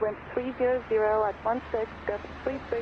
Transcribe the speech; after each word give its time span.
wind 0.00 0.16
300 0.32 0.82
at 0.88 1.34
16, 1.44 1.86
gust 2.06 2.24
33, 2.44 2.78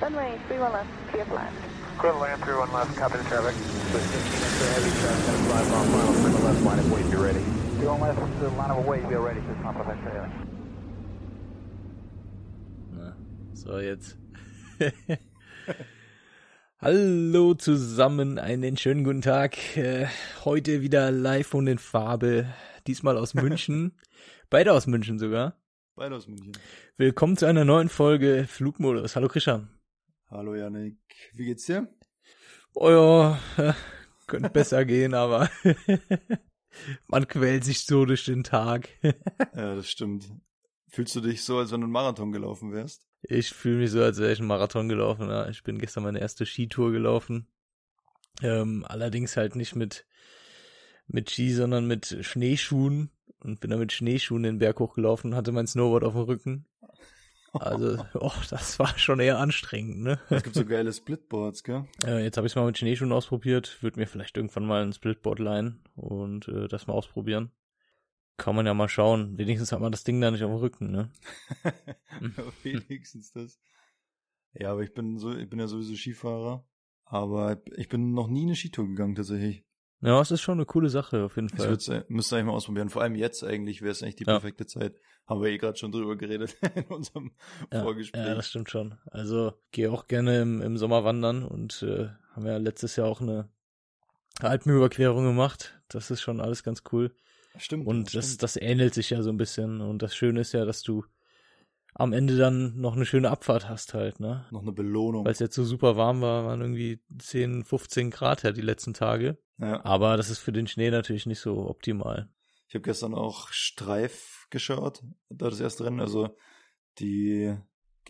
runway 0.00 0.38
31 0.48 0.72
left, 0.72 0.88
clear 1.10 1.24
for 1.26 1.34
land. 1.34 1.54
Clear 1.98 2.12
to 2.12 2.18
land, 2.18 2.42
31 2.42 2.72
left, 2.72 2.96
copy 2.96 3.18
the 3.18 3.24
traffic. 3.24 3.54
With 3.92 4.02
15 4.02 4.32
inch 4.32 4.62
of 4.62 4.68
heavy 4.72 4.90
traffic, 5.00 5.26
gonna 5.26 5.44
fly 5.48 5.62
final, 5.68 6.14
clear 6.14 6.32
to 6.32 6.38
left, 6.44 6.62
line 6.62 6.78
of 6.78 6.92
weight, 6.92 7.10
be 7.10 7.16
ready. 7.16 7.44
31 7.78 8.00
left, 8.00 8.18
uh, 8.18 8.50
line 8.56 8.70
of 8.70 8.86
weight, 8.86 9.08
be 9.08 9.14
ready, 9.16 9.40
just 9.40 9.60
not 9.60 9.74
perfect 9.76 10.02
trailer. 10.02 10.30
Na, 12.92 13.12
so, 13.52 13.78
jetzt. 13.78 14.16
Hallo 16.80 17.54
zusammen, 17.54 18.38
einen 18.38 18.76
schönen 18.76 19.02
guten 19.02 19.22
Tag. 19.22 19.76
Äh, 19.76 20.06
heute 20.44 20.80
wieder 20.80 21.10
live 21.10 21.52
und 21.54 21.66
in 21.66 21.78
Farbe. 21.78 22.46
Diesmal 22.86 23.18
aus 23.18 23.34
München. 23.34 23.92
Beide 24.50 24.72
aus 24.72 24.86
München 24.86 25.18
sogar. 25.18 25.54
Beide 25.98 26.14
aus 26.14 26.28
München. 26.28 26.52
Willkommen 26.96 27.36
zu 27.36 27.46
einer 27.46 27.64
neuen 27.64 27.88
Folge 27.88 28.46
Flugmodus. 28.48 29.16
Hallo 29.16 29.26
Christian. 29.26 29.68
Hallo 30.30 30.54
Janik. 30.54 30.96
Wie 31.32 31.44
geht's 31.44 31.66
dir? 31.66 31.92
Oh 32.72 32.88
ja, 32.88 33.40
könnte 34.28 34.48
besser 34.48 34.84
gehen, 34.84 35.12
aber 35.12 35.50
man 37.08 37.26
quält 37.26 37.64
sich 37.64 37.84
so 37.84 38.04
durch 38.04 38.24
den 38.24 38.44
Tag. 38.44 38.88
Ja, 39.56 39.74
das 39.74 39.90
stimmt. 39.90 40.30
Fühlst 40.86 41.16
du 41.16 41.20
dich 41.20 41.42
so, 41.42 41.58
als 41.58 41.72
wenn 41.72 41.80
du 41.80 41.86
einen 41.86 41.92
Marathon 41.92 42.30
gelaufen 42.30 42.70
wärst? 42.70 43.08
Ich 43.22 43.50
fühle 43.50 43.78
mich 43.78 43.90
so, 43.90 44.00
als 44.00 44.20
wäre 44.20 44.30
ich 44.30 44.38
einen 44.38 44.46
Marathon 44.46 44.88
gelaufen. 44.88 45.28
Ja. 45.28 45.48
Ich 45.48 45.64
bin 45.64 45.80
gestern 45.80 46.04
meine 46.04 46.20
erste 46.20 46.46
Skitour 46.46 46.92
gelaufen. 46.92 47.48
Ähm, 48.40 48.84
allerdings 48.86 49.36
halt 49.36 49.56
nicht 49.56 49.74
mit, 49.74 50.06
mit 51.08 51.28
Ski, 51.32 51.52
sondern 51.52 51.88
mit 51.88 52.18
Schneeschuhen. 52.20 53.10
Und 53.40 53.60
bin 53.60 53.70
dann 53.70 53.78
mit 53.78 53.92
Schneeschuhen 53.92 54.42
den 54.42 54.58
Berg 54.58 54.80
hochgelaufen, 54.80 55.34
hatte 55.34 55.52
mein 55.52 55.66
Snowboard 55.66 56.04
auf 56.04 56.14
dem 56.14 56.22
Rücken. 56.22 56.66
Also, 57.52 58.04
oh, 58.14 58.32
das 58.50 58.78
war 58.78 58.98
schon 58.98 59.20
eher 59.20 59.38
anstrengend, 59.38 60.00
ne? 60.00 60.20
Es 60.28 60.42
gibt 60.42 60.56
so 60.56 60.64
geile 60.64 60.92
Splitboards, 60.92 61.62
gell? 61.62 61.86
Äh, 62.04 62.24
jetzt 62.24 62.36
habe 62.36 62.46
ich 62.46 62.52
es 62.52 62.56
mal 62.56 62.66
mit 62.66 62.78
Schneeschuhen 62.78 63.12
ausprobiert. 63.12 63.82
Würde 63.82 64.00
mir 64.00 64.06
vielleicht 64.06 64.36
irgendwann 64.36 64.66
mal 64.66 64.82
ein 64.82 64.92
Splitboard 64.92 65.38
leihen 65.38 65.80
und 65.94 66.48
äh, 66.48 66.68
das 66.68 66.86
mal 66.86 66.94
ausprobieren. 66.94 67.50
Kann 68.36 68.54
man 68.54 68.66
ja 68.66 68.74
mal 68.74 68.88
schauen. 68.88 69.36
Wenigstens 69.38 69.72
hat 69.72 69.80
man 69.80 69.92
das 69.92 70.04
Ding 70.04 70.20
da 70.20 70.30
nicht 70.30 70.44
auf 70.44 70.50
dem 70.50 70.60
Rücken, 70.60 70.90
ne? 70.90 71.10
Wenigstens 72.62 73.32
das. 73.32 73.58
Ja, 74.52 74.72
aber 74.72 74.82
ich 74.82 74.94
bin 74.94 75.18
so, 75.18 75.36
ich 75.36 75.48
bin 75.48 75.58
ja 75.58 75.66
sowieso 75.66 75.94
Skifahrer. 75.94 76.64
Aber 77.04 77.62
ich 77.76 77.88
bin 77.88 78.12
noch 78.12 78.28
nie 78.28 78.42
eine 78.42 78.54
Skitour 78.54 78.86
gegangen, 78.86 79.14
tatsächlich. 79.14 79.64
Ja, 80.00 80.20
es 80.20 80.30
ist 80.30 80.40
schon 80.42 80.58
eine 80.58 80.64
coole 80.66 80.90
Sache, 80.90 81.24
auf 81.24 81.34
jeden 81.36 81.48
Fall. 81.48 81.68
würde 81.70 82.04
müsste 82.08 82.36
eigentlich 82.36 82.46
mal 82.46 82.52
ausprobieren. 82.52 82.88
Vor 82.88 83.02
allem 83.02 83.16
jetzt 83.16 83.42
eigentlich 83.42 83.82
wäre 83.82 83.90
es 83.92 84.02
eigentlich 84.02 84.16
die 84.16 84.24
Ja. 84.24 84.34
perfekte 84.34 84.66
Zeit. 84.66 84.94
Haben 85.26 85.42
wir 85.42 85.50
eh 85.50 85.58
gerade 85.58 85.76
schon 85.76 85.90
drüber 85.92 86.16
geredet 86.16 86.56
in 86.76 86.84
unserem 86.84 87.32
Ja, 87.72 87.82
Vorgespräch. 87.82 88.24
ja, 88.26 88.34
das 88.34 88.48
stimmt 88.48 88.70
schon. 88.70 88.94
Also 89.10 89.54
gehe 89.72 89.90
auch 89.90 90.06
gerne 90.06 90.40
im, 90.40 90.62
im 90.62 90.76
Sommer 90.78 91.02
wandern 91.04 91.42
und 91.44 91.82
äh, 91.82 92.08
haben 92.32 92.46
ja 92.46 92.56
letztes 92.58 92.94
Jahr 92.96 93.08
auch 93.08 93.20
eine 93.20 93.48
Alpenüberquerung 94.40 95.24
gemacht. 95.24 95.80
Das 95.88 96.10
ist 96.10 96.20
schon 96.20 96.40
alles 96.40 96.62
ganz 96.62 96.82
cool. 96.92 97.12
stimmt. 97.56 97.86
Und 97.86 98.14
das, 98.14 98.26
stimmt. 98.26 98.42
das 98.44 98.56
ähnelt 98.56 98.94
sich 98.94 99.10
ja 99.10 99.22
so 99.22 99.30
ein 99.30 99.36
bisschen. 99.36 99.80
Und 99.80 100.00
das 100.02 100.14
Schöne 100.14 100.40
ist 100.40 100.52
ja, 100.52 100.64
dass 100.64 100.82
du 100.82 101.04
am 101.94 102.12
Ende 102.12 102.36
dann 102.36 102.78
noch 102.80 102.94
eine 102.94 103.04
schöne 103.06 103.30
Abfahrt 103.30 103.68
hast 103.68 103.94
halt, 103.94 104.20
ne? 104.20 104.46
noch 104.52 104.62
eine 104.62 104.72
Belohnung. 104.72 105.24
Weil 105.24 105.32
es 105.32 105.40
jetzt 105.40 105.56
so 105.56 105.64
super 105.64 105.96
warm 105.96 106.20
war, 106.20 106.44
waren 106.44 106.60
irgendwie 106.60 107.00
10, 107.18 107.64
15 107.64 108.10
Grad 108.10 108.44
ja 108.44 108.52
die 108.52 108.60
letzten 108.60 108.94
Tage. 108.94 109.36
Ja. 109.58 109.84
Aber 109.84 110.16
das 110.16 110.30
ist 110.30 110.38
für 110.38 110.52
den 110.52 110.66
Schnee 110.66 110.90
natürlich 110.90 111.26
nicht 111.26 111.40
so 111.40 111.68
optimal. 111.68 112.28
Ich 112.68 112.74
habe 112.74 112.82
gestern 112.82 113.14
auch 113.14 113.48
Streif 113.48 114.46
geschaut, 114.50 115.02
da 115.30 115.48
das 115.50 115.60
erste 115.60 115.84
Rennen. 115.84 116.00
Also 116.00 116.36
die 116.98 117.56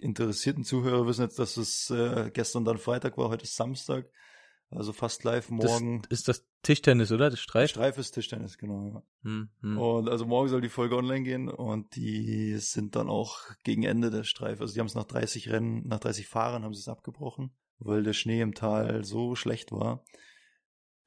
interessierten 0.00 0.64
Zuhörer 0.64 1.06
wissen 1.06 1.22
jetzt, 1.22 1.38
dass 1.38 1.56
es 1.56 1.90
äh, 1.90 2.30
gestern 2.32 2.64
dann 2.64 2.78
Freitag 2.78 3.16
war, 3.18 3.28
heute 3.28 3.44
ist 3.44 3.56
Samstag. 3.56 4.10
Also 4.70 4.92
fast 4.92 5.24
live 5.24 5.48
morgen. 5.48 6.02
Das 6.02 6.18
ist 6.18 6.28
das 6.28 6.46
Tischtennis, 6.62 7.10
oder? 7.10 7.30
Das 7.30 7.40
Streif? 7.40 7.70
Streif 7.70 7.96
ist 7.96 8.10
Tischtennis, 8.10 8.58
genau. 8.58 8.86
Ja. 8.88 9.02
Hm, 9.22 9.48
hm. 9.62 9.78
Und 9.78 10.08
also 10.10 10.26
morgen 10.26 10.48
soll 10.48 10.60
die 10.60 10.68
Folge 10.68 10.96
online 10.96 11.22
gehen 11.22 11.48
und 11.48 11.96
die 11.96 12.54
sind 12.58 12.94
dann 12.94 13.08
auch 13.08 13.38
gegen 13.64 13.84
Ende 13.84 14.10
der 14.10 14.24
Streif. 14.24 14.60
Also 14.60 14.74
die 14.74 14.80
haben 14.80 14.86
es 14.86 14.94
nach 14.94 15.04
30 15.04 15.48
Rennen, 15.48 15.86
nach 15.88 16.00
30 16.00 16.26
Fahrern 16.26 16.64
haben 16.64 16.74
sie 16.74 16.80
es 16.80 16.88
abgebrochen, 16.88 17.54
weil 17.78 18.02
der 18.02 18.12
Schnee 18.12 18.42
im 18.42 18.54
Tal 18.54 19.04
so 19.04 19.34
schlecht 19.36 19.72
war, 19.72 20.04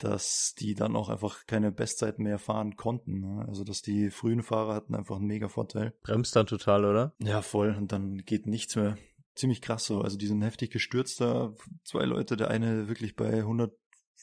dass 0.03 0.55
die 0.55 0.73
dann 0.73 0.95
auch 0.95 1.09
einfach 1.09 1.45
keine 1.45 1.71
Bestzeit 1.71 2.19
mehr 2.19 2.39
fahren 2.39 2.75
konnten. 2.75 3.19
ne? 3.19 3.45
Also 3.47 3.63
dass 3.63 3.81
die 3.81 4.09
frühen 4.09 4.43
Fahrer 4.43 4.73
hatten 4.73 4.95
einfach 4.95 5.17
einen 5.17 5.27
mega 5.27 5.47
Vorteil. 5.47 5.93
Bremst 6.03 6.35
dann 6.35 6.47
total, 6.47 6.85
oder? 6.85 7.13
Ja, 7.19 7.41
voll. 7.41 7.75
Und 7.77 7.91
dann 7.91 8.17
geht 8.17 8.47
nichts 8.47 8.75
mehr. 8.75 8.97
Ziemlich 9.35 9.61
krass 9.61 9.85
so. 9.85 10.01
Also 10.01 10.17
die 10.17 10.27
sind 10.27 10.41
heftig 10.41 10.71
gestürzt 10.71 11.21
da. 11.21 11.53
Zwei 11.83 12.05
Leute, 12.05 12.35
der 12.35 12.49
eine 12.49 12.87
wirklich 12.87 13.15
bei 13.15 13.31
100, 13.31 13.73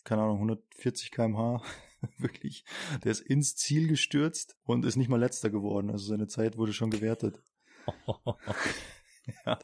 keine 0.04 0.22
Ahnung, 0.22 0.36
140 0.36 1.10
kmh. 1.12 1.62
wirklich. 2.18 2.64
Der 3.04 3.12
ist 3.12 3.20
ins 3.20 3.56
Ziel 3.56 3.88
gestürzt 3.88 4.56
und 4.64 4.84
ist 4.84 4.96
nicht 4.96 5.08
mal 5.08 5.20
letzter 5.20 5.50
geworden. 5.50 5.90
Also 5.90 6.06
seine 6.06 6.26
Zeit 6.26 6.56
wurde 6.56 6.72
schon 6.72 6.90
gewertet. 6.90 7.40
Ja. 9.46 9.58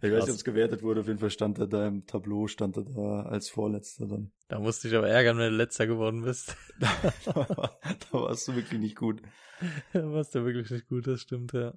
Ich 0.00 0.10
weiß 0.10 0.24
nicht, 0.24 0.30
ob 0.30 0.36
es 0.36 0.44
gewertet 0.44 0.82
wurde. 0.82 1.00
Auf 1.00 1.06
jeden 1.06 1.18
Fall 1.18 1.30
stand 1.30 1.58
er 1.58 1.66
da 1.66 1.86
im 1.86 2.06
Tableau, 2.06 2.46
stand 2.46 2.76
er 2.76 2.84
da 2.84 3.22
als 3.22 3.48
Vorletzter 3.48 4.06
dann. 4.06 4.32
Da 4.48 4.58
musste 4.58 4.86
ich 4.88 4.94
aber 4.94 5.08
ärgern, 5.08 5.38
wenn 5.38 5.50
du 5.50 5.56
letzter 5.56 5.86
geworden 5.86 6.22
bist. 6.22 6.56
da, 6.78 6.88
war, 7.56 7.78
da 7.82 8.12
warst 8.12 8.48
du 8.48 8.54
wirklich 8.54 8.80
nicht 8.80 8.96
gut. 8.96 9.22
da 9.94 10.12
warst 10.12 10.34
du 10.34 10.44
wirklich 10.44 10.70
nicht 10.70 10.88
gut, 10.88 11.06
das 11.06 11.22
stimmt, 11.22 11.54
ja. 11.54 11.72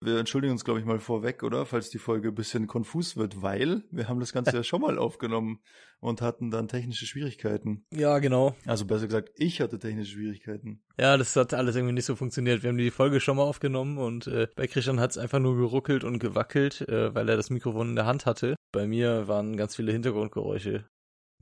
Wir 0.00 0.18
entschuldigen 0.18 0.52
uns, 0.52 0.64
glaube 0.64 0.78
ich, 0.78 0.86
mal 0.86 1.00
vorweg, 1.00 1.42
oder? 1.42 1.66
Falls 1.66 1.90
die 1.90 1.98
Folge 1.98 2.28
ein 2.28 2.34
bisschen 2.34 2.66
konfus 2.68 3.16
wird, 3.16 3.42
weil 3.42 3.82
wir 3.90 4.08
haben 4.08 4.20
das 4.20 4.32
Ganze 4.32 4.54
ja 4.54 4.62
schon 4.62 4.80
mal 4.80 4.96
aufgenommen 4.98 5.60
und 5.98 6.22
hatten 6.22 6.50
dann 6.50 6.68
technische 6.68 7.06
Schwierigkeiten. 7.06 7.84
Ja, 7.92 8.18
genau. 8.20 8.54
Also 8.64 8.86
besser 8.86 9.06
gesagt, 9.06 9.30
ich 9.34 9.60
hatte 9.60 9.78
technische 9.78 10.12
Schwierigkeiten. 10.12 10.82
Ja, 10.98 11.16
das 11.16 11.34
hat 11.34 11.52
alles 11.52 11.74
irgendwie 11.74 11.94
nicht 11.94 12.04
so 12.04 12.14
funktioniert. 12.14 12.62
Wir 12.62 12.70
haben 12.70 12.78
die 12.78 12.92
Folge 12.92 13.20
schon 13.20 13.36
mal 13.36 13.42
aufgenommen 13.42 13.98
und 13.98 14.28
äh, 14.28 14.46
bei 14.54 14.68
Christian 14.68 15.00
hat 15.00 15.10
es 15.10 15.18
einfach 15.18 15.40
nur 15.40 15.56
geruckelt 15.56 16.04
und 16.04 16.20
gewackelt, 16.20 16.82
äh, 16.88 17.14
weil 17.14 17.28
er 17.28 17.36
das 17.36 17.50
Mikrofon 17.50 17.90
in 17.90 17.96
der 17.96 18.06
Hand 18.06 18.24
hatte. 18.24 18.54
Bei 18.70 18.86
mir 18.86 19.26
waren 19.26 19.56
ganz 19.56 19.74
viele 19.74 19.90
Hintergrundgeräusche. 19.92 20.88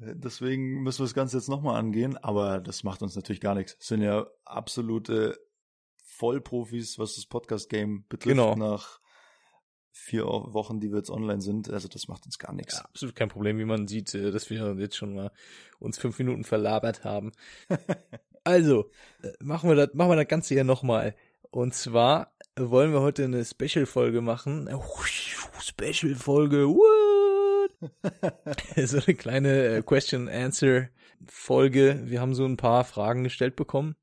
Äh, 0.00 0.14
Deswegen 0.14 0.82
müssen 0.82 1.00
wir 1.00 1.06
das 1.06 1.14
Ganze 1.14 1.36
jetzt 1.36 1.48
nochmal 1.48 1.78
angehen, 1.78 2.16
aber 2.16 2.60
das 2.60 2.84
macht 2.84 3.02
uns 3.02 3.16
natürlich 3.16 3.40
gar 3.40 3.54
nichts. 3.54 3.76
Es 3.78 3.88
sind 3.88 4.02
ja 4.02 4.26
absolute 4.44 5.38
Vollprofis, 6.16 6.98
was 6.98 7.14
das 7.16 7.26
Podcast-Game 7.26 8.06
betrifft, 8.08 8.36
Genau. 8.36 8.56
nach 8.56 9.00
vier 9.92 10.24
Wochen, 10.24 10.80
die 10.80 10.90
wir 10.90 10.96
jetzt 10.98 11.10
online 11.10 11.40
sind. 11.40 11.70
Also 11.70 11.86
das 11.88 12.08
macht 12.08 12.26
uns 12.26 12.38
gar 12.38 12.52
nichts. 12.52 12.78
Ja, 12.78 12.84
absolut 12.84 13.14
kein 13.14 13.28
Problem, 13.28 13.58
wie 13.58 13.64
man 13.64 13.86
sieht, 13.88 14.14
äh, 14.14 14.30
dass 14.30 14.50
wir 14.50 14.74
jetzt 14.78 14.96
schon 14.96 15.14
mal 15.14 15.30
uns 15.78 15.98
fünf 15.98 16.18
Minuten 16.18 16.44
verlabert 16.44 17.04
haben. 17.04 17.32
Also, 18.44 18.90
äh, 19.24 19.32
machen 19.40 19.68
wir 19.68 19.74
das, 19.74 19.92
machen 19.94 20.10
wir 20.10 20.14
das 20.14 20.28
Ganze 20.28 20.54
hier 20.54 20.62
nochmal. 20.62 21.16
Und 21.50 21.74
zwar 21.74 22.32
wollen 22.56 22.92
wir 22.92 23.00
heute 23.00 23.24
eine 23.24 23.44
Special-Folge 23.44 24.20
machen. 24.20 24.68
Äh, 24.68 24.78
Special-Folge, 25.60 26.68
so 28.86 28.98
eine 29.04 29.14
kleine 29.16 29.78
äh, 29.78 29.82
Question-Answer-Folge. 29.82 32.02
Wir 32.04 32.20
haben 32.20 32.36
so 32.36 32.44
ein 32.44 32.56
paar 32.56 32.84
Fragen 32.84 33.24
gestellt 33.24 33.56
bekommen 33.56 33.96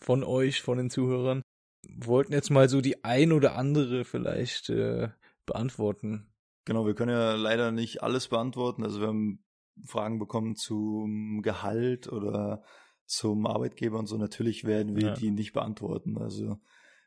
von 0.00 0.24
euch, 0.24 0.62
von 0.62 0.78
den 0.78 0.90
Zuhörern. 0.90 1.42
Wollten 1.88 2.32
jetzt 2.32 2.50
mal 2.50 2.68
so 2.68 2.80
die 2.80 3.04
ein 3.04 3.32
oder 3.32 3.56
andere 3.56 4.04
vielleicht 4.04 4.68
äh, 4.70 5.08
beantworten. 5.46 6.28
Genau, 6.64 6.86
wir 6.86 6.94
können 6.94 7.12
ja 7.12 7.34
leider 7.34 7.70
nicht 7.72 8.02
alles 8.02 8.28
beantworten. 8.28 8.82
Also 8.84 9.00
wir 9.00 9.06
haben 9.08 9.42
Fragen 9.86 10.18
bekommen 10.18 10.56
zum 10.56 11.40
Gehalt 11.42 12.12
oder 12.12 12.62
zum 13.06 13.46
Arbeitgeber 13.46 13.98
und 13.98 14.06
so. 14.06 14.18
Natürlich 14.18 14.64
werden 14.64 14.96
wir 14.96 15.08
Ja. 15.08 15.14
die 15.14 15.30
nicht 15.30 15.52
beantworten. 15.54 16.18
Also 16.18 16.58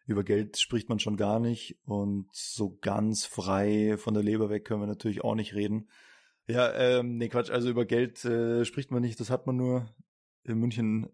über 0.07 0.23
Geld 0.23 0.57
spricht 0.57 0.89
man 0.89 0.99
schon 0.99 1.15
gar 1.15 1.39
nicht 1.39 1.77
und 1.85 2.27
so 2.33 2.77
ganz 2.81 3.25
frei 3.25 3.97
von 3.97 4.13
der 4.13 4.23
Leber 4.23 4.49
weg 4.49 4.65
können 4.65 4.81
wir 4.81 4.87
natürlich 4.87 5.23
auch 5.23 5.35
nicht 5.35 5.53
reden. 5.53 5.89
Ja, 6.47 6.73
ähm, 6.73 7.17
nee, 7.17 7.29
Quatsch, 7.29 7.51
also 7.51 7.69
über 7.69 7.85
Geld 7.85 8.25
äh, 8.25 8.65
spricht 8.65 8.89
man 8.91 9.03
nicht, 9.03 9.19
das 9.19 9.29
hat 9.29 9.45
man 9.47 9.57
nur. 9.57 9.93
In 10.43 10.57
München 10.57 11.07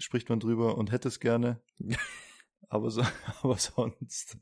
spricht 0.00 0.28
man 0.28 0.40
drüber 0.40 0.76
und 0.76 0.90
hätte 0.90 1.08
es 1.08 1.20
gerne. 1.20 1.60
aber, 2.68 2.90
so, 2.90 3.02
aber 3.42 3.56
sonst 3.56 4.38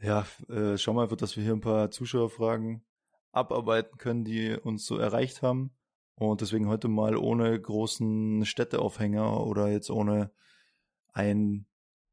ja, 0.00 0.26
äh, 0.48 0.76
schau 0.76 0.92
mal 0.92 1.04
einfach, 1.04 1.16
dass 1.16 1.36
wir 1.36 1.44
hier 1.44 1.52
ein 1.52 1.60
paar 1.60 1.90
Zuschauerfragen 1.90 2.84
abarbeiten 3.32 3.98
können, 3.98 4.24
die 4.24 4.54
uns 4.54 4.86
so 4.86 4.98
erreicht 4.98 5.42
haben. 5.42 5.74
Und 6.14 6.40
deswegen 6.40 6.68
heute 6.68 6.88
mal 6.88 7.16
ohne 7.16 7.60
großen 7.60 8.44
Städteaufhänger 8.46 9.46
oder 9.46 9.68
jetzt 9.68 9.90
ohne 9.90 10.30
ein 11.12 11.66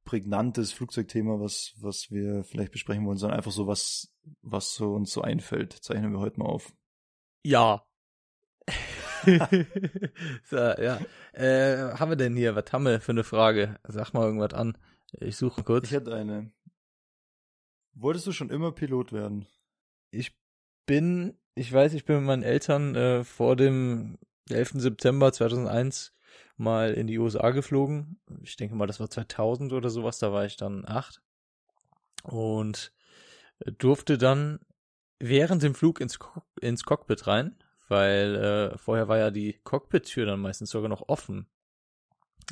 prägnantes 0.04 0.74
Flugzeugthema, 0.74 1.40
was, 1.40 1.74
was 1.80 2.12
wir 2.12 2.44
vielleicht 2.44 2.74
besprechen 2.74 3.06
wollen, 3.06 3.18
sondern 3.18 3.38
einfach 3.38 3.52
so 3.52 3.68
was, 3.68 4.14
was 4.42 4.74
so 4.74 4.94
uns 4.94 5.14
so 5.14 5.22
einfällt, 5.22 5.72
zeichnen 5.72 6.12
wir 6.12 6.20
heute 6.20 6.40
mal 6.40 6.48
auf. 6.48 6.74
Ja. 7.44 7.86
so, 10.44 10.58
ja. 10.58 11.00
Äh, 11.34 11.96
haben 11.96 12.12
wir 12.12 12.16
denn 12.16 12.36
hier? 12.36 12.56
Was 12.56 12.72
haben 12.72 12.86
wir 12.86 13.00
für 13.02 13.12
eine 13.12 13.24
Frage? 13.24 13.80
Sag 13.88 14.14
mal 14.14 14.26
irgendwas 14.26 14.54
an. 14.54 14.78
Ich 15.12 15.38
suche 15.38 15.64
kurz. 15.64 15.88
Ich 15.88 15.94
hätte 15.94 16.14
eine. 16.14 16.52
Wolltest 17.94 18.28
du 18.28 18.32
schon 18.32 18.50
immer 18.50 18.72
Pilot 18.72 19.14
werden? 19.14 19.48
Ich 20.12 20.36
bin, 20.86 21.38
ich 21.56 21.72
weiß, 21.72 21.94
ich 21.94 22.06
bin 22.06 22.18
mit 22.18 22.26
meinen 22.26 22.44
Eltern 22.44 22.96
äh, 22.96 23.24
vor 23.24 23.56
dem 23.56 24.18
11. 24.50 24.74
September 24.76 25.32
2001 25.32 26.14
mal 26.58 26.94
in 26.94 27.08
die 27.08 27.20
USA 27.20 27.52
geflogen. 27.52 28.20
Ich 28.42 28.58
denke 28.58 28.76
mal, 28.76 28.88
das 28.88 29.00
war 29.00 29.10
2000 29.10 29.74
oder 29.74 29.90
sowas, 29.90 30.20
da 30.20 30.32
war 30.32 30.46
ich 30.46 30.58
dann 30.58 30.86
acht. 30.86 31.22
Und 32.24 32.94
durfte 33.78 34.18
dann 34.18 34.60
während 35.20 35.64
dem 35.64 35.76
Flug 35.76 36.02
ins, 36.02 36.20
Co 36.20 36.42
ins 36.60 36.84
Cockpit 36.84 37.28
rein, 37.28 37.63
weil 37.94 38.36
äh, 38.36 38.78
vorher 38.78 39.08
war 39.08 39.20
ja 39.20 39.30
die 39.30 39.54
Cockpit-Tür 39.64 40.26
dann 40.26 40.40
meistens 40.40 40.72
sogar 40.72 40.90
noch 40.90 41.08
offen. 41.08 41.48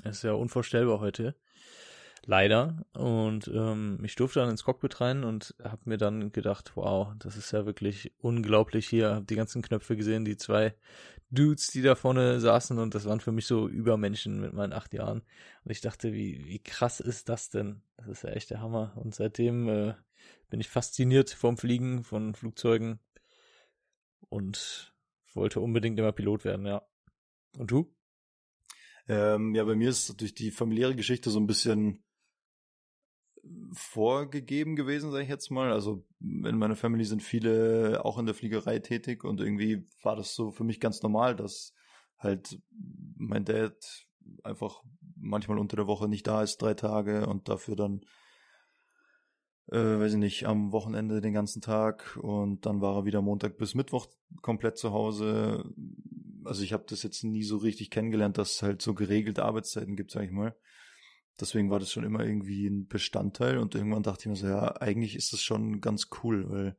Das 0.04 0.18
ist 0.18 0.24
ja 0.24 0.34
unvorstellbar 0.34 1.00
heute. 1.00 1.36
Leider. 2.24 2.86
Und 2.94 3.48
ähm, 3.48 4.00
ich 4.04 4.14
durfte 4.16 4.40
dann 4.40 4.52
ins 4.52 4.64
Cockpit 4.64 5.02
rein 5.02 5.24
und 5.24 5.56
habe 5.64 5.82
mir 5.86 5.98
dann 5.98 6.32
gedacht, 6.32 6.74
wow, 6.76 7.14
das 7.18 7.36
ist 7.36 7.52
ja 7.52 7.66
wirklich 7.66 8.14
unglaublich 8.20 8.88
hier. 8.88 9.16
Hab 9.16 9.28
die 9.28 9.36
ganzen 9.36 9.64
Knöpfe 9.64 9.98
gesehen, 9.98 10.24
die 10.24 10.38
zwei 10.38 10.76
Dudes, 11.32 11.68
die 11.68 11.82
da 11.82 11.96
vorne 11.96 12.40
saßen 12.40 12.78
und 12.78 12.94
das 12.94 13.06
waren 13.06 13.22
für 13.22 13.32
mich 13.32 13.48
so 13.48 13.68
Übermenschen 13.68 14.40
mit 14.40 14.54
meinen 14.54 14.74
acht 14.74 14.94
Jahren. 14.94 15.24
Und 15.64 15.72
ich 15.72 15.82
dachte, 15.82 16.14
wie, 16.14 16.46
wie 16.46 16.60
krass 16.60 17.00
ist 17.00 17.30
das 17.30 17.50
denn? 17.50 17.82
Das 17.98 18.08
ist 18.08 18.24
ja 18.24 18.30
echt 18.30 18.52
der 18.52 18.62
Hammer. 18.62 18.94
Und 18.98 19.16
seitdem 19.16 19.68
äh, 19.68 19.96
bin 20.52 20.60
ich 20.60 20.70
fasziniert 20.70 21.32
vom 21.32 21.58
Fliegen, 21.58 22.04
von 22.04 22.36
Flugzeugen 22.36 23.00
und 24.30 24.91
wollte 25.36 25.60
unbedingt 25.60 26.00
immer 26.00 26.12
Pilot 26.12 26.46
werden, 26.46 26.66
ja. 26.66 26.82
Und 27.58 27.72
du? 27.72 27.94
Ähm, 29.08 29.56
ja, 29.56 29.64
bei 29.64 29.76
mir 29.76 29.90
ist 29.90 30.22
durch 30.22 30.34
die 30.34 30.52
familiäre 30.52 30.96
Geschichte 30.96 31.30
so 31.30 31.40
ein 31.40 31.48
bisschen 31.48 32.04
vorgegeben 33.74 34.76
gewesen, 34.76 35.12
sage 35.12 35.24
ich 35.24 35.30
jetzt 35.30 35.50
mal. 35.50 35.72
Also 35.72 36.06
in 36.20 36.58
meiner 36.58 36.76
Family 36.76 37.06
sind 37.06 37.24
viele 37.24 38.06
auch 38.06 38.18
in 38.18 38.26
der 38.26 38.36
Fliegerei 38.36 38.80
tätig 38.80 39.24
und 39.24 39.40
irgendwie 39.40 39.88
war 40.04 40.16
das 40.16 40.36
so 40.36 40.52
für 40.52 40.64
mich 40.64 40.80
ganz 40.80 41.02
normal, 41.02 41.36
dass 41.36 41.74
halt 42.18 42.60
mein 43.18 43.46
Dad 43.46 43.76
einfach 44.44 44.84
manchmal 45.16 45.60
unter 45.60 45.76
der 45.76 45.88
Woche 45.88 46.08
nicht 46.08 46.28
da 46.28 46.44
ist, 46.44 46.62
drei 46.62 46.74
Tage 46.74 47.26
und 47.26 47.50
dafür 47.50 47.76
dann, 47.76 48.02
äh, 49.72 50.00
weiß 50.00 50.14
ich 50.14 50.20
nicht, 50.20 50.46
am 50.46 50.72
Wochenende 50.72 51.22
den 51.22 51.34
ganzen 51.34 51.62
Tag 51.62 52.18
und 52.22 52.66
dann 52.66 52.82
war 52.82 52.98
er 52.98 53.06
wieder 53.06 53.22
Montag 53.22 53.58
bis 53.58 53.74
Mittwoch 53.74 54.08
komplett 54.42 54.78
zu 54.78 54.92
Hause. 54.92 55.64
Also 56.44 56.64
ich 56.64 56.74
habe 56.74 56.84
das 56.88 57.04
jetzt 57.04 57.24
nie 57.24 57.44
so 57.44 57.58
richtig 57.58 57.90
kennengelernt, 57.90 58.38
dass 58.38 58.56
es 58.56 58.62
halt 58.64 58.82
so 58.82 58.94
geregelte 58.94 59.44
Arbeitszeiten 59.44 59.96
gibt, 59.96 60.12
sag 60.12 60.26
ich 60.26 60.32
mal. 60.32 60.56
Deswegen 61.40 61.70
war 61.70 61.80
das 61.80 61.92
schon 61.92 62.04
immer 62.04 62.26
irgendwie 62.26 62.68
ein 62.68 62.88
Bestandteil 62.88 63.58
und 63.58 63.74
irgendwann 63.74 64.04
dachte 64.04 64.22
ich 64.22 64.28
mir 64.28 64.36
so, 64.36 64.48
ja, 64.48 64.76
eigentlich 64.82 65.16
ist 65.16 65.32
das 65.32 65.42
schon 65.42 65.80
ganz 65.80 66.10
cool, 66.22 66.50
weil 66.50 66.78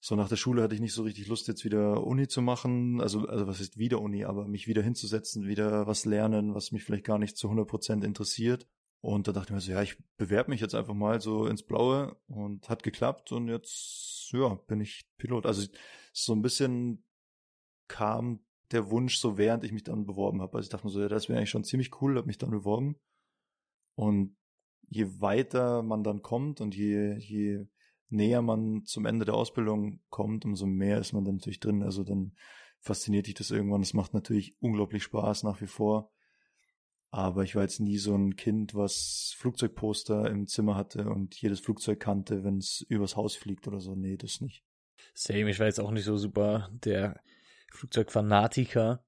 so 0.00 0.16
nach 0.16 0.28
der 0.28 0.36
Schule 0.36 0.62
hatte 0.62 0.74
ich 0.74 0.82
nicht 0.82 0.92
so 0.92 1.04
richtig 1.04 1.28
Lust, 1.28 1.48
jetzt 1.48 1.64
wieder 1.64 2.04
Uni 2.04 2.28
zu 2.28 2.42
machen. 2.42 3.00
Also, 3.00 3.26
also 3.26 3.46
was 3.46 3.60
ist 3.60 3.78
wieder 3.78 4.02
Uni, 4.02 4.24
aber 4.24 4.46
mich 4.46 4.66
wieder 4.66 4.82
hinzusetzen, 4.82 5.46
wieder 5.46 5.86
was 5.86 6.04
lernen, 6.04 6.54
was 6.54 6.72
mich 6.72 6.84
vielleicht 6.84 7.06
gar 7.06 7.18
nicht 7.18 7.38
zu 7.38 7.46
100 7.46 7.66
Prozent 7.66 8.04
interessiert. 8.04 8.66
Und 9.04 9.28
da 9.28 9.32
dachte 9.32 9.48
ich 9.48 9.54
mir 9.54 9.60
so, 9.60 9.70
ja, 9.70 9.82
ich 9.82 9.98
bewerbe 10.16 10.50
mich 10.50 10.62
jetzt 10.62 10.74
einfach 10.74 10.94
mal 10.94 11.20
so 11.20 11.46
ins 11.46 11.62
Blaue 11.62 12.16
und 12.26 12.70
hat 12.70 12.82
geklappt 12.82 13.32
und 13.32 13.48
jetzt, 13.48 14.30
ja, 14.32 14.54
bin 14.66 14.80
ich 14.80 15.06
Pilot. 15.18 15.44
Also 15.44 15.68
so 16.14 16.32
ein 16.32 16.40
bisschen 16.40 17.04
kam 17.86 18.40
der 18.70 18.90
Wunsch 18.90 19.18
so, 19.18 19.36
während 19.36 19.62
ich 19.62 19.72
mich 19.72 19.84
dann 19.84 20.06
beworben 20.06 20.40
habe. 20.40 20.56
Also 20.56 20.68
ich 20.68 20.70
dachte 20.70 20.86
mir 20.86 20.90
so, 20.90 21.02
ja, 21.02 21.08
das 21.08 21.28
wäre 21.28 21.36
eigentlich 21.36 21.50
schon 21.50 21.64
ziemlich 21.64 22.00
cool, 22.00 22.16
habe 22.16 22.26
mich 22.26 22.38
dann 22.38 22.50
beworben. 22.50 22.96
Und 23.94 24.38
je 24.88 25.20
weiter 25.20 25.82
man 25.82 26.02
dann 26.02 26.22
kommt 26.22 26.62
und 26.62 26.74
je, 26.74 27.18
je 27.18 27.66
näher 28.08 28.40
man 28.40 28.86
zum 28.86 29.04
Ende 29.04 29.26
der 29.26 29.34
Ausbildung 29.34 30.00
kommt, 30.08 30.46
umso 30.46 30.64
mehr 30.64 30.98
ist 30.98 31.12
man 31.12 31.26
dann 31.26 31.34
natürlich 31.34 31.60
drin. 31.60 31.82
Also 31.82 32.04
dann 32.04 32.32
fasziniert 32.80 33.26
dich 33.26 33.34
das 33.34 33.50
irgendwann. 33.50 33.82
Es 33.82 33.92
macht 33.92 34.14
natürlich 34.14 34.56
unglaublich 34.60 35.02
Spaß 35.02 35.42
nach 35.42 35.60
wie 35.60 35.66
vor. 35.66 36.13
Aber 37.14 37.44
ich 37.44 37.54
war 37.54 37.62
jetzt 37.62 37.78
nie 37.78 37.98
so 37.98 38.16
ein 38.16 38.34
Kind, 38.34 38.74
was 38.74 39.34
Flugzeugposter 39.38 40.28
im 40.28 40.48
Zimmer 40.48 40.74
hatte 40.74 41.08
und 41.08 41.40
jedes 41.40 41.60
Flugzeug 41.60 42.00
kannte, 42.00 42.42
wenn 42.42 42.58
es 42.58 42.80
übers 42.88 43.14
Haus 43.14 43.36
fliegt 43.36 43.68
oder 43.68 43.78
so. 43.78 43.94
Nee, 43.94 44.16
das 44.16 44.40
nicht. 44.40 44.64
Same, 45.14 45.48
ich 45.48 45.60
war 45.60 45.66
jetzt 45.66 45.78
auch 45.78 45.92
nicht 45.92 46.04
so 46.04 46.16
super 46.16 46.68
der 46.72 47.20
Flugzeugfanatiker. 47.70 49.04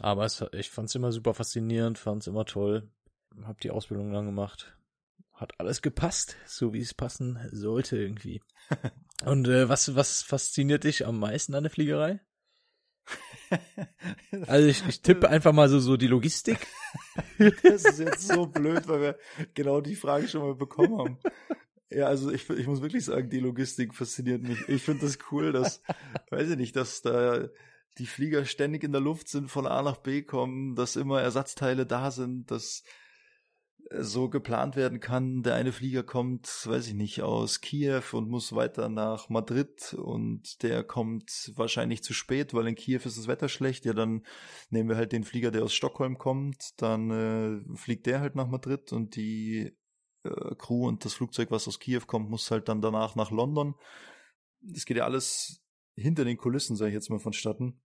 Aber 0.00 0.24
es, 0.24 0.44
ich 0.52 0.70
fand 0.70 0.88
es 0.88 0.94
immer 0.94 1.10
super 1.10 1.34
faszinierend, 1.34 1.98
fand 1.98 2.22
es 2.22 2.28
immer 2.28 2.44
toll 2.44 2.88
habe 3.44 3.60
die 3.62 3.70
Ausbildung 3.70 4.12
lang 4.12 4.26
gemacht. 4.26 4.76
Hat 5.32 5.58
alles 5.58 5.82
gepasst, 5.82 6.36
so 6.46 6.72
wie 6.72 6.80
es 6.80 6.94
passen 6.94 7.38
sollte 7.50 7.96
irgendwie. 7.96 8.42
Und 9.24 9.48
äh, 9.48 9.68
was, 9.68 9.94
was 9.94 10.22
fasziniert 10.22 10.84
dich 10.84 11.06
am 11.06 11.18
meisten 11.18 11.54
an 11.54 11.64
der 11.64 11.70
Fliegerei? 11.70 12.20
Also 14.46 14.68
ich, 14.68 14.86
ich 14.88 15.02
tippe 15.02 15.28
einfach 15.28 15.52
mal 15.52 15.68
so, 15.68 15.80
so 15.80 15.96
die 15.96 16.06
Logistik. 16.06 16.66
Das 17.62 17.84
ist 17.84 17.98
jetzt 17.98 18.28
so 18.28 18.46
blöd, 18.46 18.86
weil 18.88 19.00
wir 19.00 19.18
genau 19.54 19.80
die 19.80 19.94
Frage 19.94 20.28
schon 20.28 20.42
mal 20.42 20.54
bekommen 20.54 20.98
haben. 20.98 21.18
Ja, 21.90 22.06
also 22.06 22.30
ich, 22.30 22.48
ich 22.50 22.66
muss 22.66 22.82
wirklich 22.82 23.04
sagen, 23.04 23.30
die 23.30 23.40
Logistik 23.40 23.94
fasziniert 23.94 24.42
mich. 24.42 24.68
Ich 24.68 24.82
finde 24.82 25.06
das 25.06 25.18
cool, 25.30 25.52
dass, 25.52 25.82
weiß 26.30 26.50
ich 26.50 26.56
nicht, 26.56 26.76
dass 26.76 27.02
da 27.02 27.48
die 27.98 28.06
Flieger 28.06 28.44
ständig 28.44 28.84
in 28.84 28.92
der 28.92 29.00
Luft 29.00 29.28
sind, 29.28 29.50
von 29.50 29.66
A 29.66 29.82
nach 29.82 29.98
B 29.98 30.22
kommen, 30.22 30.76
dass 30.76 30.96
immer 30.96 31.20
Ersatzteile 31.20 31.86
da 31.86 32.10
sind, 32.10 32.50
dass 32.50 32.84
so 33.92 34.28
geplant 34.28 34.76
werden 34.76 35.00
kann. 35.00 35.42
Der 35.42 35.54
eine 35.54 35.72
Flieger 35.72 36.02
kommt, 36.02 36.46
weiß 36.64 36.86
ich 36.88 36.94
nicht, 36.94 37.22
aus 37.22 37.60
Kiew 37.60 38.02
und 38.12 38.28
muss 38.28 38.54
weiter 38.54 38.88
nach 38.88 39.28
Madrid 39.28 39.94
und 39.94 40.62
der 40.62 40.84
kommt 40.84 41.52
wahrscheinlich 41.56 42.02
zu 42.02 42.12
spät, 42.12 42.54
weil 42.54 42.68
in 42.68 42.76
Kiew 42.76 43.00
ist 43.04 43.18
das 43.18 43.26
Wetter 43.26 43.48
schlecht. 43.48 43.84
Ja, 43.84 43.92
dann 43.92 44.24
nehmen 44.70 44.88
wir 44.88 44.96
halt 44.96 45.12
den 45.12 45.24
Flieger, 45.24 45.50
der 45.50 45.64
aus 45.64 45.74
Stockholm 45.74 46.18
kommt, 46.18 46.80
dann 46.80 47.10
äh, 47.10 47.76
fliegt 47.76 48.06
der 48.06 48.20
halt 48.20 48.36
nach 48.36 48.46
Madrid 48.46 48.92
und 48.92 49.16
die 49.16 49.76
äh, 50.22 50.54
Crew 50.56 50.86
und 50.86 51.04
das 51.04 51.14
Flugzeug, 51.14 51.50
was 51.50 51.66
aus 51.66 51.80
Kiew 51.80 52.02
kommt, 52.06 52.30
muss 52.30 52.50
halt 52.50 52.68
dann 52.68 52.80
danach 52.80 53.16
nach 53.16 53.32
London. 53.32 53.74
Das 54.60 54.84
geht 54.84 54.98
ja 54.98 55.04
alles 55.04 55.62
hinter 55.96 56.24
den 56.24 56.36
Kulissen, 56.36 56.76
sage 56.76 56.90
ich 56.90 56.94
jetzt 56.94 57.10
mal 57.10 57.18
vonstatten, 57.18 57.80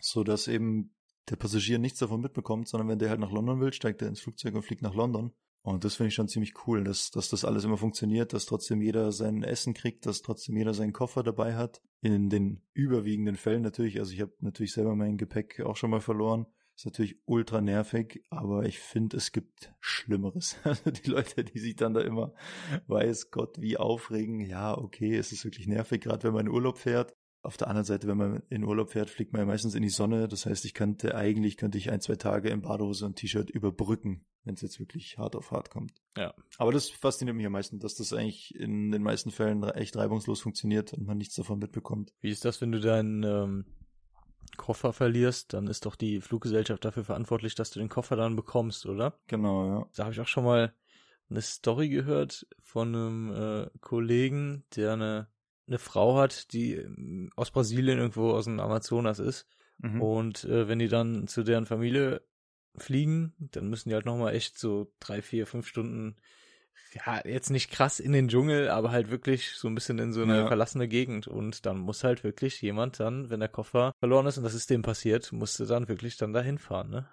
so 0.00 0.24
dass 0.24 0.46
eben 0.46 0.94
der 1.28 1.36
Passagier 1.36 1.78
nichts 1.78 1.98
davon 1.98 2.20
mitbekommt, 2.20 2.68
sondern 2.68 2.88
wenn 2.88 2.98
der 2.98 3.10
halt 3.10 3.20
nach 3.20 3.30
London 3.30 3.60
will, 3.60 3.72
steigt 3.72 4.02
er 4.02 4.08
ins 4.08 4.20
Flugzeug 4.20 4.54
und 4.54 4.62
fliegt 4.62 4.82
nach 4.82 4.94
London. 4.94 5.32
Und 5.62 5.84
das 5.84 5.94
finde 5.94 6.08
ich 6.08 6.14
schon 6.14 6.26
ziemlich 6.26 6.54
cool, 6.66 6.82
dass, 6.82 7.12
dass 7.12 7.28
das 7.28 7.44
alles 7.44 7.64
immer 7.64 7.76
funktioniert, 7.76 8.32
dass 8.32 8.46
trotzdem 8.46 8.82
jeder 8.82 9.12
sein 9.12 9.44
Essen 9.44 9.74
kriegt, 9.74 10.06
dass 10.06 10.22
trotzdem 10.22 10.56
jeder 10.56 10.74
seinen 10.74 10.92
Koffer 10.92 11.22
dabei 11.22 11.54
hat. 11.54 11.80
In 12.00 12.30
den 12.30 12.62
überwiegenden 12.72 13.36
Fällen 13.36 13.62
natürlich, 13.62 14.00
also 14.00 14.12
ich 14.12 14.20
habe 14.20 14.32
natürlich 14.40 14.72
selber 14.72 14.96
mein 14.96 15.18
Gepäck 15.18 15.60
auch 15.60 15.76
schon 15.76 15.90
mal 15.90 16.00
verloren. 16.00 16.46
Ist 16.74 16.86
natürlich 16.86 17.20
ultra 17.26 17.60
nervig, 17.60 18.24
aber 18.30 18.64
ich 18.64 18.80
finde, 18.80 19.18
es 19.18 19.30
gibt 19.30 19.72
Schlimmeres. 19.78 20.56
Also 20.64 20.90
die 20.90 21.08
Leute, 21.08 21.44
die 21.44 21.58
sich 21.60 21.76
dann 21.76 21.94
da 21.94 22.00
immer, 22.00 22.34
weiß 22.88 23.30
Gott, 23.30 23.60
wie 23.60 23.76
aufregen. 23.76 24.40
Ja, 24.40 24.76
okay, 24.76 25.14
es 25.16 25.30
ist 25.30 25.44
wirklich 25.44 25.68
nervig, 25.68 26.00
gerade 26.00 26.24
wenn 26.24 26.32
man 26.32 26.46
in 26.46 26.52
Urlaub 26.52 26.78
fährt. 26.78 27.14
Auf 27.44 27.56
der 27.56 27.66
anderen 27.66 27.84
Seite, 27.84 28.06
wenn 28.06 28.16
man 28.16 28.42
in 28.50 28.62
Urlaub 28.62 28.90
fährt, 28.90 29.10
fliegt 29.10 29.32
man 29.32 29.40
ja 29.40 29.46
meistens 29.46 29.74
in 29.74 29.82
die 29.82 29.88
Sonne. 29.88 30.28
Das 30.28 30.46
heißt, 30.46 30.64
ich 30.64 30.74
könnte 30.74 31.16
eigentlich 31.16 31.56
könnte 31.56 31.76
ich 31.76 31.90
ein, 31.90 32.00
zwei 32.00 32.14
Tage 32.14 32.50
in 32.50 32.62
Badehose 32.62 33.04
und 33.04 33.16
T-Shirt 33.16 33.50
überbrücken, 33.50 34.24
wenn 34.44 34.54
es 34.54 34.60
jetzt 34.60 34.78
wirklich 34.78 35.18
hart 35.18 35.34
auf 35.34 35.50
hart 35.50 35.68
kommt. 35.68 35.92
Ja. 36.16 36.34
Aber 36.58 36.70
das 36.70 36.90
fasziniert 36.90 37.36
mich 37.36 37.46
am 37.46 37.52
meisten, 37.52 37.80
dass 37.80 37.96
das 37.96 38.12
eigentlich 38.12 38.54
in 38.54 38.92
den 38.92 39.02
meisten 39.02 39.32
Fällen 39.32 39.64
echt 39.64 39.96
reibungslos 39.96 40.40
funktioniert 40.40 40.92
und 40.92 41.04
man 41.04 41.18
nichts 41.18 41.34
davon 41.34 41.58
mitbekommt. 41.58 42.12
Wie 42.20 42.30
ist 42.30 42.44
das, 42.44 42.60
wenn 42.60 42.70
du 42.70 42.78
deinen 42.78 43.24
ähm, 43.24 43.64
Koffer 44.56 44.92
verlierst? 44.92 45.52
Dann 45.52 45.66
ist 45.66 45.84
doch 45.84 45.96
die 45.96 46.20
Fluggesellschaft 46.20 46.84
dafür 46.84 47.04
verantwortlich, 47.04 47.56
dass 47.56 47.70
du 47.70 47.80
den 47.80 47.88
Koffer 47.88 48.14
dann 48.14 48.36
bekommst, 48.36 48.86
oder? 48.86 49.18
Genau, 49.26 49.66
ja. 49.66 49.86
Da 49.96 50.04
habe 50.04 50.12
ich 50.12 50.20
auch 50.20 50.28
schon 50.28 50.44
mal 50.44 50.72
eine 51.28 51.42
Story 51.42 51.88
gehört 51.88 52.46
von 52.62 52.94
einem 52.94 53.32
äh, 53.32 53.70
Kollegen, 53.80 54.64
der 54.76 54.92
eine 54.92 55.31
eine 55.66 55.78
Frau 55.78 56.16
hat, 56.16 56.52
die 56.52 56.74
ähm, 56.74 57.30
aus 57.36 57.50
Brasilien 57.50 57.98
irgendwo 57.98 58.30
aus 58.32 58.44
dem 58.44 58.60
Amazonas 58.60 59.18
ist. 59.18 59.46
Mhm. 59.78 60.02
Und 60.02 60.44
äh, 60.44 60.68
wenn 60.68 60.78
die 60.78 60.88
dann 60.88 61.26
zu 61.26 61.42
deren 61.42 61.66
Familie 61.66 62.22
fliegen, 62.76 63.34
dann 63.38 63.68
müssen 63.68 63.88
die 63.88 63.94
halt 63.94 64.06
nochmal 64.06 64.34
echt 64.34 64.58
so 64.58 64.92
drei, 64.98 65.22
vier, 65.22 65.46
fünf 65.46 65.66
Stunden, 65.66 66.16
ja, 66.94 67.20
jetzt 67.24 67.50
nicht 67.50 67.70
krass 67.70 68.00
in 68.00 68.12
den 68.12 68.28
Dschungel, 68.28 68.68
aber 68.68 68.90
halt 68.90 69.10
wirklich 69.10 69.52
so 69.52 69.68
ein 69.68 69.74
bisschen 69.74 69.98
in 69.98 70.12
so 70.12 70.22
eine 70.22 70.38
ja. 70.38 70.46
verlassene 70.46 70.88
Gegend. 70.88 71.26
Und 71.26 71.66
dann 71.66 71.78
muss 71.78 72.04
halt 72.04 72.24
wirklich 72.24 72.60
jemand 72.60 73.00
dann, 73.00 73.30
wenn 73.30 73.40
der 73.40 73.48
Koffer 73.48 73.92
verloren 73.98 74.26
ist 74.26 74.38
und 74.38 74.44
das 74.44 74.54
ist 74.54 74.70
dem 74.70 74.82
passiert, 74.82 75.32
musste 75.32 75.66
dann 75.66 75.88
wirklich 75.88 76.16
dann 76.16 76.32
dahin 76.32 76.58
fahren, 76.58 76.90
ne? 76.90 77.08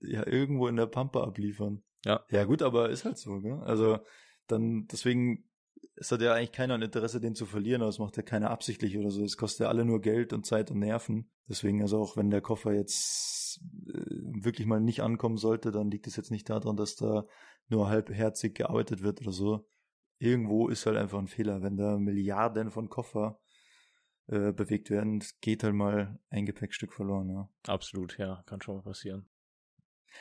ja, 0.00 0.26
irgendwo 0.26 0.68
in 0.68 0.76
der 0.76 0.86
Pampa 0.86 1.22
abliefern. 1.22 1.82
Ja. 2.04 2.24
Ja, 2.30 2.44
gut, 2.44 2.62
aber 2.62 2.90
ist 2.90 3.04
halt 3.04 3.18
so, 3.18 3.40
gell? 3.40 3.60
Also, 3.64 3.98
dann, 4.46 4.86
deswegen 4.88 5.44
es 5.96 6.10
hat 6.10 6.20
ja 6.20 6.34
eigentlich 6.34 6.52
keiner 6.52 6.74
ein 6.74 6.82
Interesse, 6.82 7.20
den 7.20 7.34
zu 7.34 7.46
verlieren, 7.46 7.82
aber 7.82 7.88
es 7.88 7.98
macht 7.98 8.16
ja 8.16 8.22
keiner 8.22 8.50
absichtlich 8.50 8.98
oder 8.98 9.10
so. 9.10 9.24
Es 9.24 9.36
kostet 9.36 9.60
ja 9.60 9.68
alle 9.68 9.84
nur 9.84 10.00
Geld 10.00 10.32
und 10.32 10.44
Zeit 10.44 10.70
und 10.70 10.80
Nerven. 10.80 11.30
Deswegen, 11.48 11.82
also 11.82 12.00
auch 12.00 12.16
wenn 12.16 12.30
der 12.30 12.40
Koffer 12.40 12.72
jetzt 12.72 13.60
äh, 13.86 14.00
wirklich 14.42 14.66
mal 14.66 14.80
nicht 14.80 15.02
ankommen 15.02 15.36
sollte, 15.36 15.70
dann 15.70 15.90
liegt 15.90 16.06
es 16.06 16.16
jetzt 16.16 16.30
nicht 16.30 16.50
daran, 16.50 16.76
dass 16.76 16.96
da 16.96 17.26
nur 17.68 17.88
halbherzig 17.88 18.54
gearbeitet 18.54 19.02
wird 19.02 19.20
oder 19.20 19.32
so. 19.32 19.66
irgendwo 20.18 20.68
ist 20.68 20.86
halt 20.86 20.96
einfach 20.96 21.18
ein 21.18 21.28
Fehler. 21.28 21.62
Wenn 21.62 21.76
da 21.76 21.98
Milliarden 21.98 22.70
von 22.70 22.88
Koffer 22.88 23.40
äh, 24.26 24.52
bewegt 24.52 24.90
werden, 24.90 25.22
geht 25.40 25.62
halt 25.62 25.74
mal 25.74 26.18
ein 26.30 26.46
Gepäckstück 26.46 26.92
verloren, 26.92 27.28
ja. 27.28 27.48
Absolut, 27.66 28.16
ja, 28.18 28.42
kann 28.46 28.60
schon 28.62 28.76
mal 28.76 28.82
passieren. 28.82 29.28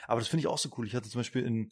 Aber 0.08 0.20
das 0.20 0.28
finde 0.28 0.42
ich 0.42 0.48
auch 0.48 0.58
so 0.58 0.70
cool. 0.78 0.88
Ich 0.88 0.96
hatte 0.96 1.10
zum 1.10 1.20
Beispiel 1.20 1.46
in, 1.46 1.72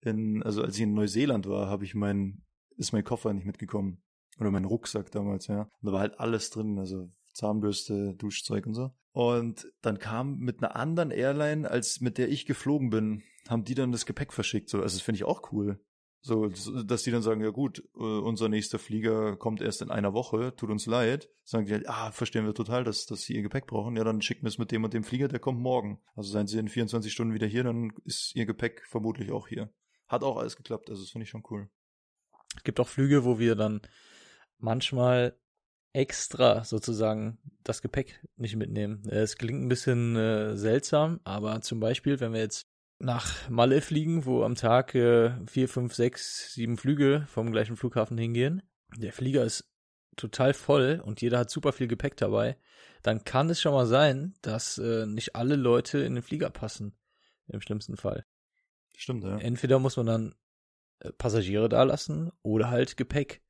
in, 0.00 0.42
also 0.42 0.62
als 0.62 0.76
ich 0.76 0.82
in 0.82 0.94
Neuseeland 0.94 1.46
war, 1.46 1.68
habe 1.68 1.84
ich 1.84 1.94
mein, 1.94 2.44
ist 2.76 2.92
mein 2.92 3.04
Koffer 3.04 3.32
nicht 3.32 3.46
mitgekommen. 3.46 4.02
Oder 4.38 4.50
mein 4.50 4.64
Rucksack 4.64 5.10
damals, 5.10 5.46
ja. 5.46 5.62
Und 5.62 5.86
da 5.86 5.92
war 5.92 6.00
halt 6.00 6.18
alles 6.18 6.50
drin, 6.50 6.78
also 6.78 7.10
Zahnbürste, 7.32 8.14
Duschzeug 8.14 8.66
und 8.66 8.74
so. 8.74 8.90
Und 9.12 9.70
dann 9.82 9.98
kam 9.98 10.38
mit 10.38 10.62
einer 10.62 10.74
anderen 10.74 11.10
Airline, 11.10 11.70
als 11.70 12.00
mit 12.00 12.18
der 12.18 12.30
ich 12.30 12.46
geflogen 12.46 12.90
bin, 12.90 13.22
haben 13.48 13.64
die 13.64 13.74
dann 13.74 13.92
das 13.92 14.06
Gepäck 14.06 14.32
verschickt. 14.32 14.70
So, 14.70 14.78
also 14.78 14.96
das 14.96 15.02
finde 15.02 15.16
ich 15.16 15.24
auch 15.24 15.52
cool. 15.52 15.80
So, 16.24 16.46
dass 16.46 17.02
die 17.02 17.10
dann 17.10 17.22
sagen, 17.22 17.42
ja 17.42 17.50
gut, 17.50 17.82
äh, 17.96 18.00
unser 18.00 18.48
nächster 18.48 18.78
Flieger 18.78 19.36
kommt 19.36 19.60
erst 19.60 19.82
in 19.82 19.90
einer 19.90 20.14
Woche, 20.14 20.54
tut 20.54 20.70
uns 20.70 20.86
leid. 20.86 21.28
Sagen 21.42 21.66
die 21.66 21.72
halt, 21.72 21.88
ah, 21.88 22.12
verstehen 22.12 22.46
wir 22.46 22.54
total, 22.54 22.84
dass, 22.84 23.06
dass 23.06 23.22
sie 23.22 23.34
ihr 23.34 23.42
Gepäck 23.42 23.66
brauchen. 23.66 23.96
Ja, 23.96 24.04
dann 24.04 24.22
schicken 24.22 24.42
wir 24.42 24.48
es 24.48 24.58
mit 24.58 24.70
dem 24.70 24.84
und 24.84 24.94
dem 24.94 25.02
Flieger, 25.02 25.26
der 25.26 25.40
kommt 25.40 25.60
morgen. 25.60 26.00
Also 26.14 26.30
seien 26.30 26.46
sie 26.46 26.58
in 26.58 26.68
24 26.68 27.12
Stunden 27.12 27.34
wieder 27.34 27.48
hier, 27.48 27.64
dann 27.64 27.92
ist 28.04 28.36
ihr 28.36 28.46
Gepäck 28.46 28.82
vermutlich 28.86 29.32
auch 29.32 29.48
hier. 29.48 29.72
Hat 30.06 30.22
auch 30.22 30.36
alles 30.36 30.56
geklappt, 30.56 30.90
also 30.90 31.02
das 31.02 31.10
finde 31.10 31.24
ich 31.24 31.30
schon 31.30 31.42
cool. 31.50 31.68
Es 32.56 32.64
gibt 32.64 32.80
auch 32.80 32.88
Flüge, 32.88 33.24
wo 33.24 33.38
wir 33.38 33.54
dann 33.54 33.80
manchmal 34.58 35.36
extra 35.92 36.64
sozusagen 36.64 37.38
das 37.64 37.82
Gepäck 37.82 38.26
nicht 38.36 38.56
mitnehmen. 38.56 39.02
Es 39.08 39.36
klingt 39.36 39.62
ein 39.62 39.68
bisschen 39.68 40.16
äh, 40.16 40.56
seltsam, 40.56 41.20
aber 41.24 41.60
zum 41.60 41.80
Beispiel, 41.80 42.20
wenn 42.20 42.32
wir 42.32 42.40
jetzt 42.40 42.66
nach 42.98 43.48
Malle 43.50 43.80
fliegen, 43.80 44.24
wo 44.24 44.44
am 44.44 44.54
Tag 44.54 44.94
äh, 44.94 45.32
vier, 45.46 45.68
fünf, 45.68 45.94
sechs, 45.94 46.54
sieben 46.54 46.76
Flüge 46.76 47.26
vom 47.28 47.50
gleichen 47.50 47.76
Flughafen 47.76 48.16
hingehen. 48.16 48.62
Der 48.96 49.12
Flieger 49.12 49.44
ist 49.44 49.68
total 50.16 50.54
voll 50.54 51.02
und 51.04 51.20
jeder 51.20 51.38
hat 51.40 51.50
super 51.50 51.72
viel 51.72 51.88
Gepäck 51.88 52.16
dabei. 52.16 52.56
Dann 53.02 53.24
kann 53.24 53.50
es 53.50 53.60
schon 53.60 53.72
mal 53.72 53.86
sein, 53.86 54.34
dass 54.42 54.78
äh, 54.78 55.06
nicht 55.06 55.34
alle 55.34 55.56
Leute 55.56 55.98
in 55.98 56.14
den 56.14 56.22
Flieger 56.22 56.50
passen. 56.50 56.96
Im 57.48 57.60
schlimmsten 57.60 57.96
Fall. 57.96 58.24
Stimmt, 58.96 59.24
ja. 59.24 59.36
Entweder 59.38 59.78
muss 59.80 59.96
man 59.96 60.06
dann 60.06 60.28
äh, 60.30 60.34
Passagiere 61.18 61.68
da 61.68 61.82
lassen 61.82 62.30
oder 62.42 62.70
halt 62.70 62.96
Gepäck. 62.96 63.42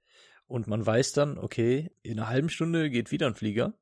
Und 0.47 0.67
man 0.67 0.85
weiß 0.85 1.13
dann, 1.13 1.39
okay, 1.39 1.91
in 2.03 2.19
einer 2.19 2.29
halben 2.29 2.49
Stunde 2.49 2.91
geht 2.91 3.11
wieder 3.11 3.27
ein 3.27 3.35
Flieger. 3.35 3.75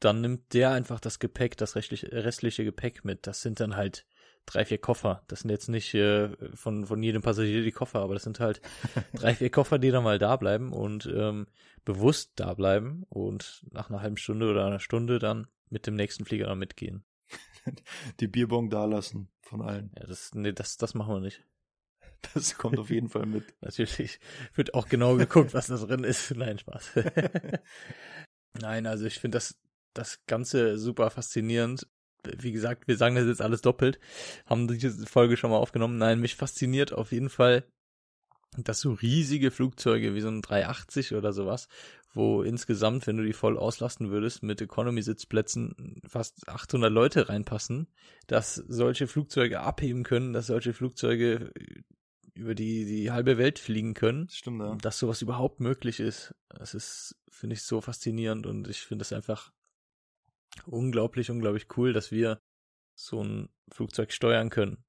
Dann 0.00 0.20
nimmt 0.20 0.52
der 0.54 0.70
einfach 0.70 1.00
das 1.00 1.18
Gepäck, 1.18 1.56
das 1.56 1.76
restliche, 1.76 2.12
restliche 2.12 2.64
Gepäck 2.64 3.04
mit. 3.04 3.26
Das 3.26 3.40
sind 3.40 3.58
dann 3.58 3.74
halt 3.74 4.06
drei, 4.46 4.64
vier 4.64 4.78
Koffer. 4.78 5.24
Das 5.28 5.40
sind 5.40 5.50
jetzt 5.50 5.68
nicht 5.68 5.94
äh, 5.94 6.28
von, 6.54 6.86
von 6.86 7.02
jedem 7.02 7.22
Passagier 7.22 7.62
die 7.62 7.72
Koffer, 7.72 8.00
aber 8.00 8.14
das 8.14 8.24
sind 8.24 8.40
halt 8.40 8.60
drei, 9.14 9.34
vier 9.34 9.50
Koffer, 9.50 9.78
die 9.78 9.90
dann 9.90 10.04
mal 10.04 10.18
da 10.18 10.36
bleiben 10.36 10.72
und 10.72 11.06
ähm, 11.06 11.46
bewusst 11.84 12.32
da 12.36 12.54
bleiben 12.54 13.04
und 13.08 13.64
nach 13.70 13.90
einer 13.90 14.02
halben 14.02 14.16
Stunde 14.16 14.50
oder 14.50 14.66
einer 14.66 14.80
Stunde 14.80 15.18
dann 15.18 15.46
mit 15.70 15.86
dem 15.86 15.94
nächsten 15.94 16.24
Flieger 16.24 16.46
dann 16.46 16.58
mitgehen. 16.58 17.04
Die 18.20 18.28
Bierbong 18.28 18.70
da 18.70 18.84
lassen 18.84 19.30
von 19.40 19.62
allen. 19.62 19.90
Ja, 19.98 20.06
das, 20.06 20.34
nee, 20.34 20.52
das, 20.52 20.76
das 20.76 20.94
machen 20.94 21.14
wir 21.14 21.20
nicht. 21.20 21.42
Das 22.32 22.56
kommt 22.56 22.78
auf 22.78 22.90
jeden 22.90 23.08
Fall 23.08 23.26
mit. 23.26 23.44
Natürlich 23.60 24.20
wird 24.54 24.74
auch 24.74 24.88
genau 24.88 25.16
geguckt, 25.16 25.54
was 25.54 25.66
da 25.66 25.76
drin 25.76 26.04
ist. 26.04 26.34
Nein, 26.34 26.58
Spaß. 26.58 26.90
Nein, 28.60 28.86
also 28.86 29.04
ich 29.06 29.18
finde 29.18 29.36
das, 29.36 29.56
das 29.92 30.24
Ganze 30.26 30.78
super 30.78 31.10
faszinierend 31.10 31.86
wie 32.38 32.52
gesagt, 32.52 32.88
wir 32.88 32.96
sagen 32.96 33.16
das 33.16 33.26
jetzt 33.26 33.42
alles 33.42 33.60
doppelt, 33.60 33.98
haben 34.46 34.68
diese 34.68 35.06
Folge 35.06 35.36
schon 35.36 35.50
mal 35.50 35.58
aufgenommen. 35.58 35.98
Nein, 35.98 36.20
mich 36.20 36.36
fasziniert 36.36 36.92
auf 36.92 37.12
jeden 37.12 37.28
Fall, 37.28 37.64
dass 38.56 38.80
so 38.80 38.92
riesige 38.92 39.50
Flugzeuge 39.50 40.14
wie 40.14 40.20
so 40.20 40.28
ein 40.28 40.42
380 40.42 41.14
oder 41.14 41.32
sowas, 41.32 41.68
wo 42.12 42.42
insgesamt, 42.42 43.06
wenn 43.06 43.16
du 43.16 43.24
die 43.24 43.32
voll 43.32 43.58
auslasten 43.58 44.10
würdest, 44.10 44.42
mit 44.42 44.60
Economy-Sitzplätzen 44.60 46.00
fast 46.06 46.48
800 46.48 46.92
Leute 46.92 47.28
reinpassen, 47.28 47.88
dass 48.28 48.54
solche 48.54 49.08
Flugzeuge 49.08 49.60
abheben 49.60 50.04
können, 50.04 50.32
dass 50.32 50.46
solche 50.46 50.72
Flugzeuge 50.72 51.52
über 52.34 52.54
die, 52.54 52.84
die 52.84 53.10
halbe 53.10 53.38
Welt 53.38 53.58
fliegen 53.58 53.94
können. 53.94 54.28
Stimmt, 54.28 54.60
ja. 54.60 54.74
Dass 54.76 54.98
sowas 54.98 55.22
überhaupt 55.22 55.60
möglich 55.60 56.00
ist. 56.00 56.34
Das 56.48 56.74
ist, 56.74 57.16
finde 57.30 57.54
ich, 57.54 57.62
so 57.62 57.80
faszinierend 57.80 58.46
und 58.46 58.68
ich 58.68 58.80
finde 58.80 59.02
es 59.02 59.12
einfach 59.12 59.52
unglaublich, 60.66 61.30
unglaublich 61.30 61.66
cool, 61.76 61.92
dass 61.92 62.10
wir 62.10 62.40
so 62.96 63.22
ein 63.22 63.48
Flugzeug 63.72 64.12
steuern 64.12 64.50
können, 64.50 64.84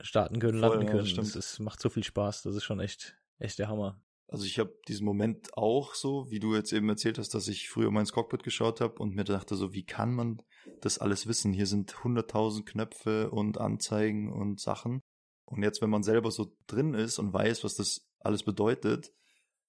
starten 0.00 0.40
können, 0.40 0.60
Voll, 0.60 0.68
landen 0.70 0.86
können. 0.86 1.06
Ja, 1.06 1.16
das, 1.16 1.32
das, 1.32 1.58
macht 1.58 1.80
so 1.80 1.88
viel 1.88 2.04
Spaß. 2.04 2.42
Das 2.42 2.54
ist 2.54 2.64
schon 2.64 2.80
echt, 2.80 3.16
echt 3.38 3.58
der 3.58 3.68
Hammer. 3.68 4.00
Also 4.30 4.44
ich 4.44 4.58
habe 4.58 4.78
diesen 4.86 5.06
Moment 5.06 5.56
auch 5.56 5.94
so, 5.94 6.30
wie 6.30 6.38
du 6.38 6.54
jetzt 6.54 6.72
eben 6.72 6.88
erzählt 6.88 7.18
hast, 7.18 7.32
dass 7.32 7.48
ich 7.48 7.70
früher 7.70 7.90
mal 7.90 8.00
ins 8.00 8.12
Cockpit 8.12 8.42
geschaut 8.42 8.80
habe 8.80 9.00
und 9.00 9.14
mir 9.14 9.24
dachte 9.24 9.56
so, 9.56 9.72
wie 9.72 9.86
kann 9.86 10.12
man 10.12 10.42
das 10.82 10.98
alles 10.98 11.26
wissen? 11.26 11.54
Hier 11.54 11.66
sind 11.66 12.04
hunderttausend 12.04 12.66
Knöpfe 12.66 13.30
und 13.30 13.58
Anzeigen 13.58 14.30
und 14.30 14.60
Sachen. 14.60 15.02
Und 15.48 15.62
jetzt, 15.62 15.80
wenn 15.80 15.90
man 15.90 16.02
selber 16.02 16.30
so 16.30 16.54
drin 16.66 16.92
ist 16.92 17.18
und 17.18 17.32
weiß, 17.32 17.64
was 17.64 17.74
das 17.74 18.06
alles 18.20 18.42
bedeutet, 18.42 19.12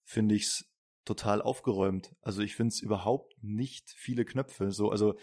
finde 0.04 0.36
ich 0.36 0.44
es 0.44 0.66
total 1.06 1.42
aufgeräumt. 1.42 2.14
Also 2.22 2.42
ich 2.42 2.56
finde 2.56 2.74
es 2.74 2.82
überhaupt 2.82 3.34
nicht 3.42 3.90
viele 3.96 4.26
Knöpfe. 4.26 4.72
So, 4.72 4.90
also 4.90 5.18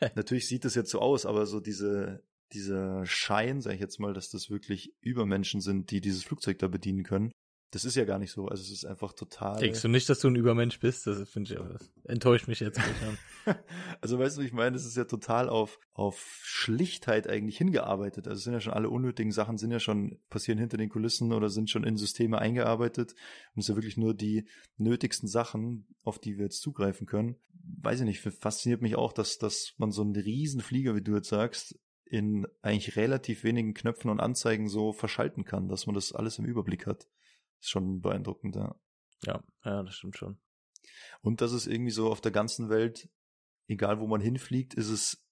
natürlich 0.14 0.46
sieht 0.46 0.64
es 0.64 0.76
jetzt 0.76 0.90
so 0.90 1.00
aus, 1.00 1.26
aber 1.26 1.46
so 1.46 1.58
diese, 1.58 2.22
dieser 2.52 3.04
Schein, 3.04 3.60
sage 3.60 3.74
ich 3.74 3.80
jetzt 3.80 3.98
mal, 3.98 4.14
dass 4.14 4.30
das 4.30 4.48
wirklich 4.48 4.94
Übermenschen 5.00 5.60
sind, 5.60 5.90
die 5.90 6.00
dieses 6.00 6.22
Flugzeug 6.22 6.60
da 6.60 6.68
bedienen 6.68 7.02
können, 7.02 7.32
das 7.76 7.84
ist 7.84 7.94
ja 7.94 8.06
gar 8.06 8.18
nicht 8.18 8.32
so. 8.32 8.48
Also 8.48 8.62
es 8.62 8.70
ist 8.70 8.86
einfach 8.86 9.12
total. 9.12 9.58
Denkst 9.58 9.82
du 9.82 9.88
nicht, 9.88 10.08
dass 10.08 10.20
du 10.20 10.28
ein 10.28 10.34
Übermensch 10.34 10.80
bist? 10.80 11.06
Das 11.06 11.28
finde 11.28 11.52
ich, 11.52 11.60
das 11.60 11.92
enttäuscht 12.04 12.48
mich 12.48 12.60
jetzt. 12.60 12.80
also 14.00 14.18
weißt 14.18 14.38
du, 14.38 14.40
ich 14.40 14.54
meine, 14.54 14.76
es 14.76 14.86
ist 14.86 14.96
ja 14.96 15.04
total 15.04 15.50
auf, 15.50 15.78
auf 15.92 16.40
Schlichtheit 16.42 17.28
eigentlich 17.28 17.58
hingearbeitet. 17.58 18.28
Also 18.28 18.38
es 18.38 18.44
sind 18.44 18.54
ja 18.54 18.62
schon 18.62 18.72
alle 18.72 18.88
unnötigen 18.88 19.30
Sachen, 19.30 19.58
sind 19.58 19.72
ja 19.72 19.78
schon, 19.78 20.18
passieren 20.30 20.58
hinter 20.58 20.78
den 20.78 20.88
Kulissen 20.88 21.34
oder 21.34 21.50
sind 21.50 21.68
schon 21.68 21.84
in 21.84 21.98
Systeme 21.98 22.38
eingearbeitet. 22.38 23.12
Und 23.54 23.60
es 23.60 23.66
sind 23.66 23.74
ja 23.74 23.76
wirklich 23.76 23.98
nur 23.98 24.14
die 24.14 24.48
nötigsten 24.78 25.28
Sachen, 25.28 25.86
auf 26.02 26.18
die 26.18 26.38
wir 26.38 26.44
jetzt 26.44 26.62
zugreifen 26.62 27.06
können. 27.06 27.36
Weiß 27.82 28.00
ich 28.00 28.06
nicht, 28.06 28.20
fasziniert 28.20 28.80
mich 28.80 28.96
auch, 28.96 29.12
dass, 29.12 29.36
dass 29.36 29.74
man 29.76 29.92
so 29.92 30.00
einen 30.00 30.16
riesen 30.16 30.62
Flieger, 30.62 30.96
wie 30.96 31.02
du 31.02 31.14
jetzt 31.14 31.28
sagst, 31.28 31.78
in 32.06 32.46
eigentlich 32.62 32.96
relativ 32.96 33.44
wenigen 33.44 33.74
Knöpfen 33.74 34.10
und 34.10 34.20
Anzeigen 34.20 34.70
so 34.70 34.94
verschalten 34.94 35.44
kann, 35.44 35.68
dass 35.68 35.84
man 35.84 35.94
das 35.94 36.14
alles 36.14 36.38
im 36.38 36.46
Überblick 36.46 36.86
hat. 36.86 37.06
Ist 37.60 37.70
schon 37.70 38.00
beeindruckend, 38.00 38.56
ja. 38.56 38.74
Ja, 39.24 39.42
ja, 39.64 39.82
das 39.82 39.94
stimmt 39.94 40.16
schon. 40.16 40.38
Und 41.20 41.40
dass 41.40 41.52
es 41.52 41.66
irgendwie 41.66 41.90
so 41.90 42.10
auf 42.10 42.20
der 42.20 42.32
ganzen 42.32 42.68
Welt, 42.68 43.08
egal 43.66 44.00
wo 44.00 44.06
man 44.06 44.20
hinfliegt, 44.20 44.74
ist 44.74 44.90
es 44.90 45.26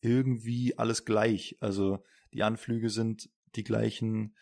irgendwie 0.00 0.76
alles 0.78 1.04
gleich. 1.04 1.56
Also 1.60 2.04
die 2.32 2.42
Anflüge 2.42 2.90
sind 2.90 3.30
die 3.54 3.64
gleichen. 3.64 4.36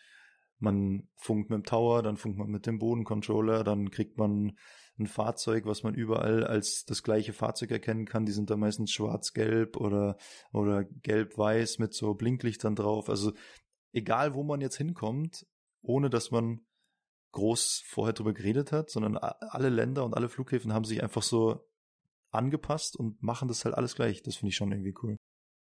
Man 0.59 1.09
funkt 1.15 1.49
mit 1.49 1.57
dem 1.57 1.63
Tower, 1.63 2.03
dann 2.03 2.17
funkt 2.17 2.37
man 2.37 2.49
mit 2.49 2.67
dem 2.67 2.79
Bodencontroller, 2.79 3.63
dann 3.63 3.89
kriegt 3.89 4.17
man 4.17 4.57
ein 4.99 5.07
Fahrzeug, 5.07 5.65
was 5.65 5.83
man 5.83 5.95
überall 5.95 6.43
als 6.43 6.85
das 6.85 7.01
gleiche 7.01 7.33
Fahrzeug 7.33 7.71
erkennen 7.71 8.05
kann. 8.05 8.25
Die 8.25 8.31
sind 8.31 8.49
da 8.49 8.57
meistens 8.57 8.91
schwarz-gelb 8.91 9.77
oder, 9.77 10.17
oder 10.53 10.83
gelb-weiß 10.83 11.79
mit 11.79 11.93
so 11.93 12.13
Blinklichtern 12.13 12.75
drauf. 12.75 13.09
Also 13.09 13.33
egal, 13.91 14.35
wo 14.35 14.43
man 14.43 14.61
jetzt 14.61 14.77
hinkommt, 14.77 15.47
ohne 15.81 16.09
dass 16.09 16.29
man 16.29 16.61
groß 17.31 17.83
vorher 17.85 18.13
drüber 18.13 18.33
geredet 18.33 18.71
hat, 18.71 18.89
sondern 18.89 19.17
alle 19.17 19.69
Länder 19.69 20.03
und 20.05 20.15
alle 20.15 20.29
Flughäfen 20.29 20.73
haben 20.73 20.85
sich 20.85 21.01
einfach 21.01 21.23
so 21.23 21.65
angepasst 22.31 22.95
und 22.95 23.21
machen 23.21 23.47
das 23.47 23.65
halt 23.65 23.75
alles 23.75 23.95
gleich. 23.95 24.21
Das 24.23 24.35
finde 24.35 24.49
ich 24.49 24.55
schon 24.55 24.71
irgendwie 24.71 24.95
cool. 25.03 25.17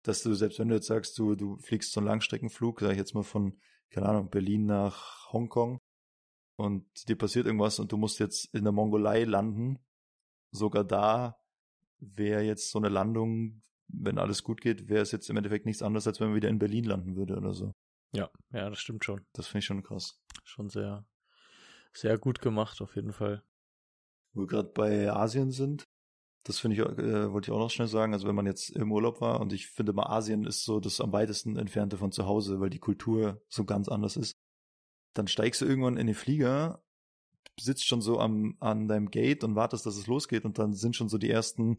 Dass 0.02 0.22
du, 0.22 0.34
selbst 0.34 0.58
wenn 0.58 0.68
du 0.68 0.74
jetzt 0.74 0.86
sagst, 0.86 1.18
du, 1.18 1.34
du 1.34 1.56
fliegst 1.58 1.92
so 1.92 2.00
einen 2.00 2.08
Langstreckenflug, 2.08 2.80
sag 2.80 2.92
ich 2.92 2.98
jetzt 2.98 3.14
mal 3.14 3.22
von, 3.22 3.58
keine 3.90 4.08
Ahnung, 4.08 4.30
Berlin 4.30 4.66
nach 4.66 5.32
Hongkong 5.32 5.78
und 6.56 6.86
dir 7.08 7.16
passiert 7.16 7.46
irgendwas 7.46 7.78
und 7.78 7.90
du 7.92 7.96
musst 7.96 8.18
jetzt 8.18 8.52
in 8.54 8.64
der 8.64 8.72
Mongolei 8.72 9.24
landen, 9.24 9.78
sogar 10.50 10.84
da 10.84 11.36
wäre 11.98 12.42
jetzt 12.42 12.70
so 12.70 12.78
eine 12.78 12.88
Landung, 12.88 13.62
wenn 13.88 14.18
alles 14.18 14.42
gut 14.42 14.60
geht, 14.60 14.88
wäre 14.88 15.02
es 15.02 15.12
jetzt 15.12 15.30
im 15.30 15.36
Endeffekt 15.36 15.66
nichts 15.66 15.82
anderes, 15.82 16.06
als 16.06 16.20
wenn 16.20 16.28
man 16.28 16.36
wieder 16.36 16.48
in 16.48 16.58
Berlin 16.58 16.84
landen 16.84 17.16
würde 17.16 17.36
oder 17.36 17.54
so. 17.54 17.72
Ja, 18.12 18.30
ja, 18.52 18.68
das 18.70 18.78
stimmt 18.78 19.04
schon. 19.04 19.26
Das 19.32 19.46
finde 19.46 19.58
ich 19.60 19.64
schon 19.64 19.82
krass. 19.82 20.20
Schon 20.44 20.68
sehr, 20.68 21.04
sehr 21.96 22.18
gut 22.18 22.40
gemacht, 22.40 22.80
auf 22.80 22.96
jeden 22.96 23.12
Fall. 23.12 23.42
Wo 24.32 24.42
wir 24.42 24.46
gerade 24.46 24.68
bei 24.68 25.12
Asien 25.12 25.52
sind, 25.52 25.88
das 26.44 26.58
finde 26.58 26.76
ich, 26.76 26.82
äh, 26.82 27.32
wollte 27.32 27.50
ich 27.50 27.54
auch 27.54 27.58
noch 27.58 27.70
schnell 27.70 27.88
sagen. 27.88 28.12
Also 28.12 28.28
wenn 28.28 28.34
man 28.34 28.46
jetzt 28.46 28.70
im 28.70 28.92
Urlaub 28.92 29.20
war 29.20 29.40
und 29.40 29.52
ich 29.52 29.68
finde 29.68 29.92
mal 29.92 30.06
Asien 30.06 30.44
ist 30.44 30.64
so 30.64 30.78
das 30.78 31.00
am 31.00 31.12
weitesten 31.12 31.56
entfernte 31.56 31.96
von 31.96 32.12
zu 32.12 32.26
Hause, 32.26 32.60
weil 32.60 32.70
die 32.70 32.78
Kultur 32.78 33.42
so 33.48 33.64
ganz 33.64 33.88
anders 33.88 34.16
ist. 34.16 34.36
Dann 35.14 35.26
steigst 35.26 35.60
du 35.60 35.64
irgendwann 35.64 35.96
in 35.96 36.06
den 36.06 36.14
Flieger, 36.14 36.82
sitzt 37.58 37.86
schon 37.86 38.02
so 38.02 38.18
am, 38.18 38.56
an 38.60 38.88
deinem 38.88 39.10
Gate 39.10 39.44
und 39.44 39.54
wartest, 39.54 39.86
dass 39.86 39.96
es 39.96 40.06
losgeht 40.06 40.44
und 40.44 40.58
dann 40.58 40.74
sind 40.74 40.96
schon 40.96 41.08
so 41.08 41.18
die 41.18 41.30
ersten 41.30 41.78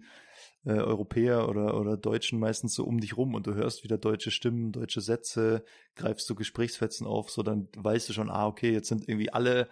äh, 0.64 0.72
Europäer 0.72 1.50
oder, 1.50 1.80
oder 1.80 1.98
Deutschen 1.98 2.40
meistens 2.40 2.74
so 2.74 2.86
um 2.86 3.00
dich 3.00 3.18
rum 3.18 3.36
und 3.36 3.46
du 3.46 3.54
hörst 3.54 3.84
wieder 3.84 3.98
deutsche 3.98 4.32
Stimmen, 4.32 4.72
deutsche 4.72 5.02
Sätze, 5.02 5.64
greifst 5.96 6.30
du 6.30 6.36
Gesprächsfetzen 6.36 7.06
auf, 7.06 7.30
so 7.30 7.44
dann 7.44 7.68
weißt 7.76 8.10
du 8.10 8.14
schon, 8.14 8.30
ah, 8.30 8.48
okay, 8.48 8.72
jetzt 8.72 8.88
sind 8.88 9.08
irgendwie 9.08 9.32
alle 9.34 9.70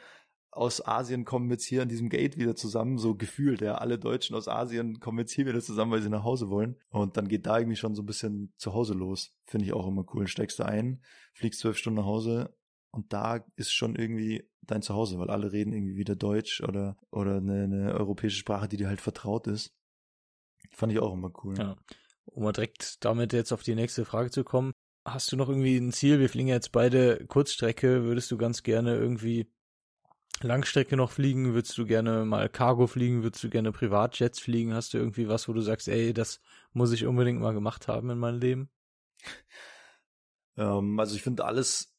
aus 0.56 0.86
Asien 0.86 1.26
kommen 1.26 1.50
jetzt 1.50 1.66
hier 1.66 1.82
an 1.82 1.90
diesem 1.90 2.10
Gate 2.10 2.38
wieder 2.38 2.56
zusammen, 2.56 2.98
so 2.98 3.16
gefühlt, 3.16 3.62
ja, 3.62 3.76
alle 3.76 3.98
Deutschen 3.98 4.36
aus 4.36 4.48
Asien 4.48 5.00
kommen 5.00 5.20
jetzt 5.20 5.32
hier 5.32 5.46
wieder 5.46 5.62
zusammen, 5.62 5.92
weil 5.92 6.02
sie 6.02 6.10
nach 6.10 6.24
Hause 6.24 6.50
wollen. 6.50 6.78
Und 6.90 7.18
dann 7.18 7.28
geht 7.28 7.46
da 7.46 7.58
irgendwie 7.58 7.76
schon 7.76 7.96
so 7.96 8.04
ein 8.04 8.06
bisschen 8.06 8.54
zu 8.58 8.74
Hause 8.74 8.94
los. 8.94 9.36
Finde 9.46 9.66
ich 9.66 9.74
auch 9.74 9.88
immer 9.88 10.06
cool. 10.14 10.28
Steigst 10.28 10.60
du 10.60 10.64
ein, 10.64 11.02
fliegst 11.34 11.60
zwölf 11.60 11.78
Stunden 11.78 12.00
nach 12.00 12.06
Hause 12.06 12.56
und 12.92 13.12
da 13.14 13.44
ist 13.56 13.74
schon 13.74 13.96
irgendwie 13.96 14.48
dein 14.62 14.84
Zuhause, 14.84 15.18
weil 15.18 15.30
alle 15.30 15.52
reden 15.52 15.74
irgendwie 15.74 15.96
wieder 15.96 16.16
Deutsch 16.16 16.62
oder, 16.62 16.98
oder 17.10 17.38
eine, 17.38 17.64
eine 17.64 17.94
europäische 17.94 18.38
Sprache, 18.38 18.68
die 18.68 18.78
dir 18.78 18.88
halt 18.88 19.02
vertraut 19.02 19.48
ist. 19.48 19.76
Fand 20.72 20.94
ich 20.94 21.00
auch 21.00 21.14
immer 21.14 21.32
cool. 21.44 21.58
Ja. 21.58 21.76
Um 22.26 22.44
mal 22.44 22.54
direkt 22.54 23.04
damit 23.04 23.34
jetzt 23.34 23.52
auf 23.52 23.64
die 23.64 23.76
nächste 23.76 24.06
Frage 24.06 24.32
zu 24.32 24.44
kommen. 24.44 24.72
Hast 25.06 25.32
du 25.32 25.36
noch 25.36 25.50
irgendwie 25.50 25.78
ein 25.78 25.92
Ziel? 25.92 26.20
Wir 26.20 26.30
fliegen 26.30 26.48
jetzt 26.48 26.72
beide 26.72 27.26
Kurzstrecke. 27.28 28.04
Würdest 28.04 28.32
du 28.32 28.38
ganz 28.38 28.64
gerne 28.64 28.96
irgendwie 28.96 29.52
Langstrecke 30.44 30.96
noch 30.96 31.12
fliegen? 31.12 31.54
Würdest 31.54 31.78
du 31.78 31.86
gerne 31.86 32.26
mal 32.26 32.50
Cargo 32.50 32.88
fliegen? 32.88 33.24
Würdest 33.24 33.44
du 33.44 33.50
gerne 33.50 33.72
Privatjets 33.72 34.40
fliegen? 34.40 34.74
Hast 34.74 34.94
du 34.94 34.98
irgendwie 34.98 35.28
was, 35.28 35.48
wo 35.48 35.54
du 35.54 35.62
sagst, 35.62 35.88
ey, 35.88 36.14
das 36.14 36.40
muss 36.74 36.92
ich 36.92 37.06
unbedingt 37.06 37.40
mal 37.40 37.54
gemacht 37.54 37.88
haben 37.88 38.10
in 38.10 38.20
meinem 38.20 38.40
Leben? 38.40 38.70
Ähm, 40.58 41.00
also 41.00 41.16
ich 41.16 41.22
finde 41.22 41.46
alles 41.46 41.94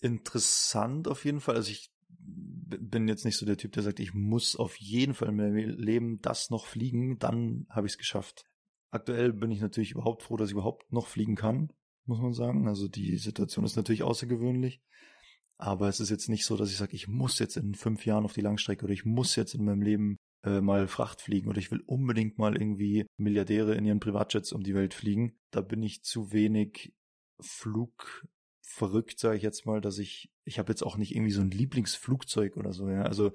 interessant 0.00 1.08
auf 1.08 1.24
jeden 1.24 1.40
Fall. 1.40 1.56
Also 1.56 1.70
ich 1.70 1.90
bin 2.08 3.08
jetzt 3.08 3.24
nicht 3.24 3.36
so 3.36 3.46
der 3.46 3.56
Typ, 3.56 3.72
der 3.72 3.82
sagt, 3.82 4.00
ich 4.00 4.14
muss 4.14 4.56
auf 4.56 4.76
jeden 4.76 5.14
Fall 5.14 5.28
in 5.28 5.36
meinem 5.36 5.56
Leben 5.56 6.20
das 6.20 6.50
noch 6.50 6.66
fliegen, 6.66 7.18
dann 7.18 7.66
habe 7.70 7.86
ich 7.86 7.94
es 7.94 7.98
geschafft. 7.98 8.44
Aktuell 8.90 9.32
bin 9.32 9.50
ich 9.50 9.60
natürlich 9.60 9.92
überhaupt 9.92 10.22
froh, 10.22 10.36
dass 10.36 10.48
ich 10.48 10.52
überhaupt 10.52 10.92
noch 10.92 11.06
fliegen 11.06 11.34
kann, 11.34 11.72
muss 12.04 12.20
man 12.20 12.34
sagen. 12.34 12.68
Also 12.68 12.88
die 12.88 13.16
Situation 13.16 13.64
ist 13.64 13.76
natürlich 13.76 14.02
außergewöhnlich. 14.02 14.82
Aber 15.62 15.88
es 15.88 16.00
ist 16.00 16.10
jetzt 16.10 16.28
nicht 16.28 16.44
so, 16.44 16.56
dass 16.56 16.72
ich 16.72 16.76
sage, 16.76 16.96
ich 16.96 17.06
muss 17.06 17.38
jetzt 17.38 17.56
in 17.56 17.76
fünf 17.76 18.04
Jahren 18.04 18.24
auf 18.24 18.32
die 18.32 18.40
Langstrecke 18.40 18.84
oder 18.84 18.92
ich 18.92 19.04
muss 19.04 19.36
jetzt 19.36 19.54
in 19.54 19.64
meinem 19.64 19.80
Leben 19.80 20.16
äh, 20.44 20.60
mal 20.60 20.88
Fracht 20.88 21.20
fliegen 21.20 21.48
oder 21.48 21.58
ich 21.58 21.70
will 21.70 21.84
unbedingt 21.86 22.36
mal 22.36 22.60
irgendwie 22.60 23.06
Milliardäre 23.16 23.76
in 23.76 23.84
ihren 23.84 24.00
Privatjets 24.00 24.50
um 24.50 24.64
die 24.64 24.74
Welt 24.74 24.92
fliegen. 24.92 25.38
Da 25.52 25.60
bin 25.60 25.80
ich 25.84 26.02
zu 26.02 26.32
wenig 26.32 26.92
Flug 27.38 28.26
verrückt, 28.60 29.20
sage 29.20 29.36
ich 29.36 29.44
jetzt 29.44 29.64
mal, 29.64 29.80
dass 29.80 29.98
ich, 29.98 30.32
ich 30.44 30.58
habe 30.58 30.72
jetzt 30.72 30.82
auch 30.82 30.96
nicht 30.96 31.14
irgendwie 31.14 31.30
so 31.30 31.42
ein 31.42 31.52
Lieblingsflugzeug 31.52 32.56
oder 32.56 32.72
so, 32.72 32.88
ja. 32.88 33.02
Also 33.02 33.30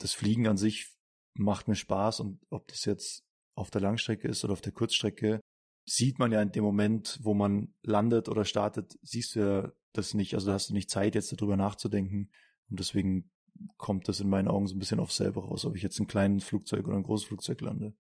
das 0.00 0.12
Fliegen 0.12 0.46
an 0.46 0.58
sich 0.58 0.92
macht 1.32 1.68
mir 1.68 1.74
Spaß 1.74 2.20
und 2.20 2.38
ob 2.50 2.68
das 2.68 2.84
jetzt 2.84 3.24
auf 3.54 3.70
der 3.70 3.80
Langstrecke 3.80 4.28
ist 4.28 4.44
oder 4.44 4.52
auf 4.52 4.60
der 4.60 4.72
Kurzstrecke, 4.72 5.40
sieht 5.88 6.18
man 6.18 6.32
ja 6.32 6.42
in 6.42 6.52
dem 6.52 6.64
Moment, 6.64 7.18
wo 7.22 7.34
man 7.34 7.74
landet 7.82 8.28
oder 8.28 8.44
startet, 8.44 8.98
siehst 9.02 9.34
du 9.34 9.40
ja 9.40 9.72
das 9.92 10.14
nicht. 10.14 10.34
Also 10.34 10.48
da 10.48 10.52
hast 10.54 10.70
du 10.70 10.74
nicht 10.74 10.90
Zeit, 10.90 11.14
jetzt 11.14 11.32
darüber 11.32 11.56
nachzudenken. 11.56 12.30
Und 12.70 12.78
deswegen 12.78 13.30
kommt 13.76 14.08
das 14.08 14.20
in 14.20 14.28
meinen 14.28 14.48
Augen 14.48 14.66
so 14.66 14.76
ein 14.76 14.78
bisschen 14.78 15.00
auf 15.00 15.12
selber 15.12 15.42
raus, 15.44 15.64
ob 15.64 15.76
ich 15.76 15.82
jetzt 15.82 15.98
ein 15.98 16.06
kleines 16.06 16.44
Flugzeug 16.44 16.86
oder 16.86 16.96
ein 16.96 17.02
großes 17.02 17.26
Flugzeug 17.26 17.60
lande. 17.60 17.94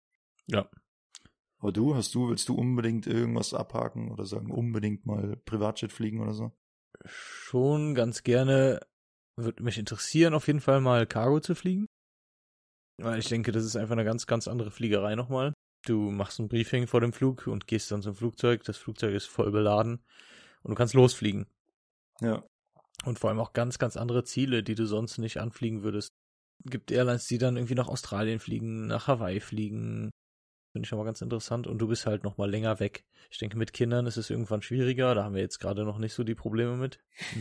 Ja. 0.47 0.69
Aber 1.59 1.73
du, 1.73 1.95
hast 1.95 2.14
du, 2.14 2.28
willst 2.28 2.49
du 2.49 2.55
unbedingt 2.55 3.07
irgendwas 3.07 3.55
abhaken 3.55 4.11
oder 4.11 4.26
sagen, 4.26 4.50
unbedingt 4.50 5.07
mal 5.07 5.37
Privatjet 5.45 5.93
fliegen 5.93 6.21
oder 6.21 6.35
so? 6.35 6.52
Schon 7.05 7.95
ganz 7.95 8.23
gerne. 8.23 8.81
Würde 9.38 9.62
mich 9.62 9.78
interessieren, 9.78 10.35
auf 10.35 10.47
jeden 10.47 10.61
Fall 10.61 10.81
mal 10.81 11.07
Cargo 11.07 11.40
zu 11.40 11.55
fliegen. 11.55 11.87
Weil 12.99 13.19
ich 13.19 13.28
denke, 13.28 13.52
das 13.52 13.64
ist 13.64 13.76
einfach 13.76 13.93
eine 13.93 14.05
ganz, 14.05 14.26
ganz 14.26 14.49
andere 14.49 14.71
Fliegerei 14.71 15.14
nochmal. 15.14 15.52
Du 15.87 16.11
machst 16.11 16.40
ein 16.40 16.49
Briefing 16.49 16.88
vor 16.88 17.00
dem 17.00 17.12
Flug 17.12 17.47
und 17.47 17.69
gehst 17.69 17.93
dann 17.93 18.02
zum 18.02 18.16
Flugzeug. 18.16 18.64
Das 18.64 18.76
Flugzeug 18.76 19.14
ist 19.14 19.26
voll 19.26 19.52
beladen 19.52 20.00
und 20.62 20.71
du 20.71 20.75
kannst 20.75 20.95
losfliegen. 20.95 21.47
Ja. 22.21 22.43
Und 23.05 23.21
vor 23.21 23.31
allem 23.31 23.38
auch 23.38 23.52
ganz, 23.52 23.78
ganz 23.78 23.97
andere 23.97 24.25
Ziele, 24.25 24.65
die 24.65 24.75
du 24.75 24.84
sonst 24.84 25.19
nicht 25.19 25.39
anfliegen 25.39 25.84
würdest. 25.84 26.13
Gibt 26.65 26.91
Airlines, 26.91 27.28
die 27.28 27.39
dann 27.39 27.56
irgendwie 27.56 27.76
nach 27.76 27.87
Australien 27.87 28.41
fliegen, 28.41 28.89
nach 28.89 29.06
Hawaii 29.06 29.39
fliegen. 29.39 30.11
Finde 30.73 30.87
ich 30.87 30.93
aber 30.93 31.04
ganz 31.04 31.21
interessant. 31.21 31.69
Und 31.69 31.78
du 31.78 31.87
bist 31.87 32.04
halt 32.04 32.25
noch 32.25 32.37
mal 32.37 32.50
länger 32.50 32.80
weg. 32.80 33.04
Ich 33.30 33.39
denke, 33.39 33.56
mit 33.56 33.73
Kindern 33.73 34.06
ist 34.06 34.17
es 34.17 34.28
irgendwann 34.28 34.63
schwieriger. 34.63 35.15
Da 35.15 35.23
haben 35.23 35.37
wir 35.37 35.43
jetzt 35.43 35.61
gerade 35.61 35.84
noch 35.84 35.99
nicht 35.99 36.15
so 36.15 36.25
die 36.25 36.34
Probleme 36.34 36.76
mit. 36.76 36.99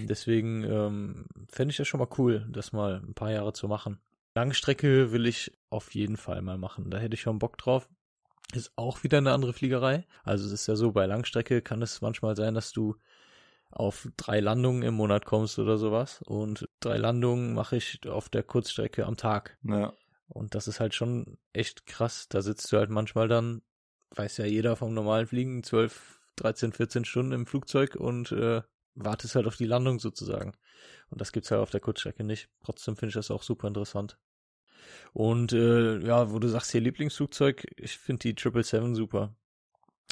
Deswegen 0.08 0.63
ähm, 0.63 1.26
fände 1.50 1.72
ich 1.72 1.78
das 1.78 1.88
schon 1.88 2.00
mal 2.00 2.10
cool, 2.20 2.48
das 2.52 2.74
mal 2.74 3.02
ein 3.04 3.15
paar 3.15 3.32
Jahre 3.32 3.54
zu 3.54 3.67
machen. 3.67 4.00
Langstrecke 4.36 5.12
will 5.12 5.26
ich 5.26 5.52
auf 5.72 5.96
jeden 5.96 6.17
Fall 6.17 6.43
mal 6.43 6.60
machen. 6.60 6.91
Da 6.91 7.00
hätte 7.00 7.15
ich 7.15 7.22
schon 7.22 7.39
Bock 7.39 7.58
drauf. 7.58 7.89
Ist 8.54 8.72
auch 8.76 9.04
wieder 9.04 9.18
eine 9.18 9.34
andere 9.34 9.54
Fliegerei. 9.54 10.06
Also 10.24 10.46
es 10.46 10.52
ist 10.52 10.68
ja 10.68 10.76
so, 10.76 10.92
bei 10.92 11.06
Langstrecke 11.06 11.62
kann 11.62 11.82
es 11.82 12.02
manchmal 12.02 12.36
sein, 12.36 12.54
dass 12.54 12.72
du 12.72 12.96
auf 13.72 14.08
drei 14.18 14.40
Landungen 14.40 14.84
im 14.84 14.94
Monat 14.94 15.26
kommst 15.26 15.60
oder 15.60 15.78
sowas. 15.78 16.22
Und 16.22 16.70
drei 16.80 16.98
Landungen 16.98 17.54
mache 17.54 17.78
ich 17.78 18.08
auf 18.08 18.30
der 18.30 18.44
Kurzstrecke 18.44 19.06
am 19.06 19.18
Tag. 19.18 19.58
Ja. 19.64 19.94
Und 20.28 20.56
das 20.56 20.68
ist 20.68 20.80
halt 20.80 20.94
schon 20.96 21.38
echt 21.54 21.86
krass. 21.86 22.28
Da 22.30 22.42
sitzt 22.42 22.72
du 22.72 22.78
halt 22.78 22.90
manchmal 22.90 23.28
dann, 23.28 23.62
weiß 24.12 24.38
ja 24.38 24.46
jeder 24.46 24.76
vom 24.76 24.94
normalen 24.94 25.28
Fliegen, 25.28 25.64
12, 25.64 26.20
13, 26.38 26.74
14 26.74 27.06
Stunden 27.06 27.32
im 27.32 27.46
Flugzeug 27.46 27.96
und 27.96 28.32
äh, 28.32 28.62
wartest 28.96 29.36
halt 29.36 29.48
auf 29.48 29.58
die 29.58 29.66
Landung 29.66 30.00
sozusagen. 30.00 30.54
Und 31.10 31.22
das 31.22 31.32
gibt's 31.32 31.52
halt 31.52 31.62
auf 31.62 31.70
der 31.70 31.82
Kurzstrecke 31.82 32.24
nicht. 32.24 32.50
Trotzdem 32.64 32.96
finde 32.96 33.10
ich 33.10 33.16
das 33.16 33.32
auch 33.32 33.44
super 33.44 33.68
interessant. 33.68 34.18
Und 35.13 35.54
äh, 35.54 36.00
ja, 36.00 36.32
wo 36.32 36.39
du 36.39 36.48
sagst 36.48 36.71
hier 36.71 36.82
Lieblingsflugzeug, 36.82 37.65
ich 37.78 37.98
finde 37.98 38.21
die 38.21 38.36
777 38.39 38.95
super. 38.95 39.36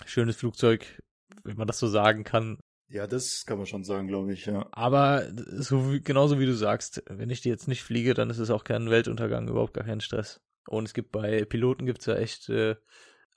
Schönes 0.05 0.35
Flugzeug, 0.37 1.01
wenn 1.43 1.57
man 1.57 1.67
das 1.67 1.79
so 1.79 1.87
sagen 1.87 2.23
kann. 2.23 2.59
Ja, 2.89 3.07
das 3.07 3.45
kann 3.45 3.57
man 3.57 3.65
schon 3.65 3.83
sagen, 3.83 4.07
glaube 4.07 4.33
ich, 4.33 4.45
ja. 4.45 4.67
Aber 4.71 5.27
so 5.33 5.91
wie, 5.91 6.01
genauso 6.01 6.39
wie 6.39 6.45
du 6.45 6.53
sagst, 6.53 7.03
wenn 7.09 7.29
ich 7.29 7.41
die 7.41 7.49
jetzt 7.49 7.67
nicht 7.67 7.83
fliege, 7.83 8.13
dann 8.13 8.29
ist 8.29 8.39
es 8.39 8.51
auch 8.51 8.63
kein 8.63 8.89
Weltuntergang, 8.89 9.47
überhaupt 9.47 9.73
gar 9.73 9.85
kein 9.85 10.01
Stress. 10.01 10.41
Und 10.67 10.85
es 10.85 10.93
gibt 10.93 11.11
bei 11.11 11.43
Piloten 11.45 11.85
gibt's 11.85 12.05
ja 12.05 12.15
echt 12.15 12.49
äh, 12.49 12.75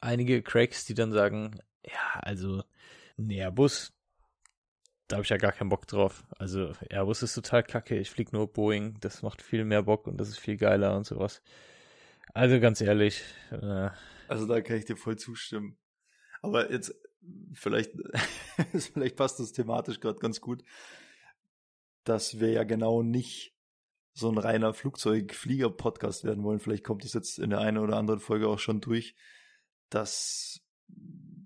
einige 0.00 0.42
Cracks, 0.42 0.84
die 0.84 0.94
dann 0.94 1.12
sagen, 1.12 1.58
ja, 1.84 2.20
also 2.20 2.62
ein 3.18 3.30
Airbus, 3.30 3.95
da 5.08 5.16
habe 5.16 5.24
ich 5.24 5.30
ja 5.30 5.36
gar 5.36 5.52
keinen 5.52 5.68
Bock 5.68 5.86
drauf. 5.86 6.24
Also 6.38 6.72
Airbus 6.90 7.22
ist 7.22 7.34
total 7.34 7.62
kacke, 7.62 7.98
ich 7.98 8.10
flieg 8.10 8.32
nur 8.32 8.52
Boeing, 8.52 8.98
das 9.00 9.22
macht 9.22 9.42
viel 9.42 9.64
mehr 9.64 9.82
Bock 9.82 10.06
und 10.06 10.18
das 10.18 10.28
ist 10.28 10.38
viel 10.38 10.56
geiler 10.56 10.96
und 10.96 11.06
sowas. 11.06 11.42
Also 12.34 12.60
ganz 12.60 12.80
ehrlich. 12.80 13.22
Äh, 13.50 13.90
also 14.28 14.46
da 14.46 14.60
kann 14.60 14.76
ich 14.76 14.84
dir 14.84 14.96
voll 14.96 15.16
zustimmen. 15.16 15.78
Aber 16.42 16.70
jetzt 16.70 16.94
vielleicht, 17.52 17.92
vielleicht 18.92 19.16
passt 19.16 19.40
das 19.40 19.52
thematisch 19.52 20.00
gerade 20.00 20.18
ganz 20.18 20.40
gut, 20.40 20.62
dass 22.04 22.40
wir 22.40 22.50
ja 22.50 22.64
genau 22.64 23.02
nicht 23.02 23.54
so 24.12 24.30
ein 24.30 24.38
reiner 24.38 24.72
Flugzeugflieger-Podcast 24.72 26.24
werden 26.24 26.42
wollen. 26.42 26.58
Vielleicht 26.58 26.84
kommt 26.84 27.04
es 27.04 27.12
jetzt 27.12 27.38
in 27.38 27.50
der 27.50 27.60
einen 27.60 27.78
oder 27.78 27.96
anderen 27.96 28.20
Folge 28.20 28.48
auch 28.48 28.58
schon 28.58 28.80
durch, 28.80 29.14
dass 29.90 30.62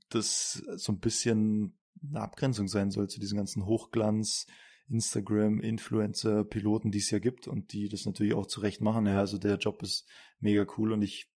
das 0.09 0.62
so 0.77 0.92
ein 0.92 1.01
bisschen 1.01 1.80
eine 2.09 2.20
Abgrenzung 2.20 2.68
sein 2.68 2.90
soll 2.90 3.09
zu 3.09 3.20
diesen 3.20 3.37
ganzen 3.37 3.66
Hochglanz, 3.66 4.46
Instagram, 4.88 5.61
Influencer, 5.61 6.44
Piloten, 6.44 6.90
die 6.90 6.98
es 6.98 7.11
ja 7.11 7.18
gibt 7.18 7.46
und 7.46 7.72
die 7.72 7.88
das 7.88 8.07
natürlich 8.07 8.35
auch 8.35 8.46
zurecht 8.46 8.81
machen. 8.81 9.07
Ja, 9.07 9.18
also 9.18 9.38
der 9.38 9.57
Job 9.57 9.83
ist 9.83 10.09
mega 10.40 10.66
cool 10.76 10.92
und 10.92 11.03
ich 11.03 11.31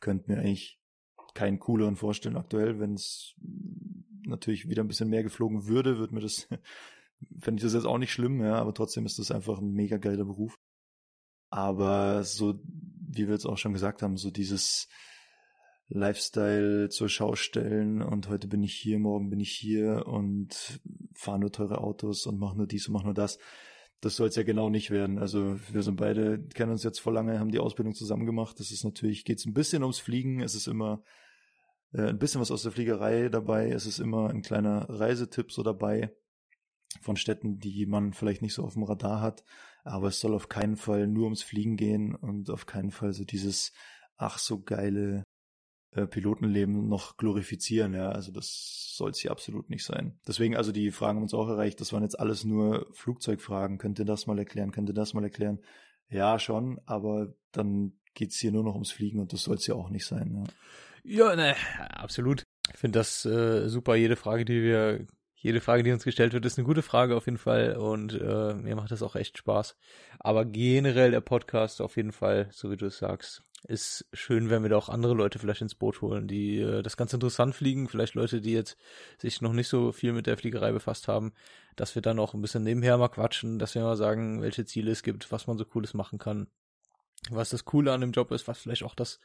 könnte 0.00 0.30
mir 0.30 0.38
eigentlich 0.38 0.80
keinen 1.34 1.58
cooleren 1.58 1.96
vorstellen 1.96 2.36
aktuell. 2.36 2.80
Wenn 2.80 2.94
es 2.94 3.34
natürlich 4.24 4.68
wieder 4.68 4.82
ein 4.82 4.88
bisschen 4.88 5.10
mehr 5.10 5.22
geflogen 5.22 5.66
würde, 5.66 5.98
würde 5.98 6.14
mir 6.14 6.20
das, 6.20 6.48
fände 7.40 7.60
ich 7.60 7.62
das 7.64 7.74
jetzt 7.74 7.86
auch 7.86 7.98
nicht 7.98 8.12
schlimm, 8.12 8.42
ja, 8.42 8.56
aber 8.56 8.74
trotzdem 8.74 9.06
ist 9.06 9.18
das 9.18 9.30
einfach 9.30 9.58
ein 9.58 9.72
mega 9.72 9.98
geiler 9.98 10.24
Beruf. 10.24 10.58
Aber 11.50 12.24
so, 12.24 12.60
wie 12.64 13.26
wir 13.26 13.34
jetzt 13.34 13.44
auch 13.44 13.58
schon 13.58 13.74
gesagt 13.74 14.00
haben, 14.00 14.16
so 14.16 14.30
dieses 14.30 14.88
Lifestyle 15.94 16.88
zur 16.88 17.08
Schau 17.08 17.34
stellen 17.34 18.00
und 18.00 18.28
heute 18.28 18.48
bin 18.48 18.62
ich 18.62 18.74
hier, 18.74 18.98
morgen 18.98 19.28
bin 19.28 19.40
ich 19.40 19.52
hier 19.52 20.06
und 20.06 20.80
fahre 21.14 21.38
nur 21.38 21.52
teure 21.52 21.78
Autos 21.78 22.26
und 22.26 22.38
mache 22.38 22.56
nur 22.56 22.66
dies 22.66 22.88
und 22.88 22.94
mache 22.94 23.04
nur 23.04 23.14
das. 23.14 23.38
Das 24.00 24.16
soll 24.16 24.28
es 24.28 24.36
ja 24.36 24.42
genau 24.42 24.70
nicht 24.70 24.90
werden. 24.90 25.18
Also 25.18 25.58
wir 25.70 25.82
sind 25.82 25.96
beide, 25.96 26.42
kennen 26.54 26.72
uns 26.72 26.82
jetzt 26.82 27.00
vor 27.00 27.12
lange, 27.12 27.38
haben 27.38 27.52
die 27.52 27.60
Ausbildung 27.60 27.94
zusammen 27.94 28.26
gemacht. 28.26 28.58
Das 28.58 28.70
ist 28.70 28.84
natürlich, 28.84 29.24
geht 29.24 29.38
es 29.38 29.46
ein 29.46 29.52
bisschen 29.52 29.82
ums 29.82 30.00
Fliegen. 30.00 30.40
Es 30.40 30.54
ist 30.54 30.66
immer 30.66 31.04
äh, 31.92 32.08
ein 32.08 32.18
bisschen 32.18 32.40
was 32.40 32.50
aus 32.50 32.62
der 32.62 32.72
Fliegerei 32.72 33.28
dabei. 33.28 33.70
Es 33.70 33.86
ist 33.86 34.00
immer 34.00 34.30
ein 34.30 34.42
kleiner 34.42 34.86
Reisetipp 34.88 35.52
so 35.52 35.62
dabei 35.62 36.10
von 37.00 37.16
Städten, 37.16 37.58
die 37.58 37.86
man 37.86 38.12
vielleicht 38.12 38.42
nicht 38.42 38.54
so 38.54 38.64
auf 38.64 38.74
dem 38.74 38.82
Radar 38.82 39.20
hat. 39.20 39.44
Aber 39.84 40.08
es 40.08 40.20
soll 40.20 40.34
auf 40.34 40.48
keinen 40.48 40.76
Fall 40.76 41.06
nur 41.06 41.24
ums 41.24 41.42
Fliegen 41.42 41.76
gehen 41.76 42.14
und 42.14 42.50
auf 42.50 42.66
keinen 42.66 42.90
Fall 42.90 43.12
so 43.12 43.24
dieses 43.24 43.72
ach 44.16 44.38
so 44.38 44.62
geile 44.62 45.22
äh, 45.92 46.06
Pilotenleben 46.06 46.88
noch 46.88 47.16
glorifizieren. 47.16 47.94
Ja, 47.94 48.10
also 48.10 48.32
das 48.32 48.94
soll 48.96 49.10
es 49.10 49.18
hier 49.18 49.30
absolut 49.30 49.70
nicht 49.70 49.84
sein. 49.84 50.18
Deswegen 50.26 50.56
also 50.56 50.72
die 50.72 50.90
Fragen 50.90 51.16
haben 51.16 51.24
uns 51.24 51.34
auch 51.34 51.48
erreicht. 51.48 51.80
Das 51.80 51.92
waren 51.92 52.02
jetzt 52.02 52.18
alles 52.18 52.44
nur 52.44 52.86
Flugzeugfragen. 52.92 53.78
Könnt 53.78 53.98
ihr 53.98 54.04
das 54.04 54.26
mal 54.26 54.38
erklären? 54.38 54.72
Könnt 54.72 54.90
ihr 54.90 54.94
das 54.94 55.14
mal 55.14 55.24
erklären? 55.24 55.60
Ja, 56.08 56.38
schon, 56.38 56.80
aber 56.84 57.34
dann 57.52 57.92
geht's 58.14 58.38
hier 58.38 58.52
nur 58.52 58.64
noch 58.64 58.74
ums 58.74 58.92
Fliegen 58.92 59.20
und 59.20 59.32
das 59.32 59.44
soll 59.44 59.56
es 59.56 59.66
ja 59.66 59.74
auch 59.74 59.88
nicht 59.88 60.04
sein. 60.04 60.34
Ja. 60.34 60.52
Ja, 61.04 61.34
ne, 61.34 61.56
absolut. 61.90 62.44
Ich 62.70 62.78
finde 62.78 63.00
das 63.00 63.24
äh, 63.24 63.68
super. 63.68 63.96
Jede 63.96 64.16
Frage, 64.16 64.44
die 64.44 64.62
wir 64.62 65.06
jede 65.34 65.60
Frage, 65.60 65.82
die 65.82 65.90
uns 65.90 66.04
gestellt 66.04 66.32
wird, 66.32 66.44
ist 66.44 66.56
eine 66.56 66.66
gute 66.66 66.82
Frage 66.82 67.16
auf 67.16 67.26
jeden 67.26 67.38
Fall 67.38 67.76
und 67.76 68.14
äh, 68.14 68.54
mir 68.54 68.76
macht 68.76 68.92
das 68.92 69.02
auch 69.02 69.16
echt 69.16 69.38
Spaß. 69.38 69.76
Aber 70.20 70.44
generell 70.44 71.10
der 71.10 71.20
Podcast 71.20 71.80
auf 71.80 71.96
jeden 71.96 72.12
Fall, 72.12 72.48
so 72.52 72.70
wie 72.70 72.76
du 72.76 72.86
es 72.86 72.98
sagst, 72.98 73.42
ist 73.64 74.06
schön, 74.12 74.50
wenn 74.50 74.62
wir 74.62 74.70
da 74.70 74.76
auch 74.76 74.88
andere 74.88 75.14
Leute 75.14 75.38
vielleicht 75.38 75.62
ins 75.62 75.74
Boot 75.74 76.00
holen, 76.00 76.26
die 76.26 76.58
äh, 76.58 76.82
das 76.82 76.96
ganz 76.96 77.12
interessant 77.12 77.54
fliegen, 77.54 77.88
vielleicht 77.88 78.14
Leute, 78.14 78.40
die 78.40 78.52
jetzt 78.52 78.76
sich 79.18 79.40
noch 79.40 79.52
nicht 79.52 79.68
so 79.68 79.92
viel 79.92 80.12
mit 80.12 80.26
der 80.26 80.36
Fliegerei 80.36 80.72
befasst 80.72 81.08
haben, 81.08 81.32
dass 81.76 81.94
wir 81.94 82.02
dann 82.02 82.18
auch 82.18 82.34
ein 82.34 82.42
bisschen 82.42 82.64
nebenher 82.64 82.98
mal 82.98 83.08
quatschen, 83.08 83.58
dass 83.58 83.74
wir 83.74 83.82
mal 83.82 83.96
sagen, 83.96 84.42
welche 84.42 84.64
Ziele 84.64 84.90
es 84.90 85.02
gibt, 85.02 85.30
was 85.30 85.46
man 85.46 85.58
so 85.58 85.64
cooles 85.64 85.94
machen 85.94 86.18
kann, 86.18 86.48
was 87.30 87.50
das 87.50 87.64
Coole 87.64 87.92
an 87.92 88.00
dem 88.00 88.12
Job 88.12 88.32
ist, 88.32 88.48
was 88.48 88.58
vielleicht 88.58 88.82
auch 88.82 88.94
das, 88.94 89.20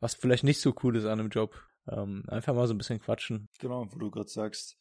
was 0.00 0.14
vielleicht 0.14 0.44
nicht 0.44 0.60
so 0.60 0.74
cool 0.82 0.96
ist 0.96 1.06
an 1.06 1.18
dem 1.18 1.30
Job. 1.30 1.62
Ähm, 1.86 2.24
einfach 2.28 2.54
mal 2.54 2.66
so 2.66 2.74
ein 2.74 2.78
bisschen 2.78 3.00
quatschen. 3.00 3.48
Genau, 3.58 3.86
wo 3.90 3.98
du 3.98 4.10
gerade 4.10 4.28
sagst, 4.28 4.76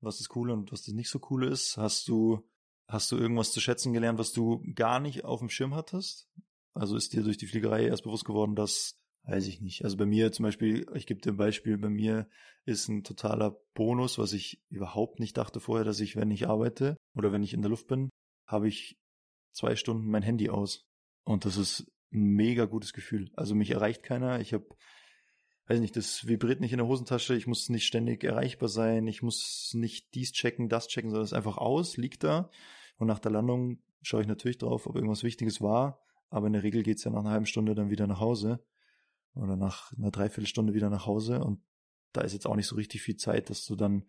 was 0.00 0.18
das 0.18 0.28
Coole 0.28 0.52
und 0.52 0.70
was 0.70 0.82
das 0.82 0.94
nicht 0.94 1.10
so 1.10 1.18
Coole 1.18 1.48
ist, 1.48 1.76
hast 1.76 2.06
du, 2.06 2.48
hast 2.86 3.10
du 3.10 3.16
irgendwas 3.16 3.50
zu 3.50 3.60
schätzen 3.60 3.92
gelernt, 3.92 4.20
was 4.20 4.32
du 4.32 4.62
gar 4.74 5.00
nicht 5.00 5.24
auf 5.24 5.40
dem 5.40 5.48
Schirm 5.48 5.74
hattest? 5.74 6.28
Also 6.74 6.96
ist 6.96 7.12
dir 7.12 7.22
durch 7.22 7.38
die 7.38 7.46
Fliegerei 7.46 7.86
erst 7.86 8.04
bewusst 8.04 8.24
geworden, 8.24 8.54
dass, 8.54 8.98
weiß 9.24 9.46
ich 9.46 9.60
nicht. 9.60 9.84
Also 9.84 9.96
bei 9.96 10.06
mir 10.06 10.32
zum 10.32 10.44
Beispiel, 10.44 10.86
ich 10.94 11.06
gebe 11.06 11.20
dir 11.20 11.32
ein 11.32 11.36
Beispiel, 11.36 11.76
bei 11.78 11.90
mir 11.90 12.28
ist 12.64 12.88
ein 12.88 13.04
totaler 13.04 13.56
Bonus, 13.74 14.18
was 14.18 14.32
ich 14.32 14.62
überhaupt 14.68 15.20
nicht 15.20 15.36
dachte 15.36 15.60
vorher, 15.60 15.84
dass 15.84 16.00
ich, 16.00 16.16
wenn 16.16 16.30
ich 16.30 16.48
arbeite 16.48 16.96
oder 17.14 17.32
wenn 17.32 17.42
ich 17.42 17.54
in 17.54 17.62
der 17.62 17.70
Luft 17.70 17.88
bin, 17.88 18.10
habe 18.46 18.68
ich 18.68 18.98
zwei 19.52 19.76
Stunden 19.76 20.10
mein 20.10 20.22
Handy 20.22 20.48
aus. 20.48 20.86
Und 21.24 21.44
das 21.44 21.56
ist 21.56 21.90
ein 22.12 22.34
mega 22.34 22.64
gutes 22.64 22.92
Gefühl. 22.92 23.30
Also 23.34 23.54
mich 23.54 23.70
erreicht 23.70 24.02
keiner. 24.02 24.40
Ich 24.40 24.52
habe, 24.54 24.66
weiß 25.66 25.80
nicht, 25.80 25.96
das 25.96 26.26
vibriert 26.26 26.60
nicht 26.60 26.72
in 26.72 26.78
der 26.78 26.86
Hosentasche. 26.86 27.34
Ich 27.34 27.46
muss 27.46 27.68
nicht 27.68 27.86
ständig 27.86 28.24
erreichbar 28.24 28.68
sein. 28.68 29.06
Ich 29.06 29.22
muss 29.22 29.72
nicht 29.74 30.14
dies 30.14 30.32
checken, 30.32 30.68
das 30.68 30.88
checken, 30.88 31.10
sondern 31.10 31.24
es 31.24 31.32
ist 31.32 31.36
einfach 31.36 31.58
aus, 31.58 31.96
liegt 31.96 32.24
da. 32.24 32.50
Und 32.96 33.06
nach 33.06 33.18
der 33.18 33.32
Landung 33.32 33.78
schaue 34.02 34.22
ich 34.22 34.28
natürlich 34.28 34.58
drauf, 34.58 34.86
ob 34.86 34.96
irgendwas 34.96 35.22
Wichtiges 35.22 35.60
war. 35.60 36.02
Aber 36.32 36.46
in 36.46 36.54
der 36.54 36.62
Regel 36.62 36.82
geht's 36.82 37.04
ja 37.04 37.10
nach 37.10 37.20
einer 37.20 37.30
halben 37.30 37.46
Stunde 37.46 37.74
dann 37.74 37.90
wieder 37.90 38.06
nach 38.06 38.18
Hause 38.18 38.64
oder 39.34 39.54
nach 39.54 39.92
einer 39.92 40.10
Dreiviertelstunde 40.10 40.72
wieder 40.72 40.88
nach 40.88 41.06
Hause 41.06 41.44
und 41.44 41.62
da 42.12 42.22
ist 42.22 42.32
jetzt 42.32 42.46
auch 42.46 42.56
nicht 42.56 42.66
so 42.66 42.76
richtig 42.76 43.02
viel 43.02 43.16
Zeit, 43.16 43.50
dass 43.50 43.66
du 43.66 43.76
dann, 43.76 44.04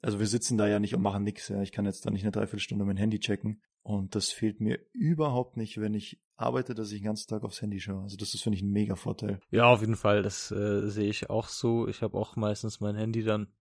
also 0.00 0.18
wir 0.18 0.26
sitzen 0.26 0.56
da 0.56 0.66
ja 0.66 0.78
nicht 0.78 0.94
und 0.94 1.02
machen 1.02 1.22
nichts. 1.22 1.48
Ja. 1.48 1.60
Ich 1.60 1.72
kann 1.72 1.84
jetzt 1.84 2.04
da 2.06 2.10
nicht 2.10 2.22
eine 2.22 2.32
Dreiviertelstunde 2.32 2.84
mein 2.86 2.96
Handy 2.96 3.20
checken 3.20 3.62
und 3.82 4.14
das 4.14 4.30
fehlt 4.30 4.60
mir 4.60 4.78
überhaupt 4.92 5.58
nicht, 5.58 5.78
wenn 5.78 5.92
ich 5.92 6.18
arbeite, 6.36 6.74
dass 6.74 6.90
ich 6.92 7.00
den 7.00 7.06
ganzen 7.06 7.28
Tag 7.28 7.44
aufs 7.44 7.60
Handy 7.60 7.78
schaue. 7.78 8.02
Also 8.02 8.16
das 8.16 8.32
ist, 8.32 8.42
finde 8.42 8.56
ich, 8.56 8.62
ein 8.62 8.70
mega 8.70 8.96
Vorteil. 8.96 9.40
Ja, 9.50 9.66
auf 9.66 9.80
jeden 9.80 9.96
Fall. 9.96 10.22
Das 10.22 10.50
äh, 10.50 10.88
sehe 10.88 11.10
ich 11.10 11.28
auch 11.28 11.48
so. 11.48 11.88
Ich 11.88 12.00
habe 12.00 12.16
auch 12.16 12.36
meistens 12.36 12.80
mein 12.80 12.96
Handy 12.96 13.22
dann 13.22 13.52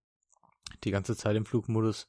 die 0.85 0.91
ganze 0.91 1.17
Zeit 1.17 1.35
im 1.35 1.45
Flugmodus 1.45 2.07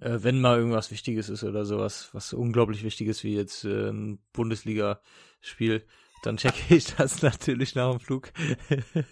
äh, 0.00 0.18
wenn 0.22 0.40
mal 0.40 0.58
irgendwas 0.58 0.90
Wichtiges 0.90 1.28
ist 1.28 1.44
oder 1.44 1.64
sowas, 1.64 2.10
was 2.12 2.32
unglaublich 2.32 2.82
wichtig 2.82 3.08
ist, 3.08 3.24
wie 3.24 3.34
jetzt 3.34 3.64
äh, 3.64 3.90
ein 3.90 4.18
Bundesligaspiel, 4.32 5.86
dann 6.22 6.36
checke 6.36 6.62
ich 6.74 6.94
das 6.94 7.22
natürlich 7.22 7.74
nach 7.74 7.90
dem 7.90 8.00
Flug. 8.00 8.32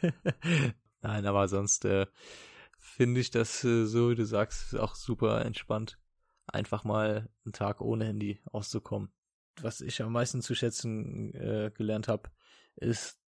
Nein, 1.02 1.26
aber 1.26 1.48
sonst 1.48 1.84
äh, 1.84 2.06
finde 2.78 3.20
ich 3.20 3.30
das, 3.30 3.64
äh, 3.64 3.86
so 3.86 4.10
wie 4.10 4.14
du 4.14 4.24
sagst, 4.24 4.76
auch 4.76 4.94
super 4.94 5.44
entspannt, 5.44 5.98
einfach 6.46 6.84
mal 6.84 7.28
einen 7.44 7.52
Tag 7.52 7.80
ohne 7.80 8.06
Handy 8.06 8.40
auszukommen. 8.44 9.12
Was 9.60 9.80
ich 9.80 10.02
am 10.02 10.12
meisten 10.12 10.40
zu 10.40 10.54
schätzen 10.54 11.34
äh, 11.34 11.70
gelernt 11.74 12.08
habe, 12.08 12.30
ist, 12.76 13.18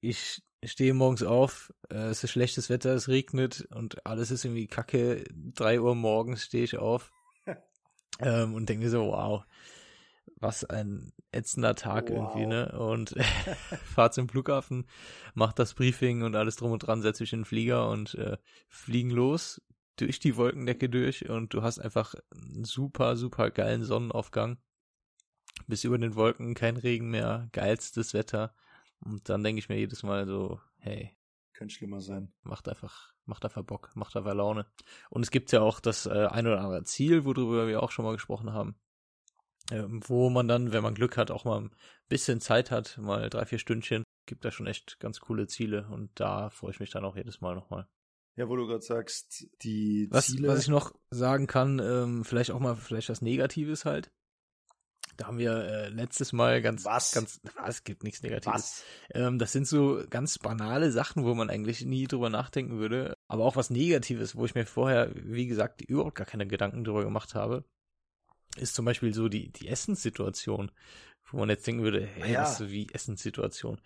ich 0.00 0.42
stehe 0.64 0.94
morgens 0.94 1.22
auf, 1.22 1.72
äh, 1.90 2.08
es 2.08 2.24
ist 2.24 2.30
schlechtes 2.30 2.70
Wetter, 2.70 2.94
es 2.94 3.08
regnet 3.08 3.66
und 3.70 4.04
alles 4.06 4.30
ist 4.30 4.44
irgendwie 4.44 4.66
kacke. 4.66 5.24
Drei 5.32 5.80
Uhr 5.80 5.94
morgens 5.94 6.44
stehe 6.44 6.64
ich 6.64 6.78
auf 6.78 7.12
ähm, 8.20 8.54
und 8.54 8.68
denke 8.68 8.84
mir 8.84 8.90
so, 8.90 9.08
wow, 9.08 9.44
was 10.38 10.64
ein 10.64 11.12
ätzender 11.32 11.74
Tag 11.74 12.10
wow. 12.10 12.16
irgendwie, 12.16 12.46
ne? 12.46 12.72
Und 12.78 13.14
fahr 13.84 14.10
zum 14.10 14.28
Flughafen, 14.28 14.86
mach 15.34 15.52
das 15.52 15.74
Briefing 15.74 16.22
und 16.22 16.36
alles 16.36 16.56
drum 16.56 16.72
und 16.72 16.80
dran, 16.80 17.02
setze 17.02 17.22
mich 17.22 17.32
in 17.32 17.40
den 17.40 17.44
Flieger 17.44 17.88
und 17.88 18.14
äh, 18.14 18.36
fliegen 18.68 19.10
los 19.10 19.60
durch 19.96 20.18
die 20.18 20.36
Wolkendecke 20.36 20.88
durch 20.88 21.28
und 21.28 21.54
du 21.54 21.62
hast 21.62 21.78
einfach 21.78 22.14
einen 22.30 22.64
super, 22.64 23.16
super 23.16 23.50
geilen 23.50 23.82
Sonnenaufgang. 23.82 24.58
Bis 25.66 25.84
über 25.84 25.96
den 25.96 26.14
Wolken, 26.14 26.54
kein 26.54 26.76
Regen 26.76 27.08
mehr, 27.08 27.48
geilstes 27.52 28.12
Wetter. 28.12 28.54
Und 29.06 29.28
dann 29.28 29.42
denke 29.42 29.58
ich 29.58 29.68
mir 29.68 29.78
jedes 29.78 30.02
Mal 30.02 30.26
so, 30.26 30.60
hey. 30.78 31.16
Könnte 31.52 31.74
schlimmer 31.74 32.00
sein. 32.00 32.32
Macht 32.42 32.68
einfach, 32.68 33.14
macht 33.24 33.44
einfach 33.44 33.62
Bock, 33.62 33.90
macht 33.94 34.16
einfach 34.16 34.34
Laune. 34.34 34.66
Und 35.08 35.22
es 35.22 35.30
gibt 35.30 35.52
ja 35.52 35.62
auch 35.62 35.80
das 35.80 36.06
äh, 36.06 36.26
ein 36.26 36.46
oder 36.46 36.60
andere 36.60 36.84
Ziel, 36.84 37.24
worüber 37.24 37.66
wir 37.66 37.82
auch 37.82 37.90
schon 37.90 38.04
mal 38.04 38.12
gesprochen 38.12 38.52
haben. 38.52 38.76
Ähm, 39.70 40.00
wo 40.06 40.30
man 40.30 40.46
dann, 40.46 40.72
wenn 40.72 40.82
man 40.82 40.94
Glück 40.94 41.16
hat, 41.16 41.30
auch 41.30 41.44
mal 41.44 41.60
ein 41.60 41.70
bisschen 42.08 42.40
Zeit 42.40 42.70
hat, 42.70 42.98
mal 42.98 43.30
drei, 43.30 43.46
vier 43.46 43.58
Stündchen, 43.58 44.04
gibt 44.26 44.44
da 44.44 44.50
schon 44.50 44.66
echt 44.66 45.00
ganz 45.00 45.20
coole 45.20 45.46
Ziele 45.48 45.88
und 45.90 46.10
da 46.14 46.50
freue 46.50 46.70
ich 46.70 46.80
mich 46.80 46.90
dann 46.90 47.04
auch 47.04 47.16
jedes 47.16 47.40
Mal 47.40 47.54
nochmal. 47.54 47.88
Ja, 48.36 48.48
wo 48.48 48.56
du 48.56 48.66
gerade 48.66 48.82
sagst, 48.82 49.48
die 49.62 50.08
was, 50.10 50.26
Ziele. 50.26 50.48
Was 50.48 50.60
ich 50.60 50.68
noch 50.68 50.94
sagen 51.10 51.46
kann, 51.46 51.80
ähm, 51.80 52.24
vielleicht 52.24 52.50
auch 52.50 52.60
mal 52.60 52.76
vielleicht 52.76 53.08
was 53.08 53.22
Negatives 53.22 53.84
halt. 53.84 54.12
Da 55.16 55.26
haben 55.26 55.38
wir 55.38 55.52
äh, 55.52 55.88
letztes 55.88 56.32
Mal 56.32 56.60
ganz, 56.62 56.84
was? 56.84 57.12
ganz, 57.12 57.40
was 57.56 57.84
gibt 57.84 58.04
nichts 58.04 58.22
Negatives. 58.22 58.84
Ähm, 59.10 59.38
das 59.38 59.52
sind 59.52 59.66
so 59.66 60.02
ganz 60.10 60.38
banale 60.38 60.90
Sachen, 60.90 61.24
wo 61.24 61.34
man 61.34 61.50
eigentlich 61.50 61.84
nie 61.84 62.06
drüber 62.06 62.30
nachdenken 62.30 62.78
würde. 62.78 63.16
Aber 63.28 63.44
auch 63.44 63.56
was 63.56 63.70
Negatives, 63.70 64.36
wo 64.36 64.44
ich 64.44 64.54
mir 64.54 64.66
vorher, 64.66 65.10
wie 65.14 65.46
gesagt, 65.46 65.82
überhaupt 65.82 66.16
gar 66.16 66.26
keine 66.26 66.46
Gedanken 66.46 66.84
drüber 66.84 67.04
gemacht 67.04 67.34
habe, 67.34 67.64
ist 68.56 68.74
zum 68.74 68.84
Beispiel 68.84 69.12
so 69.12 69.28
die, 69.28 69.52
die 69.52 69.68
Essenssituation, 69.68 70.70
wo 71.30 71.38
man 71.38 71.48
jetzt 71.50 71.66
denken 71.66 71.82
würde, 71.82 72.06
hey, 72.06 72.34
ja. 72.34 72.42
was 72.42 72.68
wie 72.68 72.88
Essenssituation? 72.92 73.80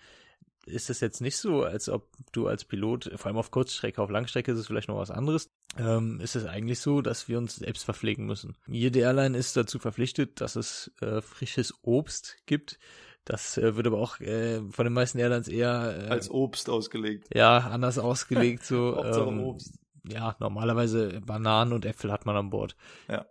ist 0.66 0.90
es 0.90 1.00
jetzt 1.00 1.20
nicht 1.20 1.36
so, 1.36 1.64
als 1.64 1.88
ob 1.88 2.08
du 2.32 2.46
als 2.46 2.64
Pilot, 2.64 3.10
vor 3.16 3.26
allem 3.26 3.38
auf 3.38 3.50
Kurzstrecke, 3.50 4.00
auf 4.02 4.10
Langstrecke 4.10 4.52
ist 4.52 4.58
es 4.58 4.66
vielleicht 4.66 4.88
noch 4.88 4.98
was 4.98 5.10
anderes, 5.10 5.50
ähm, 5.78 6.20
ist 6.20 6.36
es 6.36 6.46
eigentlich 6.46 6.80
so, 6.80 7.00
dass 7.00 7.28
wir 7.28 7.38
uns 7.38 7.56
selbst 7.56 7.84
verpflegen 7.84 8.26
müssen. 8.26 8.56
Jede 8.66 9.00
Airline 9.00 9.36
ist 9.36 9.56
dazu 9.56 9.78
verpflichtet, 9.78 10.40
dass 10.40 10.56
es 10.56 10.90
äh, 11.00 11.20
frisches 11.20 11.74
Obst 11.82 12.36
gibt. 12.46 12.78
Das 13.24 13.56
äh, 13.58 13.76
wird 13.76 13.86
aber 13.86 13.98
auch 13.98 14.18
äh, 14.20 14.60
von 14.70 14.84
den 14.84 14.92
meisten 14.92 15.18
Airlines 15.18 15.48
eher 15.48 16.06
äh, 16.06 16.08
als 16.08 16.30
Obst 16.30 16.68
ausgelegt. 16.68 17.28
Ja, 17.34 17.58
anders 17.58 17.98
ausgelegt. 17.98 18.64
So, 18.64 19.02
ähm, 19.04 19.40
Obst. 19.40 19.78
Ja, 20.08 20.34
normalerweise 20.40 21.20
Bananen 21.20 21.72
und 21.72 21.84
Äpfel 21.84 22.10
hat 22.10 22.26
man 22.26 22.36
an 22.36 22.50
Bord. 22.50 22.74
Ja. 23.08 23.26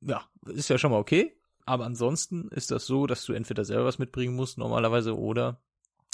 Ja, 0.00 0.28
ist 0.46 0.68
ja 0.68 0.76
schon 0.76 0.90
mal 0.90 0.98
okay. 0.98 1.36
Aber 1.66 1.86
ansonsten 1.86 2.48
ist 2.48 2.70
das 2.70 2.84
so, 2.84 3.06
dass 3.06 3.24
du 3.24 3.32
entweder 3.32 3.64
selber 3.64 3.86
was 3.86 3.98
mitbringen 3.98 4.34
musst, 4.34 4.58
normalerweise, 4.58 5.16
oder 5.16 5.62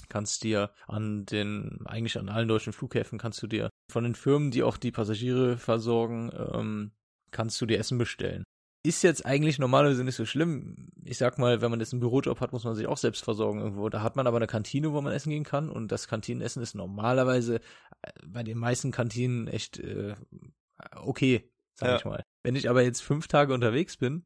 kannst 0.08 0.44
dir 0.44 0.70
an 0.86 1.24
den, 1.26 1.80
eigentlich 1.86 2.18
an 2.18 2.28
allen 2.28 2.48
deutschen 2.48 2.72
Flughäfen 2.72 3.18
kannst 3.18 3.42
du 3.42 3.46
dir 3.46 3.70
von 3.90 4.04
den 4.04 4.14
Firmen, 4.14 4.50
die 4.50 4.62
auch 4.62 4.76
die 4.76 4.92
Passagiere 4.92 5.58
versorgen, 5.58 6.30
ähm, 6.54 6.92
kannst 7.30 7.60
du 7.60 7.66
dir 7.66 7.78
Essen 7.78 7.98
bestellen. 7.98 8.44
Ist 8.82 9.02
jetzt 9.02 9.26
eigentlich 9.26 9.58
normalerweise 9.58 10.04
nicht 10.04 10.16
so 10.16 10.24
schlimm. 10.24 10.88
Ich 11.04 11.18
sag 11.18 11.38
mal, 11.38 11.60
wenn 11.60 11.70
man 11.70 11.80
jetzt 11.80 11.92
einen 11.92 12.00
Bürojob 12.00 12.40
hat, 12.40 12.52
muss 12.52 12.64
man 12.64 12.74
sich 12.74 12.86
auch 12.86 12.96
selbst 12.96 13.22
versorgen 13.22 13.60
irgendwo. 13.60 13.90
Da 13.90 14.02
hat 14.02 14.16
man 14.16 14.26
aber 14.26 14.38
eine 14.38 14.46
Kantine, 14.46 14.92
wo 14.92 15.00
man 15.02 15.12
essen 15.12 15.28
gehen 15.28 15.44
kann 15.44 15.68
und 15.68 15.92
das 15.92 16.08
Kantinenessen 16.08 16.62
ist 16.62 16.74
normalerweise 16.74 17.56
äh, 17.56 18.10
bei 18.26 18.42
den 18.42 18.56
meisten 18.56 18.90
Kantinen 18.90 19.48
echt 19.48 19.78
äh, 19.80 20.14
okay, 20.96 21.50
sag 21.74 21.88
ja. 21.88 21.96
ich 21.96 22.04
mal. 22.04 22.24
Wenn 22.42 22.56
ich 22.56 22.70
aber 22.70 22.82
jetzt 22.82 23.02
fünf 23.02 23.28
Tage 23.28 23.52
unterwegs 23.52 23.98
bin 23.98 24.24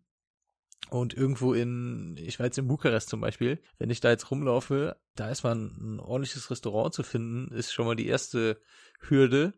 und 0.90 1.14
irgendwo 1.14 1.54
in, 1.54 2.16
ich 2.18 2.38
war 2.38 2.46
jetzt 2.46 2.58
in 2.58 2.68
Bukarest 2.68 3.08
zum 3.08 3.20
Beispiel, 3.20 3.60
wenn 3.78 3.90
ich 3.90 4.00
da 4.00 4.10
jetzt 4.10 4.30
rumlaufe, 4.30 4.96
da 5.14 5.30
ist 5.30 5.42
mal 5.42 5.54
ein, 5.54 5.94
ein 5.96 6.00
ordentliches 6.00 6.50
Restaurant 6.50 6.92
zu 6.92 7.02
finden, 7.02 7.52
ist 7.54 7.72
schon 7.72 7.86
mal 7.86 7.96
die 7.96 8.06
erste 8.06 8.60
Hürde. 9.00 9.54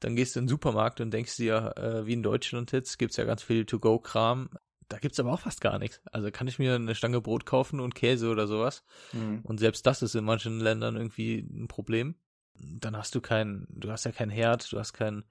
Dann 0.00 0.16
gehst 0.16 0.34
du 0.34 0.40
in 0.40 0.46
den 0.46 0.48
Supermarkt 0.48 1.00
und 1.00 1.12
denkst 1.12 1.36
dir, 1.36 1.74
äh, 1.76 2.06
wie 2.06 2.14
in 2.14 2.22
Deutschland 2.22 2.72
jetzt, 2.72 2.98
gibt's 2.98 3.18
ja 3.18 3.24
ganz 3.24 3.42
viel 3.42 3.66
To-Go-Kram. 3.66 4.50
Da 4.88 4.98
gibt's 4.98 5.20
aber 5.20 5.32
auch 5.32 5.40
fast 5.40 5.60
gar 5.60 5.78
nichts. 5.78 6.00
Also 6.10 6.30
kann 6.30 6.48
ich 6.48 6.58
mir 6.58 6.74
eine 6.74 6.94
Stange 6.94 7.20
Brot 7.20 7.44
kaufen 7.44 7.78
und 7.78 7.94
Käse 7.94 8.30
oder 8.30 8.46
sowas. 8.46 8.82
Mhm. 9.12 9.40
Und 9.44 9.60
selbst 9.60 9.86
das 9.86 10.02
ist 10.02 10.14
in 10.14 10.24
manchen 10.24 10.58
Ländern 10.58 10.96
irgendwie 10.96 11.38
ein 11.38 11.68
Problem. 11.68 12.16
Dann 12.54 12.96
hast 12.96 13.14
du 13.14 13.20
kein, 13.20 13.66
du 13.68 13.90
hast 13.90 14.04
ja 14.06 14.12
kein 14.12 14.30
Herd, 14.30 14.72
du 14.72 14.78
hast 14.78 14.94
kein, 14.94 15.24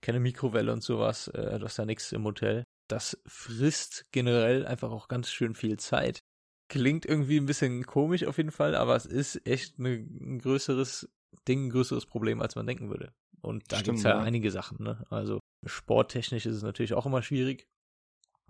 keine 0.00 0.18
Mikrowelle 0.18 0.72
und 0.72 0.82
sowas, 0.82 1.28
äh, 1.28 1.58
du 1.58 1.66
hast 1.66 1.76
ja 1.76 1.84
nichts 1.84 2.10
im 2.12 2.24
Hotel 2.24 2.64
das 2.88 3.20
frisst 3.26 4.06
generell 4.12 4.66
einfach 4.66 4.90
auch 4.90 5.08
ganz 5.08 5.30
schön 5.30 5.54
viel 5.54 5.78
Zeit. 5.78 6.22
Klingt 6.68 7.06
irgendwie 7.06 7.38
ein 7.38 7.46
bisschen 7.46 7.86
komisch 7.86 8.24
auf 8.24 8.36
jeden 8.36 8.50
Fall, 8.50 8.74
aber 8.74 8.96
es 8.96 9.06
ist 9.06 9.46
echt 9.46 9.78
eine, 9.78 9.90
ein 9.90 10.38
größeres 10.38 11.08
Ding, 11.46 11.66
ein 11.66 11.70
größeres 11.70 12.06
Problem, 12.06 12.42
als 12.42 12.56
man 12.56 12.66
denken 12.66 12.90
würde. 12.90 13.12
Und 13.40 13.70
da 13.72 13.76
Stimmt, 13.76 13.86
gibt's 13.86 14.02
ja, 14.02 14.10
ja 14.10 14.18
einige 14.18 14.50
Sachen, 14.50 14.82
ne? 14.82 15.06
Also 15.10 15.40
sporttechnisch 15.64 16.46
ist 16.46 16.56
es 16.56 16.62
natürlich 16.62 16.94
auch 16.94 17.06
immer 17.06 17.22
schwierig. 17.22 17.68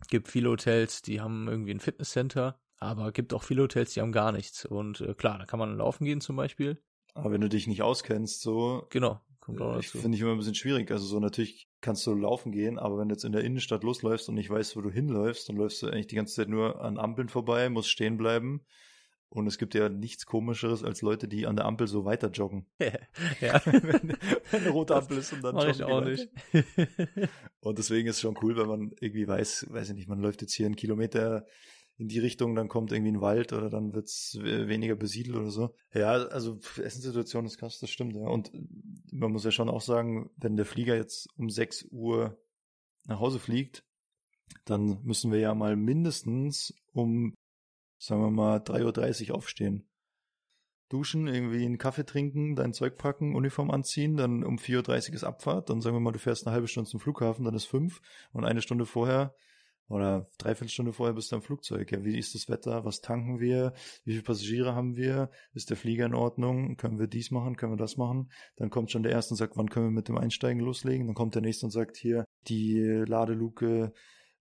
Gibt 0.08 0.28
viele 0.28 0.50
Hotels, 0.50 1.02
die 1.02 1.20
haben 1.20 1.48
irgendwie 1.48 1.72
ein 1.72 1.80
Fitnesscenter, 1.80 2.60
aber 2.78 3.12
gibt 3.12 3.34
auch 3.34 3.42
viele 3.42 3.62
Hotels, 3.62 3.94
die 3.94 4.00
haben 4.00 4.12
gar 4.12 4.32
nichts. 4.32 4.64
Und 4.64 5.00
äh, 5.00 5.14
klar, 5.14 5.38
da 5.38 5.44
kann 5.44 5.58
man 5.58 5.76
laufen 5.76 6.04
gehen 6.04 6.20
zum 6.20 6.36
Beispiel. 6.36 6.82
Aber 7.14 7.32
wenn 7.32 7.40
du 7.40 7.48
dich 7.48 7.66
nicht 7.66 7.82
auskennst, 7.82 8.40
so. 8.40 8.86
Genau, 8.90 9.20
kommt 9.40 9.60
auch 9.60 9.74
dazu. 9.74 9.98
Finde 9.98 10.16
ich 10.16 10.22
immer 10.22 10.32
ein 10.32 10.38
bisschen 10.38 10.54
schwierig. 10.54 10.90
Also 10.90 11.04
so 11.06 11.18
natürlich 11.18 11.67
kannst 11.80 12.06
du 12.06 12.14
laufen 12.14 12.52
gehen, 12.52 12.78
aber 12.78 12.98
wenn 12.98 13.08
du 13.08 13.14
jetzt 13.14 13.24
in 13.24 13.32
der 13.32 13.44
Innenstadt 13.44 13.84
losläufst 13.84 14.28
und 14.28 14.34
nicht 14.34 14.50
weißt, 14.50 14.76
wo 14.76 14.80
du 14.80 14.90
hinläufst, 14.90 15.48
dann 15.48 15.56
läufst 15.56 15.82
du 15.82 15.88
eigentlich 15.88 16.08
die 16.08 16.16
ganze 16.16 16.34
Zeit 16.34 16.48
nur 16.48 16.80
an 16.80 16.98
Ampeln 16.98 17.28
vorbei, 17.28 17.68
musst 17.68 17.90
stehen 17.90 18.16
bleiben. 18.16 18.62
Und 19.30 19.46
es 19.46 19.58
gibt 19.58 19.74
ja 19.74 19.90
nichts 19.90 20.24
komischeres 20.24 20.82
als 20.82 21.02
Leute, 21.02 21.28
die 21.28 21.46
an 21.46 21.54
der 21.54 21.66
Ampel 21.66 21.86
so 21.86 22.06
weiter 22.06 22.30
joggen. 22.30 22.64
ja. 23.40 23.60
wenn, 23.66 23.82
wenn 24.50 24.60
eine 24.60 24.70
rote 24.70 24.96
Ampel 24.96 25.18
ist 25.18 25.34
und 25.34 25.44
dann 25.44 25.54
Mach 25.54 25.68
ich 25.68 25.78
joggen 25.78 25.94
auch 25.94 26.04
die 26.04 26.10
nicht. 26.12 26.28
Und 27.60 27.78
deswegen 27.78 28.08
ist 28.08 28.16
es 28.16 28.22
schon 28.22 28.38
cool, 28.42 28.56
wenn 28.56 28.66
man 28.66 28.92
irgendwie 29.00 29.28
weiß, 29.28 29.66
weiß 29.68 29.90
ich 29.90 29.96
nicht, 29.96 30.08
man 30.08 30.20
läuft 30.20 30.40
jetzt 30.40 30.54
hier 30.54 30.64
einen 30.64 30.76
Kilometer 30.76 31.44
in 31.98 32.06
die 32.08 32.20
Richtung, 32.20 32.54
dann 32.54 32.68
kommt 32.68 32.92
irgendwie 32.92 33.12
ein 33.12 33.20
Wald 33.20 33.52
oder 33.52 33.68
dann 33.68 33.92
wird's 33.92 34.38
we- 34.40 34.68
weniger 34.68 34.94
besiedelt 34.94 35.36
oder 35.36 35.50
so. 35.50 35.74
Ja, 35.92 36.12
also 36.12 36.58
Essenssituation 36.80 37.44
ist 37.44 37.58
krass, 37.58 37.80
das 37.80 37.90
stimmt, 37.90 38.14
ja. 38.14 38.26
Und 38.28 38.52
man 39.12 39.32
muss 39.32 39.44
ja 39.44 39.50
schon 39.50 39.68
auch 39.68 39.80
sagen, 39.80 40.30
wenn 40.36 40.56
der 40.56 40.64
Flieger 40.64 40.94
jetzt 40.94 41.28
um 41.36 41.50
6 41.50 41.86
Uhr 41.90 42.38
nach 43.06 43.18
Hause 43.18 43.40
fliegt, 43.40 43.84
dann 44.64 45.02
müssen 45.02 45.32
wir 45.32 45.40
ja 45.40 45.54
mal 45.54 45.74
mindestens 45.76 46.72
um, 46.92 47.34
sagen 47.98 48.22
wir 48.22 48.30
mal, 48.30 48.58
3.30 48.58 49.30
Uhr 49.30 49.36
aufstehen. 49.36 49.84
Duschen, 50.88 51.26
irgendwie 51.26 51.64
einen 51.66 51.78
Kaffee 51.78 52.06
trinken, 52.06 52.54
dein 52.54 52.72
Zeug 52.72 52.96
packen, 52.96 53.34
Uniform 53.34 53.70
anziehen, 53.70 54.16
dann 54.16 54.44
um 54.44 54.56
4.30 54.56 55.08
Uhr 55.08 55.14
ist 55.16 55.24
Abfahrt, 55.24 55.68
dann 55.68 55.80
sagen 55.82 55.96
wir 55.96 56.00
mal, 56.00 56.12
du 56.12 56.18
fährst 56.18 56.46
eine 56.46 56.54
halbe 56.54 56.68
Stunde 56.68 56.88
zum 56.88 57.00
Flughafen, 57.00 57.44
dann 57.44 57.54
ist 57.54 57.66
fünf 57.66 58.00
und 58.32 58.44
eine 58.44 58.62
Stunde 58.62 58.86
vorher 58.86 59.34
oder 59.88 60.28
dreiviertel 60.38 60.70
Stunde 60.70 60.92
vorher 60.92 61.14
bist 61.14 61.32
du 61.32 61.36
am 61.36 61.42
Flugzeug. 61.42 61.90
Ja, 61.90 62.04
wie 62.04 62.18
ist 62.18 62.34
das 62.34 62.48
Wetter? 62.48 62.84
Was 62.84 63.00
tanken 63.00 63.40
wir? 63.40 63.72
Wie 64.04 64.12
viele 64.12 64.22
Passagiere 64.22 64.74
haben 64.74 64.96
wir? 64.96 65.30
Ist 65.54 65.70
der 65.70 65.76
Flieger 65.76 66.06
in 66.06 66.14
Ordnung? 66.14 66.76
Können 66.76 66.98
wir 66.98 67.06
dies 67.06 67.30
machen? 67.30 67.56
Können 67.56 67.72
wir 67.72 67.78
das 67.78 67.96
machen? 67.96 68.30
Dann 68.56 68.70
kommt 68.70 68.90
schon 68.90 69.02
der 69.02 69.12
Erste 69.12 69.32
und 69.32 69.38
sagt, 69.38 69.56
wann 69.56 69.70
können 69.70 69.86
wir 69.86 69.92
mit 69.92 70.08
dem 70.08 70.18
Einsteigen 70.18 70.62
loslegen? 70.62 71.06
Dann 71.06 71.14
kommt 71.14 71.34
der 71.34 71.42
Nächste 71.42 71.66
und 71.66 71.70
sagt, 71.70 71.96
hier, 71.96 72.24
die 72.48 72.80
Ladeluke 72.80 73.92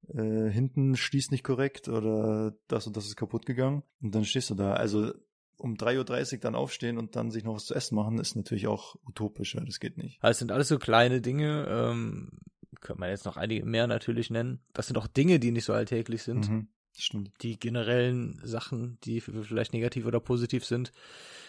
äh, 0.10 0.50
hinten 0.50 0.96
schließt 0.96 1.32
nicht 1.32 1.44
korrekt 1.44 1.88
oder 1.88 2.54
das 2.68 2.88
und 2.88 2.98
das 2.98 3.06
ist 3.06 3.16
kaputt 3.16 3.46
gegangen. 3.46 3.84
Und 4.02 4.14
dann 4.16 4.26
stehst 4.26 4.50
du 4.50 4.56
da. 4.56 4.74
Also 4.74 5.14
um 5.58 5.76
3.30 5.76 6.34
Uhr 6.34 6.40
dann 6.40 6.56
aufstehen 6.56 6.98
und 6.98 7.16
dann 7.16 7.32
sich 7.32 7.44
noch 7.44 7.56
was 7.56 7.66
zu 7.66 7.74
essen 7.74 7.96
machen, 7.96 8.20
ist 8.20 8.36
natürlich 8.36 8.68
auch 8.68 8.96
utopisch. 9.08 9.58
Das 9.66 9.80
geht 9.80 9.98
nicht. 9.98 10.18
Also 10.22 10.32
es 10.32 10.40
sind 10.40 10.52
alles 10.52 10.68
so 10.68 10.78
kleine 10.78 11.22
Dinge, 11.22 11.68
ähm, 11.70 12.40
könnte 12.82 13.00
man 13.00 13.10
jetzt 13.10 13.26
noch 13.26 13.38
einige 13.38 13.66
mehr 13.66 13.88
natürlich 13.88 14.30
nennen. 14.30 14.60
Das 14.74 14.88
sind 14.88 14.98
auch 14.98 15.08
Dinge, 15.08 15.40
die 15.40 15.52
nicht 15.52 15.66
so 15.66 15.74
alltäglich 15.74 16.24
sind. 16.24 16.50
Mhm, 16.50 16.68
stimmt. 16.98 17.32
Die 17.42 17.60
generellen 17.60 18.40
Sachen, 18.44 18.98
die 19.04 19.22
vielleicht 19.22 19.74
negativ 19.74 20.06
oder 20.06 20.20
positiv 20.20 20.66
sind, 20.66 20.92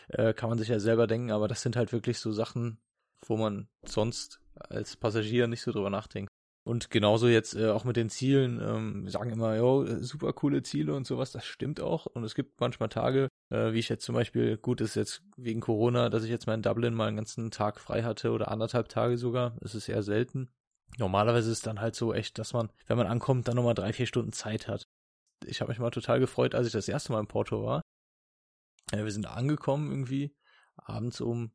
äh, 0.08 0.32
kann 0.32 0.48
man 0.48 0.58
sich 0.58 0.68
ja 0.68 0.80
selber 0.80 1.06
denken, 1.06 1.30
aber 1.30 1.48
das 1.48 1.62
sind 1.62 1.76
halt 1.76 1.92
wirklich 1.92 2.18
so 2.18 2.32
Sachen, 2.32 2.78
wo 3.26 3.36
man 3.36 3.68
sonst 3.84 4.40
als 4.54 4.96
Passagier 4.96 5.46
nicht 5.46 5.62
so 5.62 5.72
drüber 5.72 5.90
nachdenkt. 5.90 6.30
Und 6.68 6.90
genauso 6.90 7.28
jetzt 7.28 7.54
äh, 7.54 7.70
auch 7.70 7.84
mit 7.84 7.96
den 7.96 8.10
Zielen, 8.10 8.60
ähm, 8.60 9.04
wir 9.04 9.10
sagen 9.10 9.30
immer, 9.30 9.56
jo, 9.56 9.86
super 10.02 10.34
coole 10.34 10.62
Ziele 10.62 10.94
und 10.94 11.06
sowas, 11.06 11.32
das 11.32 11.46
stimmt 11.46 11.80
auch. 11.80 12.04
Und 12.04 12.24
es 12.24 12.34
gibt 12.34 12.60
manchmal 12.60 12.90
Tage, 12.90 13.28
äh, 13.50 13.72
wie 13.72 13.78
ich 13.78 13.88
jetzt 13.88 14.04
zum 14.04 14.14
Beispiel, 14.14 14.58
gut 14.58 14.82
ist 14.82 14.94
jetzt 14.94 15.22
wegen 15.38 15.60
Corona, 15.60 16.10
dass 16.10 16.24
ich 16.24 16.30
jetzt 16.30 16.46
mal 16.46 16.52
in 16.52 16.60
Dublin 16.60 16.92
mal 16.92 17.06
einen 17.06 17.16
ganzen 17.16 17.50
Tag 17.50 17.80
frei 17.80 18.02
hatte 18.02 18.32
oder 18.32 18.50
anderthalb 18.50 18.90
Tage 18.90 19.16
sogar. 19.16 19.56
Das 19.60 19.74
ist 19.74 19.88
eher 19.88 20.02
selten. 20.02 20.50
Normalerweise 20.96 21.50
ist 21.50 21.58
es 21.58 21.62
dann 21.62 21.80
halt 21.80 21.94
so 21.94 22.14
echt, 22.14 22.38
dass 22.38 22.52
man, 22.52 22.70
wenn 22.86 22.96
man 22.96 23.06
ankommt, 23.06 23.46
dann 23.46 23.56
nochmal 23.56 23.74
drei, 23.74 23.92
vier 23.92 24.06
Stunden 24.06 24.32
Zeit 24.32 24.66
hat. 24.66 24.88
Ich 25.44 25.60
habe 25.60 25.70
mich 25.70 25.78
mal 25.78 25.90
total 25.90 26.18
gefreut, 26.18 26.54
als 26.54 26.66
ich 26.66 26.72
das 26.72 26.88
erste 26.88 27.12
Mal 27.12 27.20
in 27.20 27.28
Porto 27.28 27.64
war. 27.64 27.82
Ja, 28.92 29.04
wir 29.04 29.12
sind 29.12 29.26
angekommen 29.26 29.90
irgendwie 29.90 30.34
abends 30.76 31.20
um 31.20 31.52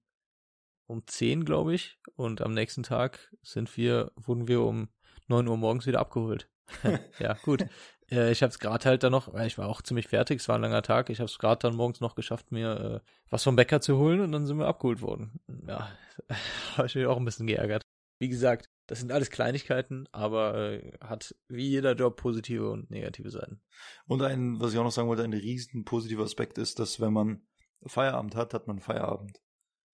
um 0.85 1.05
10, 1.07 1.45
glaube 1.45 1.73
ich, 1.73 1.97
und 2.15 2.41
am 2.41 2.53
nächsten 2.53 2.83
Tag 2.83 3.33
sind 3.41 3.75
wir 3.77 4.11
wurden 4.15 4.47
wir 4.47 4.61
um 4.61 4.89
9 5.27 5.47
Uhr 5.47 5.57
morgens 5.57 5.85
wieder 5.85 5.99
abgeholt. 5.99 6.49
ja, 7.19 7.33
gut. 7.43 7.65
Äh, 8.09 8.31
ich 8.31 8.43
habe 8.43 8.51
es 8.51 8.59
gerade 8.59 8.85
halt 8.85 9.03
dann 9.03 9.11
noch, 9.11 9.33
ich 9.33 9.57
war 9.57 9.67
auch 9.67 9.81
ziemlich 9.81 10.07
fertig, 10.07 10.41
es 10.41 10.47
war 10.47 10.55
ein 10.55 10.61
langer 10.61 10.81
Tag, 10.81 11.09
ich 11.09 11.19
habe 11.19 11.29
es 11.29 11.39
gerade 11.39 11.59
dann 11.59 11.75
morgens 11.75 12.01
noch 12.01 12.15
geschafft, 12.15 12.51
mir 12.51 13.01
äh, 13.03 13.09
was 13.29 13.43
vom 13.43 13.55
Bäcker 13.55 13.81
zu 13.81 13.97
holen 13.97 14.21
und 14.21 14.31
dann 14.31 14.45
sind 14.45 14.57
wir 14.57 14.67
abgeholt 14.67 15.01
worden. 15.01 15.39
Ja, 15.67 15.89
habe 16.77 16.87
ich 16.87 16.95
mich 16.95 17.05
auch 17.05 17.17
ein 17.17 17.25
bisschen 17.25 17.47
geärgert. 17.47 17.83
Wie 18.23 18.29
gesagt, 18.29 18.69
das 18.87 19.01
sind 19.01 19.11
alles 19.11 19.29
Kleinigkeiten, 19.29 20.07
aber 20.13 20.55
äh, 20.81 20.93
hat 21.01 21.35
wie 21.49 21.67
jeder 21.67 21.93
Job 21.93 22.15
positive 22.15 22.69
und 22.71 22.89
negative 22.89 23.29
Seiten. 23.29 23.59
Und 24.07 24.21
ein, 24.21 24.61
was 24.61 24.71
ich 24.71 24.79
auch 24.79 24.85
noch 24.85 24.93
sagen 24.93 25.09
wollte, 25.09 25.25
ein 25.25 25.33
riesen 25.33 25.83
positiver 25.83 26.23
Aspekt 26.23 26.57
ist, 26.57 26.79
dass 26.79 27.01
wenn 27.01 27.11
man 27.11 27.41
Feierabend 27.85 28.37
hat, 28.37 28.53
hat 28.53 28.65
man 28.65 28.79
Feierabend. 28.79 29.41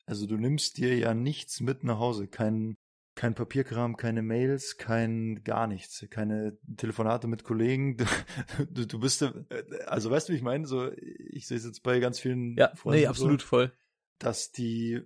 Also 0.06 0.28
du 0.28 0.38
nimmst 0.38 0.78
dir 0.78 0.96
ja 0.96 1.16
nichts 1.16 1.60
mit 1.60 1.84
nach 1.84 1.98
Hause, 1.98 2.28
kein, 2.28 2.76
kein 3.16 3.34
Papierkram, 3.34 3.98
keine 3.98 4.22
Mails, 4.22 4.78
kein 4.78 5.42
gar 5.44 5.66
nichts, 5.66 6.06
keine 6.12 6.56
Telefonate 6.78 7.26
mit 7.28 7.44
Kollegen. 7.44 7.98
Du, 7.98 8.06
du, 8.70 8.86
du 8.86 9.00
bist, 9.00 9.22
ja- 9.22 9.34
also 9.88 10.12
weißt 10.12 10.30
du, 10.30 10.34
wie 10.34 10.38
ich 10.38 10.44
meine? 10.44 10.68
So, 10.68 10.92
ich 10.92 11.48
sehe 11.48 11.58
es 11.58 11.66
jetzt 11.66 11.82
bei 11.82 12.00
ganz 12.00 12.20
vielen 12.20 12.56
Ja, 12.60 12.76
Freunden 12.76 13.00
nee, 13.00 13.06
so, 13.06 13.10
absolut 13.10 13.42
voll. 13.42 13.72
dass 14.20 14.52
die 14.52 15.02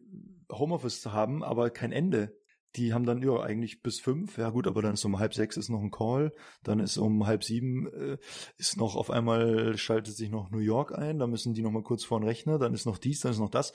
Homeoffice 0.52 1.06
haben, 1.06 1.42
aber 1.42 1.70
kein 1.70 1.94
Ende. 1.94 2.36
Die 2.76 2.94
haben 2.94 3.06
dann 3.06 3.22
ja 3.22 3.40
eigentlich 3.40 3.82
bis 3.84 4.00
fünf, 4.00 4.38
ja 4.38 4.50
gut, 4.50 4.68
aber 4.68 4.82
dann 4.82 4.96
ist 4.96 5.06
um 5.06 5.20
halb 5.20 5.34
sechs 5.34 5.58
ist 5.58 5.70
noch 5.70 5.82
ein 5.82 5.92
Call, 5.92 6.34
dann 6.64 6.80
ist 6.80 6.98
um 6.98 7.28
halb 7.28 7.44
sieben 7.44 7.88
äh, 7.94 8.18
ist 8.58 8.78
noch 8.78 8.96
auf 8.96 9.12
einmal 9.12 9.78
schaltet 9.78 10.16
sich 10.16 10.30
noch 10.30 10.50
New 10.50 10.60
York 10.60 10.98
ein, 10.98 11.20
da 11.20 11.28
müssen 11.28 11.54
die 11.54 11.62
noch 11.62 11.72
mal 11.72 11.84
kurz 11.84 12.04
vor 12.04 12.20
den 12.20 12.28
Rechner, 12.28 12.58
dann 12.58 12.74
ist 12.74 12.86
noch 12.86 12.98
dies, 12.98 13.20
dann 13.20 13.32
ist 13.32 13.40
noch 13.40 13.52
das. 13.52 13.74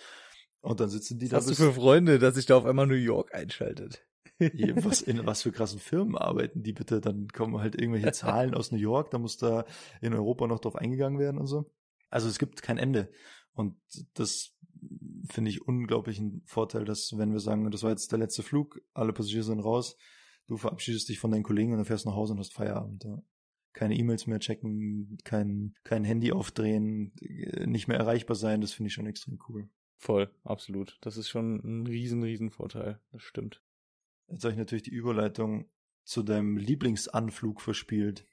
Und 0.60 0.80
dann 0.80 0.88
sitzen 0.88 1.18
die 1.18 1.26
Was 1.26 1.44
da 1.44 1.50
hast 1.50 1.60
du 1.60 1.64
für 1.66 1.72
Freunde, 1.72 2.18
dass 2.18 2.34
sich 2.34 2.46
da 2.46 2.56
auf 2.56 2.64
einmal 2.64 2.86
New 2.86 2.94
York 2.94 3.34
einschaltet? 3.34 4.04
was 4.40 5.00
in 5.00 5.26
was 5.26 5.42
für 5.42 5.52
krassen 5.52 5.80
Firmen 5.80 6.16
arbeiten 6.16 6.62
die 6.62 6.72
bitte, 6.72 7.00
dann 7.00 7.28
kommen 7.28 7.58
halt 7.58 7.74
irgendwelche 7.80 8.12
Zahlen 8.12 8.54
aus 8.54 8.70
New 8.70 8.78
York, 8.78 9.10
da 9.10 9.18
muss 9.18 9.36
da 9.36 9.64
in 10.00 10.14
Europa 10.14 10.46
noch 10.46 10.60
drauf 10.60 10.76
eingegangen 10.76 11.18
werden 11.18 11.38
und 11.38 11.46
so. 11.46 11.70
Also 12.10 12.28
es 12.28 12.38
gibt 12.38 12.62
kein 12.62 12.78
Ende. 12.78 13.10
Und 13.52 13.76
das 14.14 14.52
finde 15.28 15.50
ich 15.50 15.66
unglaublichen 15.66 16.42
Vorteil, 16.44 16.84
dass 16.84 17.16
wenn 17.16 17.32
wir 17.32 17.40
sagen, 17.40 17.70
das 17.70 17.82
war 17.82 17.90
jetzt 17.90 18.12
der 18.12 18.18
letzte 18.18 18.42
Flug, 18.42 18.80
alle 18.94 19.12
Passagiere 19.12 19.42
sind 19.44 19.60
raus, 19.60 19.96
du 20.46 20.56
verabschiedest 20.56 21.08
dich 21.08 21.18
von 21.18 21.30
deinen 21.30 21.42
Kollegen 21.42 21.72
und 21.72 21.78
dann 21.78 21.86
fährst 21.86 22.06
nach 22.06 22.14
Hause 22.14 22.32
und 22.32 22.38
hast 22.40 22.52
Feierabend. 22.52 23.04
Ja. 23.04 23.22
Keine 23.72 23.96
E-Mails 23.96 24.26
mehr 24.26 24.40
checken, 24.40 25.18
kein, 25.24 25.74
kein 25.84 26.04
Handy 26.04 26.32
aufdrehen, 26.32 27.12
äh, 27.20 27.66
nicht 27.66 27.88
mehr 27.88 27.98
erreichbar 27.98 28.36
sein, 28.36 28.60
das 28.60 28.72
finde 28.72 28.88
ich 28.88 28.94
schon 28.94 29.06
extrem 29.06 29.38
cool. 29.48 29.68
Voll, 29.96 30.30
absolut. 30.44 30.96
Das 31.00 31.16
ist 31.16 31.28
schon 31.28 31.56
ein 31.64 31.86
riesen, 31.86 32.22
riesen 32.22 32.50
Vorteil. 32.50 33.00
Das 33.10 33.22
stimmt. 33.22 33.62
Jetzt 34.28 34.44
habe 34.44 34.52
ich 34.52 34.58
natürlich 34.58 34.84
die 34.84 34.90
Überleitung 34.90 35.68
zu 36.04 36.22
deinem 36.22 36.56
Lieblingsanflug 36.56 37.60
verspielt. 37.60 38.24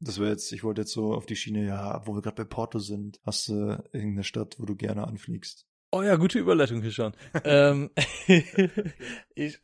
Das 0.00 0.18
wäre 0.18 0.30
jetzt, 0.30 0.52
ich 0.52 0.62
wollte 0.62 0.82
jetzt 0.82 0.92
so 0.92 1.14
auf 1.14 1.26
die 1.26 1.36
Schiene, 1.36 1.66
ja, 1.66 2.06
wo 2.06 2.14
wir 2.14 2.22
gerade 2.22 2.44
bei 2.44 2.48
Porto 2.48 2.78
sind. 2.78 3.18
Hast 3.24 3.48
du 3.48 3.82
irgendeine 3.92 4.24
Stadt, 4.24 4.60
wo 4.60 4.64
du 4.64 4.76
gerne 4.76 5.06
anfliegst? 5.06 5.67
Oh 5.90 6.02
ja, 6.02 6.16
gute 6.16 6.38
Überleitung, 6.38 6.82
Christian. 6.82 7.14
ähm, 7.44 7.90
ich, 9.34 9.58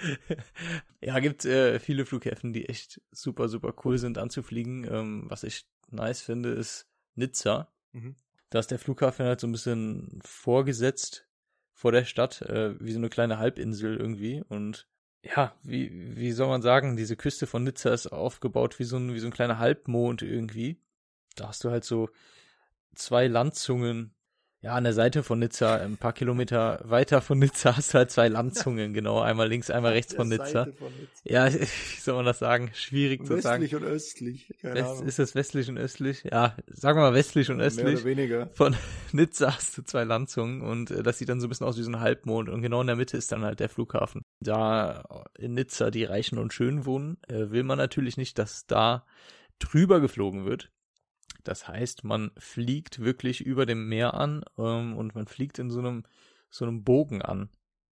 ja, 1.02 1.18
gibt 1.20 1.44
äh, 1.44 1.78
viele 1.78 2.06
Flughäfen, 2.06 2.52
die 2.52 2.68
echt 2.68 3.02
super, 3.10 3.48
super 3.48 3.74
cool 3.84 3.98
sind 3.98 4.16
anzufliegen. 4.16 4.84
Ähm, 4.90 5.24
was 5.28 5.42
ich 5.44 5.66
nice 5.90 6.22
finde, 6.22 6.50
ist 6.50 6.88
Nizza. 7.16 7.70
Mhm. 7.92 8.16
Da 8.48 8.60
ist 8.60 8.70
der 8.70 8.78
Flughafen 8.78 9.26
halt 9.26 9.40
so 9.40 9.46
ein 9.46 9.52
bisschen 9.52 10.20
vorgesetzt 10.24 11.26
vor 11.74 11.92
der 11.92 12.04
Stadt, 12.04 12.42
äh, 12.42 12.78
wie 12.80 12.92
so 12.92 12.98
eine 12.98 13.10
kleine 13.10 13.38
Halbinsel 13.38 13.96
irgendwie. 13.96 14.42
Und 14.48 14.86
ja, 15.22 15.54
wie, 15.62 16.16
wie 16.16 16.32
soll 16.32 16.48
man 16.48 16.62
sagen, 16.62 16.96
diese 16.96 17.16
Küste 17.16 17.46
von 17.46 17.64
Nizza 17.64 17.92
ist 17.92 18.06
aufgebaut 18.06 18.78
wie 18.78 18.84
so 18.84 18.96
ein, 18.96 19.12
wie 19.12 19.20
so 19.20 19.26
ein 19.26 19.32
kleiner 19.32 19.58
Halbmond 19.58 20.22
irgendwie. 20.22 20.80
Da 21.36 21.48
hast 21.48 21.62
du 21.64 21.70
halt 21.70 21.84
so 21.84 22.08
zwei 22.94 23.26
Landzungen. 23.26 24.14
Ja, 24.62 24.74
an 24.74 24.84
der 24.84 24.92
Seite 24.92 25.24
von 25.24 25.40
Nizza, 25.40 25.74
ein 25.74 25.96
paar 25.96 26.12
Kilometer 26.12 26.80
weiter 26.84 27.20
von 27.20 27.36
Nizza 27.40 27.76
hast 27.76 27.92
du 27.92 27.98
halt 27.98 28.12
zwei 28.12 28.28
Landzungen, 28.28 28.94
genau. 28.94 29.18
Einmal 29.20 29.48
links, 29.48 29.70
einmal 29.70 29.90
rechts 29.90 30.14
von 30.14 30.28
Nizza. 30.28 30.68
Ja, 31.24 31.52
wie 31.52 32.00
soll 32.00 32.14
man 32.14 32.26
das 32.26 32.38
sagen? 32.38 32.70
Schwierig 32.72 33.26
zu 33.26 33.40
sagen. 33.40 33.64
Westlich 33.64 33.82
und 33.82 33.88
östlich. 33.88 34.54
West, 34.62 35.02
ist 35.02 35.18
es 35.18 35.34
westlich 35.34 35.68
und 35.68 35.78
östlich? 35.78 36.22
Ja, 36.22 36.56
sagen 36.68 36.96
wir 36.96 37.02
mal 37.02 37.14
westlich 37.14 37.50
und 37.50 37.56
Mehr 37.56 37.66
östlich. 37.66 37.96
oder 37.96 38.04
weniger. 38.04 38.50
Von 38.54 38.76
Nizza 39.12 39.52
hast 39.56 39.76
du 39.78 39.82
zwei 39.82 40.04
Landzungen 40.04 40.62
und 40.62 40.92
äh, 40.92 41.02
das 41.02 41.18
sieht 41.18 41.28
dann 41.28 41.40
so 41.40 41.48
ein 41.48 41.50
bisschen 41.50 41.66
aus 41.66 41.76
wie 41.76 41.82
so 41.82 41.90
ein 41.90 41.98
Halbmond 41.98 42.48
und 42.48 42.62
genau 42.62 42.82
in 42.82 42.86
der 42.86 42.94
Mitte 42.94 43.16
ist 43.16 43.32
dann 43.32 43.42
halt 43.42 43.58
der 43.58 43.68
Flughafen. 43.68 44.22
Da 44.38 45.24
in 45.36 45.54
Nizza 45.54 45.90
die 45.90 46.04
Reichen 46.04 46.38
und 46.38 46.52
Schönen 46.52 46.86
wohnen, 46.86 47.16
äh, 47.26 47.50
will 47.50 47.64
man 47.64 47.78
natürlich 47.78 48.16
nicht, 48.16 48.38
dass 48.38 48.64
da 48.66 49.04
drüber 49.58 50.00
geflogen 50.00 50.44
wird. 50.44 50.70
Das 51.44 51.68
heißt, 51.68 52.04
man 52.04 52.30
fliegt 52.36 53.00
wirklich 53.00 53.40
über 53.40 53.66
dem 53.66 53.88
Meer 53.88 54.14
an 54.14 54.44
ähm, 54.58 54.96
und 54.96 55.14
man 55.14 55.26
fliegt 55.26 55.58
in 55.58 55.70
so 55.70 55.80
einem 55.80 56.04
so 56.50 56.64
einem 56.64 56.84
Bogen 56.84 57.22
an. 57.22 57.48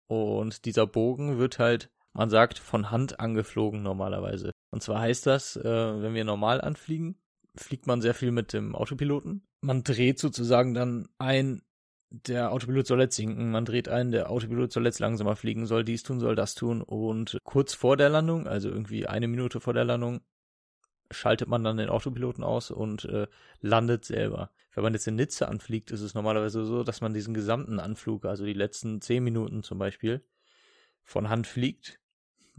Und 0.09 0.65
dieser 0.65 0.87
Bogen 0.87 1.39
wird 1.39 1.59
halt, 1.59 1.91
man 2.13 2.31
sagt, 2.31 2.59
von 2.59 2.91
Hand 2.91 3.21
angeflogen 3.21 3.83
normalerweise. 3.83 4.53
Und 4.71 4.83
zwar 4.83 5.01
heißt 5.01 5.27
das, 5.27 5.57
äh, 5.57 5.63
wenn 5.65 6.15
wir 6.15 6.25
normal 6.25 6.61
anfliegen, 6.61 7.19
fliegt 7.55 7.87
man 7.87 8.01
sehr 8.01 8.15
viel 8.15 8.31
mit 8.31 8.53
dem 8.53 8.75
Autopiloten. 8.75 9.47
Man 9.61 9.85
dreht 9.85 10.19
sozusagen 10.19 10.75
dann 10.75 11.09
ein 11.19 11.63
der 12.11 12.53
Autopilot 12.53 12.87
soll 12.87 13.01
jetzt 13.01 13.17
sinken, 13.17 13.51
man 13.51 13.65
dreht 13.65 13.89
ein, 13.89 14.13
der 14.13 14.31
Autopilot 14.31 14.73
soll 14.73 14.87
jetzt 14.87 15.01
langsamer 15.01 15.37
fliegen, 15.37 15.67
soll 15.67 15.85
dies 15.85 16.03
tun, 16.03 16.21
soll 16.21 16.37
das 16.37 16.55
tun 16.55 16.83
und 16.83 17.39
kurz 17.43 17.75
vor 17.75 17.97
der 17.97 18.09
Landung, 18.09 18.47
also 18.47 18.69
irgendwie 18.69 19.07
eine 19.07 19.29
Minute 19.29 19.61
vor 19.61 19.75
der 19.75 19.85
Landung, 19.85 20.21
schaltet 21.11 21.49
man 21.49 21.65
dann 21.65 21.77
den 21.77 21.89
Autopiloten 21.89 22.45
aus 22.45 22.71
und 22.71 23.05
äh, 23.07 23.27
landet 23.61 24.05
selber. 24.05 24.51
Wenn 24.75 24.83
man 24.83 24.93
jetzt 24.93 25.07
in 25.07 25.17
Nizza 25.17 25.47
anfliegt, 25.47 25.91
ist 25.91 26.03
es 26.03 26.15
normalerweise 26.15 26.65
so, 26.65 26.85
dass 26.85 27.01
man 27.01 27.15
diesen 27.15 27.35
gesamten 27.35 27.81
Anflug, 27.81 28.25
also 28.25 28.45
die 28.45 28.53
letzten 28.53 29.01
zehn 29.01 29.25
Minuten 29.25 29.63
zum 29.63 29.79
Beispiel, 29.79 30.25
von 31.03 31.29
Hand 31.29 31.47
fliegt 31.47 31.99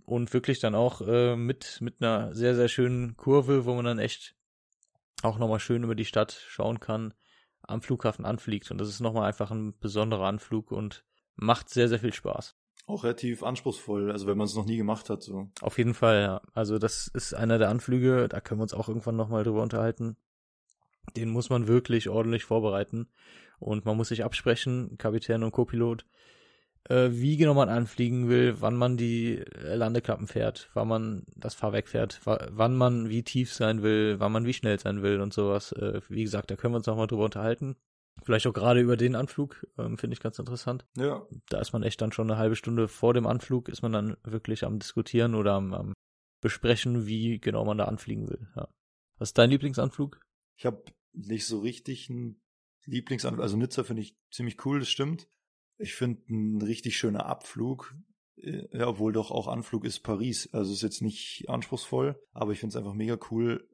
und 0.05 0.33
wirklich 0.33 0.59
dann 0.59 0.75
auch 0.75 1.01
äh, 1.01 1.35
mit, 1.35 1.79
mit 1.81 2.01
einer 2.01 2.33
sehr, 2.33 2.55
sehr 2.55 2.69
schönen 2.69 3.17
Kurve, 3.17 3.65
wo 3.65 3.75
man 3.75 3.85
dann 3.85 3.99
echt 3.99 4.35
auch 5.21 5.37
nochmal 5.37 5.59
schön 5.59 5.83
über 5.83 5.95
die 5.95 6.05
Stadt 6.05 6.31
schauen 6.47 6.79
kann, 6.79 7.13
am 7.61 7.81
Flughafen 7.81 8.25
anfliegt. 8.25 8.71
Und 8.71 8.77
das 8.79 8.89
ist 8.89 8.99
nochmal 8.99 9.27
einfach 9.27 9.51
ein 9.51 9.77
besonderer 9.79 10.27
Anflug 10.27 10.71
und 10.71 11.03
macht 11.35 11.69
sehr, 11.69 11.89
sehr 11.89 11.99
viel 11.99 12.13
Spaß. 12.13 12.55
Auch 12.87 13.03
relativ 13.03 13.43
anspruchsvoll, 13.43 14.11
also 14.11 14.27
wenn 14.27 14.37
man 14.37 14.45
es 14.45 14.55
noch 14.55 14.65
nie 14.65 14.77
gemacht 14.77 15.09
hat. 15.09 15.21
So. 15.21 15.49
Auf 15.61 15.77
jeden 15.77 15.93
Fall, 15.93 16.21
ja. 16.21 16.41
Also 16.53 16.79
das 16.79 17.07
ist 17.07 17.33
einer 17.33 17.57
der 17.57 17.69
Anflüge, 17.69 18.29
da 18.29 18.39
können 18.39 18.61
wir 18.61 18.63
uns 18.63 18.73
auch 18.73 18.87
irgendwann 18.87 19.17
nochmal 19.17 19.43
drüber 19.43 19.61
unterhalten. 19.61 20.15
Den 21.17 21.29
muss 21.29 21.49
man 21.49 21.67
wirklich 21.67 22.07
ordentlich 22.07 22.45
vorbereiten. 22.45 23.09
Und 23.59 23.83
man 23.83 23.97
muss 23.97 24.07
sich 24.07 24.23
absprechen, 24.23 24.97
Kapitän 24.97 25.43
und 25.43 25.51
Copilot, 25.51 26.05
äh, 26.87 27.09
wie 27.11 27.35
genau 27.35 27.53
man 27.53 27.67
anfliegen 27.67 28.29
will, 28.29 28.55
wann 28.61 28.75
man 28.75 28.95
die 28.95 29.39
äh, 29.39 29.75
Landeklappen 29.75 30.27
fährt, 30.27 30.69
wann 30.73 30.87
man 30.87 31.25
das 31.35 31.55
Fahrwerk 31.55 31.89
fährt, 31.89 32.21
wann 32.23 32.77
man 32.77 33.09
wie 33.09 33.23
tief 33.23 33.53
sein 33.53 33.83
will, 33.83 34.15
wann 34.19 34.31
man 34.31 34.45
wie 34.45 34.53
schnell 34.53 34.79
sein 34.79 35.01
will 35.01 35.19
und 35.19 35.33
sowas. 35.33 35.73
Äh, 35.73 35.99
wie 36.07 36.23
gesagt, 36.23 36.51
da 36.51 36.55
können 36.55 36.73
wir 36.73 36.77
uns 36.77 36.87
nochmal 36.87 37.07
drüber 37.07 37.25
unterhalten. 37.25 37.75
Vielleicht 38.23 38.47
auch 38.47 38.53
gerade 38.53 38.81
über 38.81 38.97
den 38.97 39.15
Anflug, 39.15 39.65
ähm, 39.77 39.97
finde 39.97 40.13
ich 40.13 40.19
ganz 40.19 40.39
interessant. 40.39 40.85
Ja. 40.97 41.25
Da 41.49 41.59
ist 41.59 41.73
man 41.73 41.83
echt 41.83 42.01
dann 42.01 42.11
schon 42.11 42.29
eine 42.29 42.39
halbe 42.39 42.55
Stunde 42.55 42.87
vor 42.87 43.13
dem 43.13 43.27
Anflug, 43.27 43.69
ist 43.69 43.81
man 43.81 43.91
dann 43.91 44.17
wirklich 44.23 44.65
am 44.65 44.79
Diskutieren 44.79 45.35
oder 45.35 45.53
am, 45.53 45.73
am 45.73 45.93
Besprechen, 46.41 47.07
wie 47.07 47.39
genau 47.39 47.65
man 47.65 47.77
da 47.77 47.85
anfliegen 47.85 48.29
will. 48.29 48.47
Ja. 48.55 48.67
Was 49.17 49.29
ist 49.29 49.37
dein 49.37 49.49
Lieblingsanflug? 49.49 50.19
Ich 50.57 50.65
habe 50.65 50.83
nicht 51.13 51.45
so 51.45 51.59
richtig 51.59 52.09
einen 52.09 52.41
Lieblingsanflug. 52.85 53.41
Also 53.41 53.57
Nizza 53.57 53.83
finde 53.83 54.01
ich 54.01 54.17
ziemlich 54.31 54.63
cool, 54.65 54.79
das 54.79 54.89
stimmt. 54.89 55.27
Ich 55.77 55.95
finde 55.95 56.21
ein 56.29 56.61
richtig 56.61 56.97
schöner 56.97 57.25
Abflug, 57.25 57.95
äh, 58.37 58.67
ja, 58.77 58.87
obwohl 58.87 59.13
doch 59.13 59.31
auch 59.31 59.47
Anflug 59.47 59.85
ist 59.85 59.99
Paris. 59.99 60.49
Also 60.53 60.73
ist 60.73 60.81
jetzt 60.81 61.01
nicht 61.01 61.45
anspruchsvoll, 61.47 62.21
aber 62.31 62.51
ich 62.51 62.59
finde 62.59 62.71
es 62.71 62.77
einfach 62.77 62.93
mega 62.93 63.17
cool, 63.31 63.67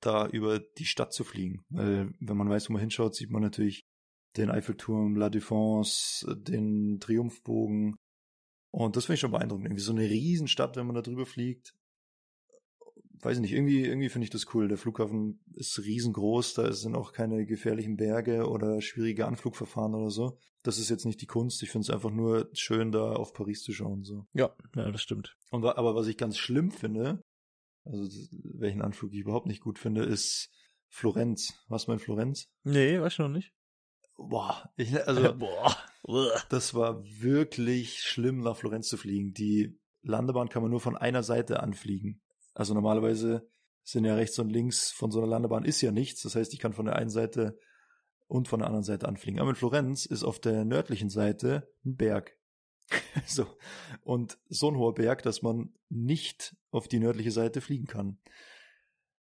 da 0.00 0.26
über 0.26 0.58
die 0.58 0.84
Stadt 0.84 1.12
zu 1.12 1.24
fliegen. 1.24 1.64
Weil 1.70 2.12
wenn 2.20 2.36
man 2.36 2.48
weiß, 2.48 2.68
wo 2.68 2.72
man 2.74 2.80
hinschaut, 2.80 3.14
sieht 3.14 3.30
man 3.30 3.42
natürlich 3.42 3.86
den 4.36 4.50
Eiffelturm, 4.50 5.16
La 5.16 5.28
Défense, 5.28 6.34
den 6.34 6.98
Triumphbogen. 7.00 7.96
Und 8.70 8.96
das 8.96 9.06
finde 9.06 9.14
ich 9.14 9.20
schon 9.20 9.30
beeindruckend. 9.30 9.66
Irgendwie 9.66 9.82
so 9.82 9.92
eine 9.92 10.08
Riesenstadt, 10.08 10.76
wenn 10.76 10.86
man 10.86 10.96
da 10.96 11.02
drüber 11.02 11.26
fliegt 11.26 11.74
weiß 13.24 13.38
ich 13.38 13.42
nicht, 13.42 13.52
irgendwie, 13.52 13.84
irgendwie 13.84 14.08
finde 14.08 14.24
ich 14.24 14.30
das 14.30 14.54
cool. 14.54 14.68
Der 14.68 14.78
Flughafen 14.78 15.40
ist 15.54 15.78
riesengroß, 15.78 16.54
da 16.54 16.72
sind 16.72 16.94
auch 16.94 17.12
keine 17.12 17.46
gefährlichen 17.46 17.96
Berge 17.96 18.48
oder 18.48 18.80
schwierige 18.80 19.26
Anflugverfahren 19.26 19.94
oder 19.94 20.10
so. 20.10 20.38
Das 20.62 20.78
ist 20.78 20.90
jetzt 20.90 21.06
nicht 21.06 21.20
die 21.20 21.26
Kunst. 21.26 21.62
Ich 21.62 21.70
finde 21.70 21.84
es 21.84 21.90
einfach 21.90 22.10
nur 22.10 22.48
schön, 22.52 22.92
da 22.92 23.12
auf 23.12 23.32
Paris 23.32 23.62
zu 23.62 23.72
schauen. 23.72 24.04
So. 24.04 24.26
Ja, 24.34 24.54
ja, 24.76 24.90
das 24.90 25.02
stimmt. 25.02 25.36
Und, 25.50 25.64
aber 25.64 25.94
was 25.94 26.06
ich 26.06 26.16
ganz 26.16 26.38
schlimm 26.38 26.70
finde, 26.70 27.22
also 27.84 28.08
welchen 28.54 28.82
Anflug 28.82 29.12
ich 29.12 29.20
überhaupt 29.20 29.46
nicht 29.46 29.60
gut 29.60 29.78
finde, 29.78 30.04
ist 30.04 30.50
Florenz. 30.88 31.54
Was 31.68 31.86
mein 31.86 31.98
Florenz? 31.98 32.48
Nee, 32.62 33.00
weiß 33.00 33.14
ich 33.14 33.18
noch 33.18 33.28
nicht. 33.28 33.52
Boah, 34.16 34.70
ich, 34.76 35.06
also 35.06 35.34
boah, 35.38 35.76
das 36.48 36.74
war 36.74 37.04
wirklich 37.04 38.00
schlimm, 38.00 38.40
nach 38.40 38.56
Florenz 38.56 38.88
zu 38.88 38.96
fliegen. 38.96 39.32
Die 39.32 39.78
Landebahn 40.02 40.48
kann 40.48 40.62
man 40.62 40.70
nur 40.70 40.80
von 40.80 40.96
einer 40.96 41.22
Seite 41.22 41.60
anfliegen. 41.60 42.22
Also 42.54 42.74
normalerweise 42.74 43.48
sind 43.82 44.04
ja 44.04 44.14
rechts 44.14 44.38
und 44.38 44.50
links 44.50 44.90
von 44.90 45.10
so 45.10 45.18
einer 45.18 45.28
Landebahn 45.28 45.64
ist 45.64 45.80
ja 45.80 45.92
nichts. 45.92 46.22
Das 46.22 46.36
heißt, 46.36 46.52
ich 46.54 46.60
kann 46.60 46.72
von 46.72 46.86
der 46.86 46.96
einen 46.96 47.10
Seite 47.10 47.58
und 48.26 48.48
von 48.48 48.60
der 48.60 48.68
anderen 48.68 48.84
Seite 48.84 49.08
anfliegen. 49.08 49.40
Aber 49.40 49.50
in 49.50 49.56
Florenz 49.56 50.06
ist 50.06 50.24
auf 50.24 50.40
der 50.40 50.64
nördlichen 50.64 51.10
Seite 51.10 51.68
ein 51.84 51.96
Berg. 51.96 52.36
so. 53.26 53.46
Und 54.02 54.38
so 54.48 54.70
ein 54.70 54.76
hoher 54.76 54.94
Berg, 54.94 55.22
dass 55.22 55.42
man 55.42 55.74
nicht 55.88 56.56
auf 56.74 56.88
die 56.88 56.98
nördliche 56.98 57.30
Seite 57.30 57.60
fliegen 57.60 57.86
kann. 57.86 58.18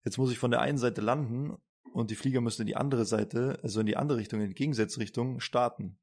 Jetzt 0.05 0.19
muss 0.19 0.33
ich 0.33 0.39
von 0.39 0.51
der 0.51 0.61
einen 0.61 0.79
Seite 0.79 1.01
landen 1.01 1.57
und 1.93 2.11
die 2.11 2.17
Flieger 2.17 2.41
müssen 2.41 2.63
in 2.63 2.67
die 2.67 2.77
andere 2.77 3.05
Seite, 3.05 3.61
also 3.63 3.81
in 3.81 3.87
die 3.87 3.97
andere 3.97 4.19
Richtung, 4.19 4.41
in 4.41 4.49
die 4.49 4.55
Gegensätzrichtung 4.55 5.41
starten. 5.41 5.99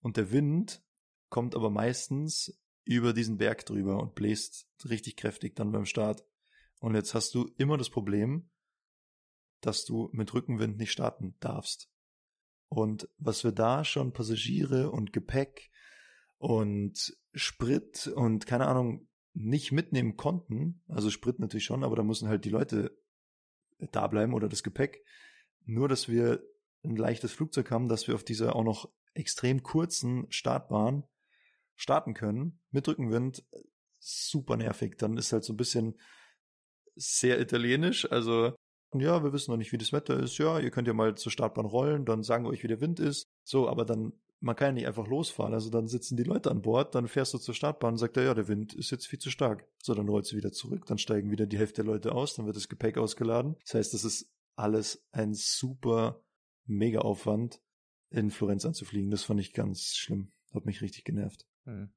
Und 0.00 0.16
der 0.16 0.30
Wind 0.30 0.82
kommt 1.30 1.56
aber 1.56 1.70
meistens 1.70 2.60
über 2.84 3.12
diesen 3.12 3.38
Berg 3.38 3.64
drüber 3.66 4.00
und 4.00 4.14
bläst 4.14 4.68
richtig 4.88 5.16
kräftig 5.16 5.56
dann 5.56 5.72
beim 5.72 5.86
Start. 5.86 6.24
Und 6.80 6.94
jetzt 6.94 7.14
hast 7.14 7.34
du 7.34 7.50
immer 7.56 7.78
das 7.78 7.90
Problem, 7.90 8.50
dass 9.62 9.84
du 9.84 10.10
mit 10.12 10.32
Rückenwind 10.34 10.76
nicht 10.76 10.92
starten 10.92 11.34
darfst. 11.40 11.90
Und 12.68 13.08
was 13.16 13.42
wir 13.42 13.52
da 13.52 13.84
schon 13.84 14.12
Passagiere 14.12 14.90
und 14.90 15.12
Gepäck 15.12 15.70
und 16.38 17.16
Sprit 17.32 18.08
und 18.08 18.46
keine 18.46 18.66
Ahnung 18.66 19.08
nicht 19.36 19.70
mitnehmen 19.70 20.16
konnten, 20.16 20.82
also 20.88 21.10
Sprit 21.10 21.38
natürlich 21.38 21.66
schon, 21.66 21.84
aber 21.84 21.94
da 21.94 22.02
müssen 22.02 22.28
halt 22.28 22.44
die 22.46 22.50
Leute 22.50 22.96
da 23.78 24.06
bleiben 24.06 24.32
oder 24.32 24.48
das 24.48 24.62
Gepäck. 24.62 25.04
Nur, 25.66 25.88
dass 25.88 26.08
wir 26.08 26.42
ein 26.82 26.96
leichtes 26.96 27.32
Flugzeug 27.32 27.70
haben, 27.70 27.88
dass 27.88 28.08
wir 28.08 28.14
auf 28.14 28.24
dieser 28.24 28.56
auch 28.56 28.64
noch 28.64 28.90
extrem 29.12 29.62
kurzen 29.62 30.26
Startbahn 30.30 31.04
starten 31.74 32.14
können 32.14 32.60
mit 32.70 32.88
Rückenwind. 32.88 33.44
Super 33.98 34.56
nervig. 34.56 34.96
Dann 34.96 35.18
ist 35.18 35.32
halt 35.32 35.44
so 35.44 35.52
ein 35.52 35.58
bisschen 35.58 36.00
sehr 36.94 37.38
italienisch. 37.38 38.10
Also, 38.10 38.54
ja, 38.94 39.22
wir 39.22 39.34
wissen 39.34 39.50
noch 39.50 39.58
nicht, 39.58 39.72
wie 39.72 39.78
das 39.78 39.92
Wetter 39.92 40.18
ist. 40.18 40.38
Ja, 40.38 40.58
ihr 40.58 40.70
könnt 40.70 40.88
ja 40.88 40.94
mal 40.94 41.14
zur 41.14 41.32
Startbahn 41.32 41.66
rollen, 41.66 42.06
dann 42.06 42.22
sagen 42.22 42.44
wir 42.44 42.50
euch, 42.50 42.62
wie 42.62 42.68
der 42.68 42.80
Wind 42.80 43.00
ist. 43.00 43.26
So, 43.44 43.68
aber 43.68 43.84
dann, 43.84 44.14
man 44.46 44.56
kann 44.56 44.68
ja 44.68 44.72
nicht 44.72 44.86
einfach 44.86 45.08
losfahren. 45.08 45.52
Also 45.52 45.70
dann 45.70 45.88
sitzen 45.88 46.16
die 46.16 46.22
Leute 46.22 46.50
an 46.50 46.62
Bord, 46.62 46.94
dann 46.94 47.08
fährst 47.08 47.34
du 47.34 47.38
zur 47.38 47.54
Startbahn 47.54 47.94
und 47.94 47.98
sagt 47.98 48.16
er, 48.16 48.24
ja, 48.24 48.34
der 48.34 48.48
Wind 48.48 48.72
ist 48.74 48.90
jetzt 48.90 49.06
viel 49.06 49.18
zu 49.18 49.30
stark. 49.30 49.66
So, 49.82 49.92
dann 49.94 50.08
rollst 50.08 50.32
du 50.32 50.36
wieder 50.36 50.52
zurück, 50.52 50.86
dann 50.86 50.98
steigen 50.98 51.30
wieder 51.30 51.46
die 51.46 51.58
Hälfte 51.58 51.82
der 51.82 51.92
Leute 51.92 52.12
aus, 52.12 52.34
dann 52.34 52.46
wird 52.46 52.56
das 52.56 52.68
Gepäck 52.68 52.96
ausgeladen. 52.96 53.56
Das 53.64 53.74
heißt, 53.74 53.92
das 53.92 54.04
ist 54.04 54.32
alles 54.54 55.04
ein 55.10 55.34
super 55.34 56.22
mega 56.64 57.00
Aufwand, 57.00 57.60
in 58.10 58.30
Florenz 58.30 58.64
anzufliegen. 58.64 59.10
Das 59.10 59.24
fand 59.24 59.40
ich 59.40 59.52
ganz 59.52 59.96
schlimm. 59.96 60.32
Hat 60.54 60.64
mich 60.64 60.80
richtig 60.80 61.04
genervt. 61.04 61.46
Hm. 61.64 61.90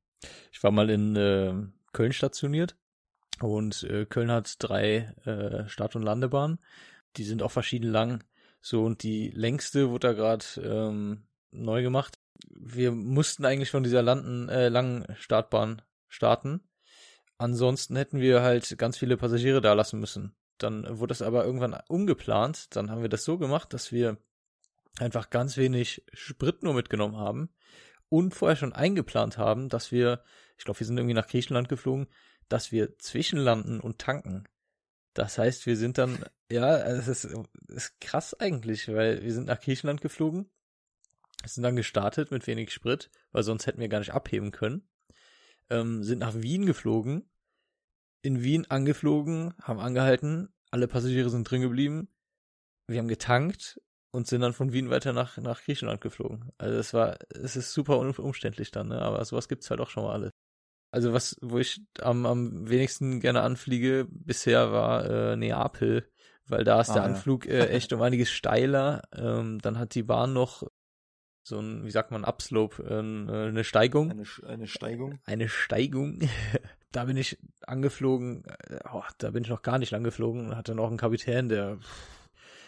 Ich 0.52 0.62
war 0.64 0.72
mal 0.72 0.90
in 0.90 1.16
äh, 1.16 1.54
Köln 1.94 2.12
stationiert 2.12 2.76
und 3.42 3.84
äh, 3.84 4.06
Köln 4.06 4.32
hat 4.32 4.56
drei 4.60 5.14
äh, 5.26 5.70
Start- 5.70 5.96
und 5.96 6.02
Landebahnen. 6.02 6.60
Die 7.16 7.24
sind 7.24 7.42
auch 7.44 7.52
verschieden 7.52 7.90
lang. 7.90 8.24
So, 8.60 8.84
und 8.84 9.04
die 9.04 9.30
längste 9.30 9.90
wurde 9.90 10.08
da 10.08 10.14
gerade 10.14 10.46
ähm, 10.62 11.24
neu 11.52 11.82
gemacht. 11.82 12.19
Wir 12.48 12.92
mussten 12.92 13.46
eigentlich 13.46 13.72
von 13.72 13.84
dieser 13.84 14.02
landen, 14.02 14.50
äh, 14.50 14.70
langen 14.70 15.06
Startbahn 15.18 15.82
starten. 16.08 16.62
Ansonsten 17.38 17.96
hätten 17.96 18.20
wir 18.20 18.42
halt 18.42 18.78
ganz 18.78 18.98
viele 18.98 19.18
Passagiere 19.18 19.62
da 19.62 19.74
lassen 19.74 20.00
müssen. 20.00 20.36
Dann 20.58 20.86
wurde 21.00 21.12
das 21.12 21.22
aber 21.22 21.46
irgendwann 21.46 21.78
umgeplant. 21.88 22.76
Dann 22.76 22.92
haben 22.92 23.02
wir 23.02 23.10
das 23.10 23.24
so 23.24 23.38
gemacht, 23.38 23.74
dass 23.74 23.92
wir 23.92 24.18
einfach 25.00 25.30
ganz 25.30 25.56
wenig 25.58 26.04
Sprit 26.14 26.64
nur 26.64 26.74
mitgenommen 26.74 27.18
haben 27.18 27.50
und 28.10 28.34
vorher 28.34 28.58
schon 28.58 28.74
eingeplant 28.74 29.38
haben, 29.38 29.70
dass 29.70 29.92
wir, 29.92 30.24
ich 30.58 30.66
glaube, 30.66 30.80
wir 30.80 30.88
sind 30.88 30.98
irgendwie 30.98 31.14
nach 31.14 31.28
Griechenland 31.28 31.70
geflogen, 31.70 32.08
dass 32.50 32.72
wir 32.72 32.98
zwischenlanden 32.98 33.80
und 33.80 34.00
tanken. 34.00 34.46
Das 35.14 35.38
heißt, 35.38 35.66
wir 35.66 35.78
sind 35.78 35.98
dann, 35.98 36.26
ja, 36.52 36.78
es 36.78 37.08
ist, 37.08 37.38
ist 37.68 38.02
krass 38.02 38.34
eigentlich, 38.34 38.88
weil 38.88 39.24
wir 39.24 39.34
sind 39.34 39.48
nach 39.48 39.62
Griechenland 39.62 40.02
geflogen, 40.02 40.50
sind 41.46 41.64
dann 41.64 41.76
gestartet 41.76 42.32
mit 42.32 42.48
wenig 42.48 42.72
Sprit, 42.72 43.10
weil 43.32 43.44
sonst 43.44 43.68
hätten 43.68 43.80
wir 43.80 43.90
gar 43.90 44.00
nicht 44.00 44.14
abheben 44.14 44.52
können, 44.52 44.88
ähm, 45.70 46.04
sind 46.04 46.20
nach 46.20 46.36
Wien 46.36 46.66
geflogen, 46.66 47.30
in 48.22 48.44
Wien 48.44 48.70
angeflogen, 48.70 49.54
haben 49.62 49.80
angehalten, 49.80 50.50
alle 50.72 50.88
Passagiere 50.88 51.30
sind 51.30 51.50
drin 51.50 51.62
geblieben, 51.62 52.10
wir 52.88 53.00
haben 53.00 53.08
getankt 53.08 53.80
und 54.12 54.28
sind 54.28 54.42
dann 54.42 54.54
von 54.54 54.74
Wien 54.74 54.90
weiter 54.90 55.14
nach, 55.14 55.38
nach 55.38 55.62
Griechenland 55.64 56.02
geflogen. 56.02 56.52
Also 56.58 56.78
es 56.78 56.94
war, 56.94 57.18
es 57.30 57.56
ist 57.56 57.74
super 57.74 58.00
umständlich 58.00 58.72
dann, 58.72 58.90
ne? 58.90 59.02
aber 59.02 59.24
sowas 59.26 59.48
gibt's 59.48 59.70
halt 59.70 59.80
auch 59.80 59.90
schon 59.90 60.04
mal 60.04 60.14
alles. 60.14 60.32
Also 60.92 61.14
was, 61.14 61.38
wo 61.42 61.60
ich 61.60 61.82
am, 62.02 62.26
am 62.26 62.68
wenigsten 62.68 63.20
gerne 63.20 63.42
anfliege 63.42 64.08
bisher 64.10 64.72
war 64.72 65.06
äh, 65.06 65.36
Neapel, 65.36 66.10
weil 66.48 66.64
da 66.64 66.82
ist 66.82 66.90
ah, 66.90 66.96
der. 66.96 67.04
Anflug 67.04 67.46
äh, 67.46 67.68
echt 67.68 67.94
um 67.94 68.02
einiges 68.02 68.32
steiler. 68.32 69.04
Ähm, 69.16 69.60
dann 69.60 69.78
hat 69.78 69.94
die 69.94 70.02
Bahn 70.02 70.34
noch 70.34 70.64
so 71.44 71.60
ein, 71.60 71.86
wie 71.86 71.92
sagt 71.92 72.12
man, 72.12 72.26
Upslope, 72.26 72.84
äh, 72.84 73.48
eine 73.48 73.64
Steigung. 73.64 74.12
Eine, 74.12 74.24
eine 74.48 74.68
Steigung. 74.68 75.20
Eine 75.26 75.50
Steigung. 75.50 76.20
da 76.92 77.06
bin 77.06 77.18
ich 77.18 77.38
angeflogen, 77.66 78.44
äh, 78.68 78.80
oh, 78.92 79.04
da 79.18 79.32
bin 79.32 79.44
ich 79.44 79.50
noch 79.50 79.62
gar 79.62 79.80
nicht 79.80 79.92
lang 79.92 80.04
geflogen, 80.04 80.56
hatte 80.56 80.76
noch 80.76 80.88
einen 80.88 80.98
Kapitän, 80.98 81.50
der 81.50 81.80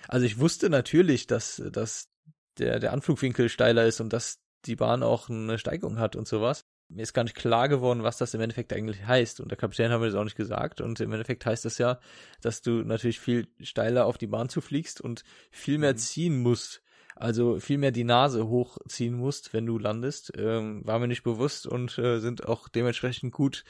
also 0.08 0.26
ich 0.26 0.40
wusste 0.40 0.70
natürlich, 0.70 1.28
dass, 1.28 1.62
dass 1.72 2.10
der, 2.58 2.80
der 2.80 2.92
Anflugwinkel 2.92 3.50
steiler 3.50 3.86
ist 3.86 4.02
und 4.02 4.12
dass 4.12 4.40
die 4.66 4.76
Bahn 4.76 5.04
auch 5.04 5.30
eine 5.30 5.58
Steigung 5.58 6.00
hat 6.00 6.16
und 6.16 6.28
sowas. 6.28 6.66
Mir 6.90 7.04
ist 7.04 7.14
gar 7.14 7.24
nicht 7.24 7.36
klar 7.36 7.70
geworden, 7.70 8.04
was 8.04 8.18
das 8.18 8.34
im 8.34 8.42
Endeffekt 8.42 8.74
eigentlich 8.74 9.06
heißt. 9.06 9.40
Und 9.40 9.50
der 9.50 9.58
Kapitän 9.58 9.92
hat 9.92 10.02
mir 10.02 10.08
das 10.08 10.16
auch 10.16 10.26
nicht 10.26 10.36
gesagt. 10.36 10.82
Und 10.82 11.00
im 11.00 11.14
Endeffekt 11.14 11.46
heißt 11.46 11.64
das 11.64 11.78
ja, 11.78 12.00
dass 12.42 12.62
du 12.62 12.84
natürlich 12.84 13.22
viel 13.22 13.48
steiler 13.62 14.06
auf 14.06 14.18
die 14.18 14.28
Bahn 14.28 14.50
zufliegst 14.50 15.00
und 15.00 15.24
viel 15.50 15.78
mehr 15.78 15.94
Mhm. 15.94 15.98
ziehen 15.98 16.42
musst. 16.42 16.84
Also 17.22 17.60
viel 17.60 17.78
mehr 17.78 17.92
die 17.92 18.04
Nase 18.04 18.48
hochziehen 18.48 19.16
musst, 19.16 19.54
wenn 19.54 19.66
du 19.66 19.78
landest. 19.78 20.34
Ähm, 20.38 20.82
war 20.86 21.00
mir 21.00 21.08
nicht 21.08 21.24
bewusst 21.24 21.68
und 21.68 21.98
äh, 21.98 22.20
sind 22.20 22.48
auch 22.48 22.68
dementsprechend 22.68 23.32
gut 23.32 23.64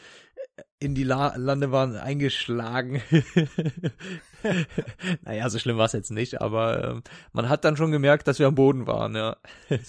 in 0.79 0.95
die 0.95 1.03
La 1.03 1.35
Landebahn 1.35 1.95
eingeschlagen. 1.95 3.01
naja, 5.23 5.49
so 5.49 5.59
schlimm 5.59 5.77
war 5.77 5.85
es 5.85 5.93
jetzt 5.93 6.11
nicht, 6.11 6.41
aber 6.41 6.83
ähm, 6.83 7.03
man 7.33 7.49
hat 7.49 7.65
dann 7.65 7.77
schon 7.77 7.91
gemerkt, 7.91 8.27
dass 8.27 8.39
wir 8.39 8.47
am 8.47 8.55
Boden 8.55 8.87
waren, 8.87 9.15
ja. 9.15 9.37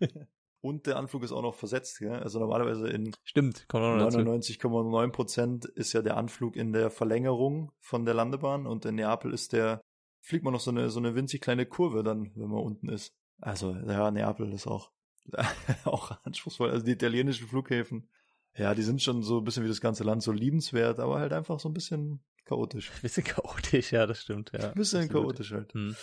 Und 0.62 0.86
der 0.86 0.96
Anflug 0.96 1.24
ist 1.24 1.32
auch 1.32 1.42
noch 1.42 1.56
versetzt, 1.56 2.00
ja. 2.00 2.12
Also 2.12 2.38
normalerweise 2.38 2.88
in 2.88 3.12
Stimmt, 3.24 3.66
kommt 3.68 3.84
auch 3.84 3.96
noch 3.96 4.04
dazu. 4.04 4.18
99,9 4.18 5.10
Prozent 5.10 5.64
ist 5.64 5.92
ja 5.92 6.02
der 6.02 6.16
Anflug 6.16 6.54
in 6.54 6.72
der 6.72 6.90
Verlängerung 6.90 7.72
von 7.80 8.04
der 8.04 8.14
Landebahn 8.14 8.68
und 8.68 8.84
in 8.84 8.94
Neapel 8.94 9.32
ist 9.32 9.52
der, 9.52 9.82
fliegt 10.22 10.44
man 10.44 10.52
noch 10.52 10.60
so 10.60 10.70
eine, 10.70 10.88
so 10.88 11.00
eine 11.00 11.14
winzig 11.14 11.40
kleine 11.42 11.66
Kurve 11.66 12.02
dann, 12.02 12.30
wenn 12.34 12.48
man 12.48 12.62
unten 12.62 12.88
ist. 12.88 13.14
Also, 13.40 13.72
ja, 13.72 14.10
Neapel 14.10 14.52
ist 14.52 14.66
auch, 14.66 14.92
auch 15.84 16.12
anspruchsvoll. 16.24 16.70
Also 16.70 16.86
die 16.86 16.92
italienischen 16.92 17.48
Flughäfen, 17.48 18.08
ja, 18.56 18.74
die 18.74 18.82
sind 18.82 19.02
schon 19.02 19.22
so 19.22 19.38
ein 19.38 19.44
bisschen 19.44 19.64
wie 19.64 19.68
das 19.68 19.80
ganze 19.80 20.04
Land 20.04 20.22
so 20.22 20.32
liebenswert, 20.32 21.00
aber 21.00 21.18
halt 21.18 21.32
einfach 21.32 21.58
so 21.58 21.68
ein 21.68 21.74
bisschen 21.74 22.22
chaotisch. 22.44 22.90
Bisschen 23.02 23.24
chaotisch, 23.24 23.92
ja, 23.92 24.06
das 24.06 24.20
stimmt, 24.20 24.50
ja. 24.52 24.70
Ein 24.70 24.74
bisschen 24.74 25.04
Absolut. 25.04 25.24
chaotisch 25.26 25.52
halt. 25.52 25.72
Hm. 25.74 25.96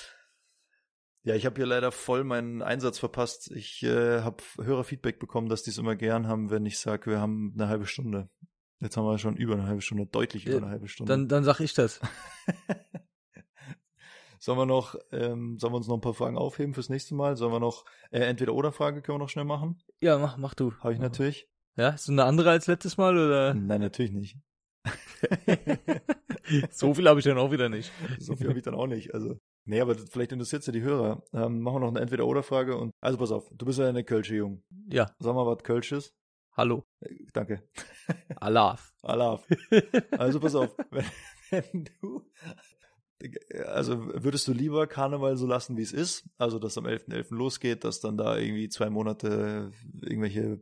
Ja, 1.23 1.35
ich 1.35 1.45
habe 1.45 1.57
hier 1.57 1.65
leider 1.65 1.91
voll 1.91 2.23
meinen 2.23 2.61
Einsatz 2.61 2.97
verpasst. 2.97 3.51
Ich 3.51 3.83
äh, 3.83 4.21
habe 4.21 4.41
Hörerfeedback 4.57 5.19
bekommen, 5.19 5.49
dass 5.49 5.63
die 5.63 5.69
es 5.69 5.77
immer 5.77 5.95
gern 5.95 6.27
haben, 6.27 6.49
wenn 6.49 6.65
ich 6.65 6.79
sage, 6.79 7.11
wir 7.11 7.19
haben 7.19 7.53
eine 7.55 7.67
halbe 7.67 7.85
Stunde. 7.85 8.29
Jetzt 8.79 8.95
haben 8.95 9.05
wir 9.05 9.17
schon 9.17 9.35
über 9.35 9.53
eine 9.53 9.67
halbe 9.67 9.81
Stunde, 9.81 10.05
deutlich 10.05 10.45
über 10.45 10.57
eine 10.57 10.69
halbe 10.69 10.87
Stunde. 10.87 11.11
Dann, 11.11 11.27
dann 11.27 11.43
sag 11.43 11.59
ich 11.59 11.73
das. 11.73 11.99
sollen 14.39 14.57
wir 14.57 14.65
noch, 14.65 14.95
ähm, 15.11 15.57
sollen 15.59 15.73
wir 15.73 15.77
uns 15.77 15.87
noch 15.87 15.95
ein 15.95 16.01
paar 16.01 16.13
Fragen 16.13 16.37
aufheben 16.37 16.73
fürs 16.73 16.89
nächste 16.89 17.15
Mal? 17.15 17.35
Sollen 17.35 17.51
wir 17.51 17.59
noch, 17.59 17.85
äh, 18.11 18.21
entweder 18.21 18.53
oder 18.53 18.71
Frage 18.71 19.01
können 19.01 19.17
wir 19.17 19.23
noch 19.23 19.29
schnell 19.29 19.45
machen? 19.45 19.81
Ja, 20.01 20.17
mach, 20.17 20.37
mach 20.37 20.53
du. 20.55 20.73
Habe 20.79 20.93
ich 20.93 20.99
natürlich. 20.99 21.47
Ja, 21.75 21.89
ist 21.89 22.05
so 22.05 22.11
eine 22.11 22.23
andere 22.23 22.49
als 22.49 22.67
letztes 22.67 22.97
Mal 22.97 23.17
oder? 23.17 23.53
Nein, 23.53 23.81
natürlich 23.81 24.11
nicht. 24.11 24.37
so 26.71 26.93
viel 26.93 27.07
habe 27.07 27.19
ich 27.19 27.25
dann 27.25 27.37
auch 27.37 27.51
wieder 27.51 27.69
nicht. 27.69 27.91
So 28.19 28.35
viel 28.35 28.47
habe 28.47 28.57
ich 28.57 28.65
dann 28.65 28.75
auch 28.75 28.87
nicht. 28.87 29.13
Also, 29.13 29.37
nee, 29.65 29.79
aber 29.81 29.95
vielleicht 29.95 30.31
interessiert 30.31 30.65
ja 30.65 30.73
die 30.73 30.81
Hörer. 30.81 31.23
Ähm, 31.33 31.61
machen 31.61 31.75
wir 31.75 31.79
noch 31.81 31.89
eine 31.89 31.99
Entweder-Oder-Frage 32.01 32.77
und, 32.77 32.91
also 33.01 33.17
pass 33.17 33.31
auf, 33.31 33.49
du 33.53 33.65
bist 33.65 33.79
ja 33.79 33.87
eine 33.87 34.03
Kölsche 34.03 34.35
Jung. 34.35 34.63
Ja, 34.91 35.11
Sag 35.19 35.35
mal, 35.35 35.45
was 35.45 35.63
Kölsch 35.63 35.91
ist? 35.91 36.13
hallo. 36.59 36.83
Äh, 36.99 37.25
Danke. 37.33 37.63
Alaf. 38.35 38.93
Alaf. 39.01 39.47
Also 40.11 40.39
pass 40.39 40.55
auf, 40.55 40.75
wenn, 40.91 41.05
wenn 41.49 41.85
du, 42.01 42.25
also 43.65 44.05
würdest 44.23 44.47
du 44.47 44.53
lieber 44.53 44.87
Karneval 44.87 45.35
so 45.35 45.45
lassen, 45.45 45.77
wie 45.77 45.81
es 45.81 45.91
ist, 45.91 46.25
also 46.37 46.59
dass 46.59 46.77
am 46.77 46.85
11.11. 46.85 47.35
losgeht, 47.35 47.83
dass 47.83 47.99
dann 47.99 48.17
da 48.17 48.37
irgendwie 48.37 48.69
zwei 48.69 48.89
Monate 48.89 49.71
irgendwelche 50.01 50.59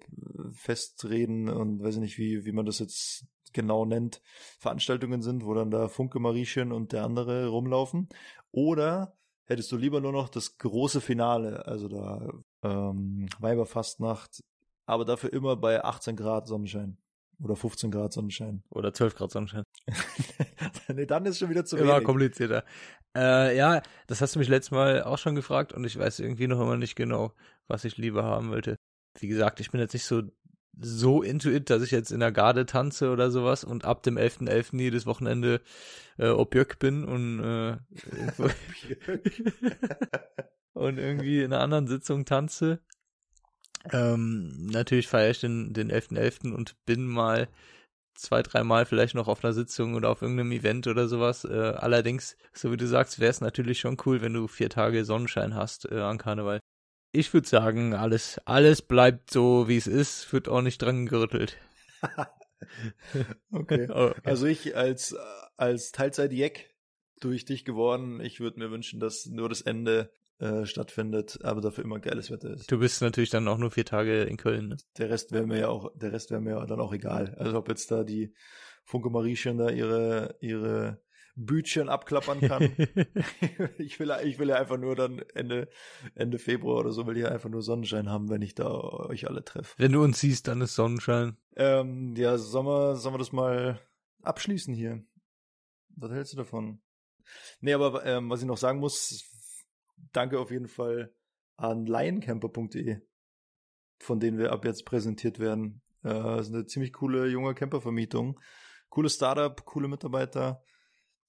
Festreden 0.54 1.50
und 1.50 1.82
weiß 1.82 1.96
ich 1.96 2.02
nicht, 2.02 2.18
wie, 2.18 2.46
wie 2.46 2.52
man 2.52 2.66
das 2.66 2.80
jetzt 2.80 3.26
genau 3.54 3.86
nennt, 3.86 4.22
Veranstaltungen 4.60 5.22
sind, 5.22 5.46
wo 5.46 5.54
dann 5.54 5.72
da 5.72 5.88
Funke 5.88 6.20
Mariechen 6.20 6.72
und 6.72 6.92
der 6.92 7.04
andere 7.04 7.48
rumlaufen, 7.48 8.10
oder 8.52 9.16
hättest 9.46 9.72
du 9.72 9.78
lieber 9.78 10.02
nur 10.02 10.12
noch 10.12 10.30
das 10.30 10.58
große 10.58 11.02
Finale, 11.02 11.66
also 11.66 11.88
da 11.88 12.28
ähm, 12.64 13.28
Weiberfastnacht, 13.40 14.44
aber 14.86 15.06
dafür 15.06 15.32
immer 15.34 15.56
bei 15.56 15.84
18 15.84 16.16
Grad 16.16 16.48
Sonnenschein. 16.48 16.98
Oder 17.40 17.56
15 17.56 17.92
Grad 17.92 18.14
Sonnenschein. 18.14 18.64
Oder 18.70 18.94
12 18.94 19.16
Grad 19.16 19.32
Sonnenschein. 19.32 19.64
nee, 20.94 21.06
dann 21.06 21.26
ist 21.26 21.40
schon 21.40 21.50
wieder 21.50 21.66
zu 21.66 21.78
Immer 21.78 21.96
wenig. 21.96 22.06
komplizierter. 22.06 22.64
Äh, 23.16 23.58
ja, 23.58 23.82
das 24.08 24.22
hast 24.22 24.36
du 24.36 24.40
mich 24.40 24.48
letztes 24.48 24.72
Mal 24.72 25.04
auch 25.04 25.18
schon 25.18 25.36
gefragt 25.36 25.74
und 25.74 25.86
ich 25.86 25.98
weiß 25.98 26.20
irgendwie 26.20 26.48
noch 26.48 26.62
immer 26.62 26.78
nicht 26.78 26.96
genau, 26.96 27.34
was 27.68 27.86
ich 27.86 27.98
lieber 27.98 28.24
haben 28.24 28.52
wollte. 28.52 28.78
Wie 29.20 29.28
gesagt, 29.28 29.60
ich 29.60 29.72
bin 29.72 29.80
jetzt 29.80 29.94
nicht 29.94 30.06
so 30.06 30.24
so 30.80 31.24
into 31.24 31.50
it, 31.50 31.72
dass 31.72 31.82
ich 31.82 31.90
jetzt 31.90 32.12
in 32.12 32.20
der 32.20 32.32
Garde 32.32 32.68
tanze 32.68 33.10
oder 33.10 33.32
sowas 33.32 33.64
und 33.64 33.84
ab 33.84 34.04
dem 34.04 34.16
11.11. 34.16 34.80
jedes 34.80 35.08
Wochenende 35.08 35.62
äh, 36.20 36.30
Objök 36.30 36.78
bin 36.78 37.04
und 37.04 37.40
äh, 37.40 37.78
und 40.74 41.00
irgendwie 41.00 41.42
in 41.42 41.52
einer 41.52 41.64
anderen 41.64 41.88
Sitzung 41.88 42.26
tanze. 42.26 42.80
Ähm, 43.92 44.68
natürlich 44.68 45.08
feiere 45.08 45.32
ich 45.32 45.40
den, 45.40 45.74
den 45.74 45.92
11.11. 45.92 46.54
und 46.54 46.76
bin 46.86 47.08
mal 47.08 47.48
zwei, 48.18 48.42
dreimal 48.42 48.86
vielleicht 48.86 49.16
noch 49.16 49.28
auf 49.28 49.44
einer 49.44 49.54
Sitzung 49.54 49.96
oder 49.96 50.10
auf 50.10 50.22
irgendeinem 50.22 50.52
Event 50.52 50.88
oder 50.88 51.08
sowas. 51.08 51.46
Äh, 51.46 51.54
allerdings, 51.54 52.38
so 52.54 52.72
wie 52.72 52.78
du 52.78 52.88
sagst, 52.88 53.20
wäre 53.20 53.32
es 53.32 53.42
natürlich 53.42 53.80
schon 53.80 53.98
cool, 54.06 54.22
wenn 54.22 54.34
du 54.34 54.48
vier 54.48 54.70
Tage 54.70 55.06
Sonnenschein 55.06 55.56
hast 55.56 55.90
äh, 55.92 56.00
an 56.00 56.18
Karneval. 56.18 56.60
Ich 57.12 57.34
würde 57.34 57.48
sagen, 57.48 57.94
alles, 57.94 58.40
alles 58.46 58.82
bleibt 58.82 59.32
so, 59.32 59.68
wie 59.68 59.78
es 59.78 59.88
ist, 59.88 60.32
wird 60.34 60.50
auch 60.50 60.62
nicht 60.62 60.82
dran 60.82 61.06
gerüttelt. 61.06 61.58
okay. 63.52 63.88
Oh, 63.94 64.08
okay. 64.08 64.22
Also 64.24 64.46
ich 64.48 64.76
als, 64.76 65.16
als 65.58 65.92
Teilzeit-Jack 65.92 66.66
durch 67.20 67.46
dich 67.46 67.66
geworden, 67.66 68.20
ich 68.20 68.40
würde 68.40 68.60
mir 68.60 68.72
wünschen, 68.72 69.00
dass 69.00 69.26
nur 69.26 69.50
das 69.50 69.62
Ende 69.62 70.12
äh, 70.40 70.66
stattfindet, 70.66 71.40
aber 71.44 71.62
dafür 71.62 71.84
immer 71.84 72.00
geiles 72.00 72.30
Wetter 72.30 72.52
ist. 72.52 72.72
du 72.72 72.80
bist 72.80 73.02
natürlich 73.02 73.30
dann 73.30 73.48
auch 73.48 73.58
nur 73.58 73.72
vier 73.72 73.86
Tage 73.86 74.24
in 74.24 74.38
Köln. 74.38 74.70
Ne? 74.70 74.78
Der 74.98 75.10
Rest 75.10 75.32
wäre 75.32 75.48
mir 75.48 75.60
ja 75.60 75.68
auch, 75.70 75.92
der 75.96 76.12
Rest 76.12 76.32
wäre 76.32 76.42
mir 76.42 76.52
ja 76.52 76.66
dann 76.66 76.80
auch 76.80 76.94
egal. 76.94 77.36
Also 77.40 77.58
ob 77.58 77.70
jetzt 77.70 77.90
da 77.92 78.04
die 78.04 78.34
Funke 78.84 79.10
Mariechen 79.10 79.58
da 79.58 79.70
ihre, 79.70 80.36
ihre 80.40 81.02
Bütchen 81.36 81.90
abklappern 81.90 82.42
kann. 82.42 82.64
ich 83.78 84.00
will, 84.00 84.12
ich 84.24 84.40
will 84.40 84.50
ja 84.50 84.56
einfach 84.56 84.78
nur 84.78 84.96
dann 84.96 85.20
Ende, 85.34 85.70
Ende 86.16 86.40
Februar 86.40 86.80
oder 86.80 86.92
so 86.92 87.06
will 87.08 87.18
ich 87.18 87.24
ja 87.24 87.30
einfach 87.30 87.50
nur 87.50 87.62
Sonnenschein 87.62 88.10
haben, 88.10 88.30
wenn 88.30 88.42
ich 88.42 88.56
da 88.56 88.70
euch 88.70 89.28
alle 89.28 89.44
treffe. 89.44 89.76
Wenn 89.78 89.92
du 89.92 90.04
uns 90.04 90.20
siehst, 90.20 90.48
dann 90.48 90.62
ist 90.62 90.76
Sonnenschein. 90.76 91.38
Ähm, 91.56 92.16
ja, 92.16 92.38
sollen 92.38 92.66
wir, 92.66 92.96
sollen 92.96 93.16
wir 93.16 93.20
das 93.20 93.32
mal 93.32 93.80
abschließen 94.24 94.74
hier? 94.74 95.04
Was 95.96 96.12
hältst 96.12 96.34
du 96.34 96.38
davon? 96.38 96.82
Nee, 97.60 97.74
aber 97.74 98.06
ähm, 98.06 98.30
was 98.30 98.42
ich 98.42 98.48
noch 98.48 98.58
sagen 98.58 98.80
muss, 98.80 99.24
danke 100.14 100.40
auf 100.40 100.52
jeden 100.52 100.68
Fall 100.68 101.14
an 101.58 101.86
lioncamper.de, 101.86 103.02
von 104.00 104.20
denen 104.20 104.38
wir 104.38 104.52
ab 104.52 104.66
jetzt 104.66 104.86
präsentiert 104.86 105.40
werden. 105.40 105.82
Äh, 106.04 106.10
das 106.10 106.48
ist 106.48 106.54
eine 106.54 106.66
ziemlich 106.66 106.94
coole 106.94 107.28
junge 107.28 107.54
Campervermietung. 107.54 108.40
Cooles 108.90 109.16
Startup, 109.16 109.66
coole 109.66 109.88
Mitarbeiter. 109.88 110.64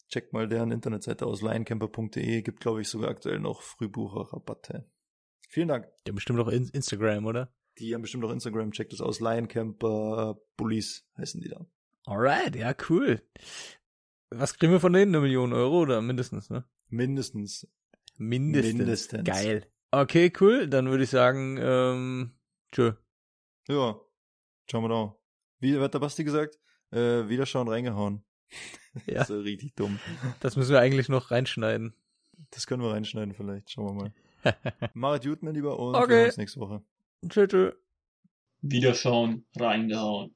Checkt 0.08 0.32
mal 0.32 0.48
deren 0.48 0.70
Internetseite 0.70 1.26
aus, 1.26 1.42
lioncamper.de. 1.42 2.42
Gibt, 2.42 2.60
glaube 2.60 2.80
ich, 2.80 2.88
sogar 2.88 3.10
aktuell 3.10 3.40
noch 3.40 3.62
Frühbucherrabatte. 3.62 4.90
Vielen 5.48 5.68
Dank. 5.68 5.88
Ja, 6.06 6.12
bestimmt 6.12 6.40
auch 6.40 6.48
in 6.48 6.68
Instagram, 6.68 7.26
oder? 7.26 7.52
Die 7.78 7.94
haben 7.94 8.02
bestimmt 8.02 8.24
auch 8.24 8.30
Instagram. 8.30 8.72
Checkt 8.72 8.92
das 8.92 9.00
aus. 9.00 9.20
Lioncamper 9.20 10.38
Bullies 10.56 11.06
heißen 11.16 11.40
die 11.40 11.48
da. 11.48 11.66
Alright, 12.06 12.56
ja, 12.56 12.74
cool. 12.88 13.22
Was 14.30 14.58
kriegen 14.58 14.72
wir 14.72 14.80
von 14.80 14.92
denen? 14.92 15.14
Eine 15.14 15.22
Million 15.22 15.52
Euro 15.52 15.80
oder 15.80 16.00
mindestens, 16.02 16.50
ne? 16.50 16.64
Mindestens. 16.88 17.66
Mindestens. 18.18 18.74
Mindestens. 18.74 19.24
Geil. 19.24 19.66
Okay, 19.90 20.32
cool. 20.40 20.68
Dann 20.68 20.90
würde 20.90 21.04
ich 21.04 21.10
sagen, 21.10 21.58
ähm, 21.60 22.32
tschö. 22.72 22.92
Ja. 23.68 23.98
Schauen 24.70 24.84
wir 24.84 24.88
da. 24.88 25.16
Wie 25.60 25.78
hat 25.78 25.94
der 25.94 25.98
Basti 25.98 26.24
gesagt? 26.24 26.58
Äh, 26.90 27.28
Wiederschauen 27.28 27.68
reingehauen. 27.68 28.22
Ja. 29.06 29.18
Das 29.18 29.30
ist 29.30 29.36
ja 29.36 29.42
richtig 29.42 29.74
dumm. 29.76 30.00
Das 30.40 30.56
müssen 30.56 30.72
wir 30.72 30.80
eigentlich 30.80 31.08
noch 31.08 31.30
reinschneiden. 31.30 31.94
Das 32.50 32.66
können 32.66 32.82
wir 32.82 32.90
reinschneiden 32.90 33.32
vielleicht. 33.32 33.70
Schauen 33.70 33.86
wir 33.96 34.02
mal. 34.02 34.12
Macht 34.94 35.22
gut, 35.24 35.42
mein 35.42 35.54
Lieber, 35.54 35.78
und 35.78 35.94
Okay. 35.94 36.08
wir 36.08 36.16
sehen 36.16 36.26
uns 36.26 36.36
nächste 36.38 36.60
Woche. 36.60 36.82
tschö, 37.28 37.46
tschö. 37.46 37.72
Wiederschauen, 38.62 39.44
reingehauen. 39.56 40.26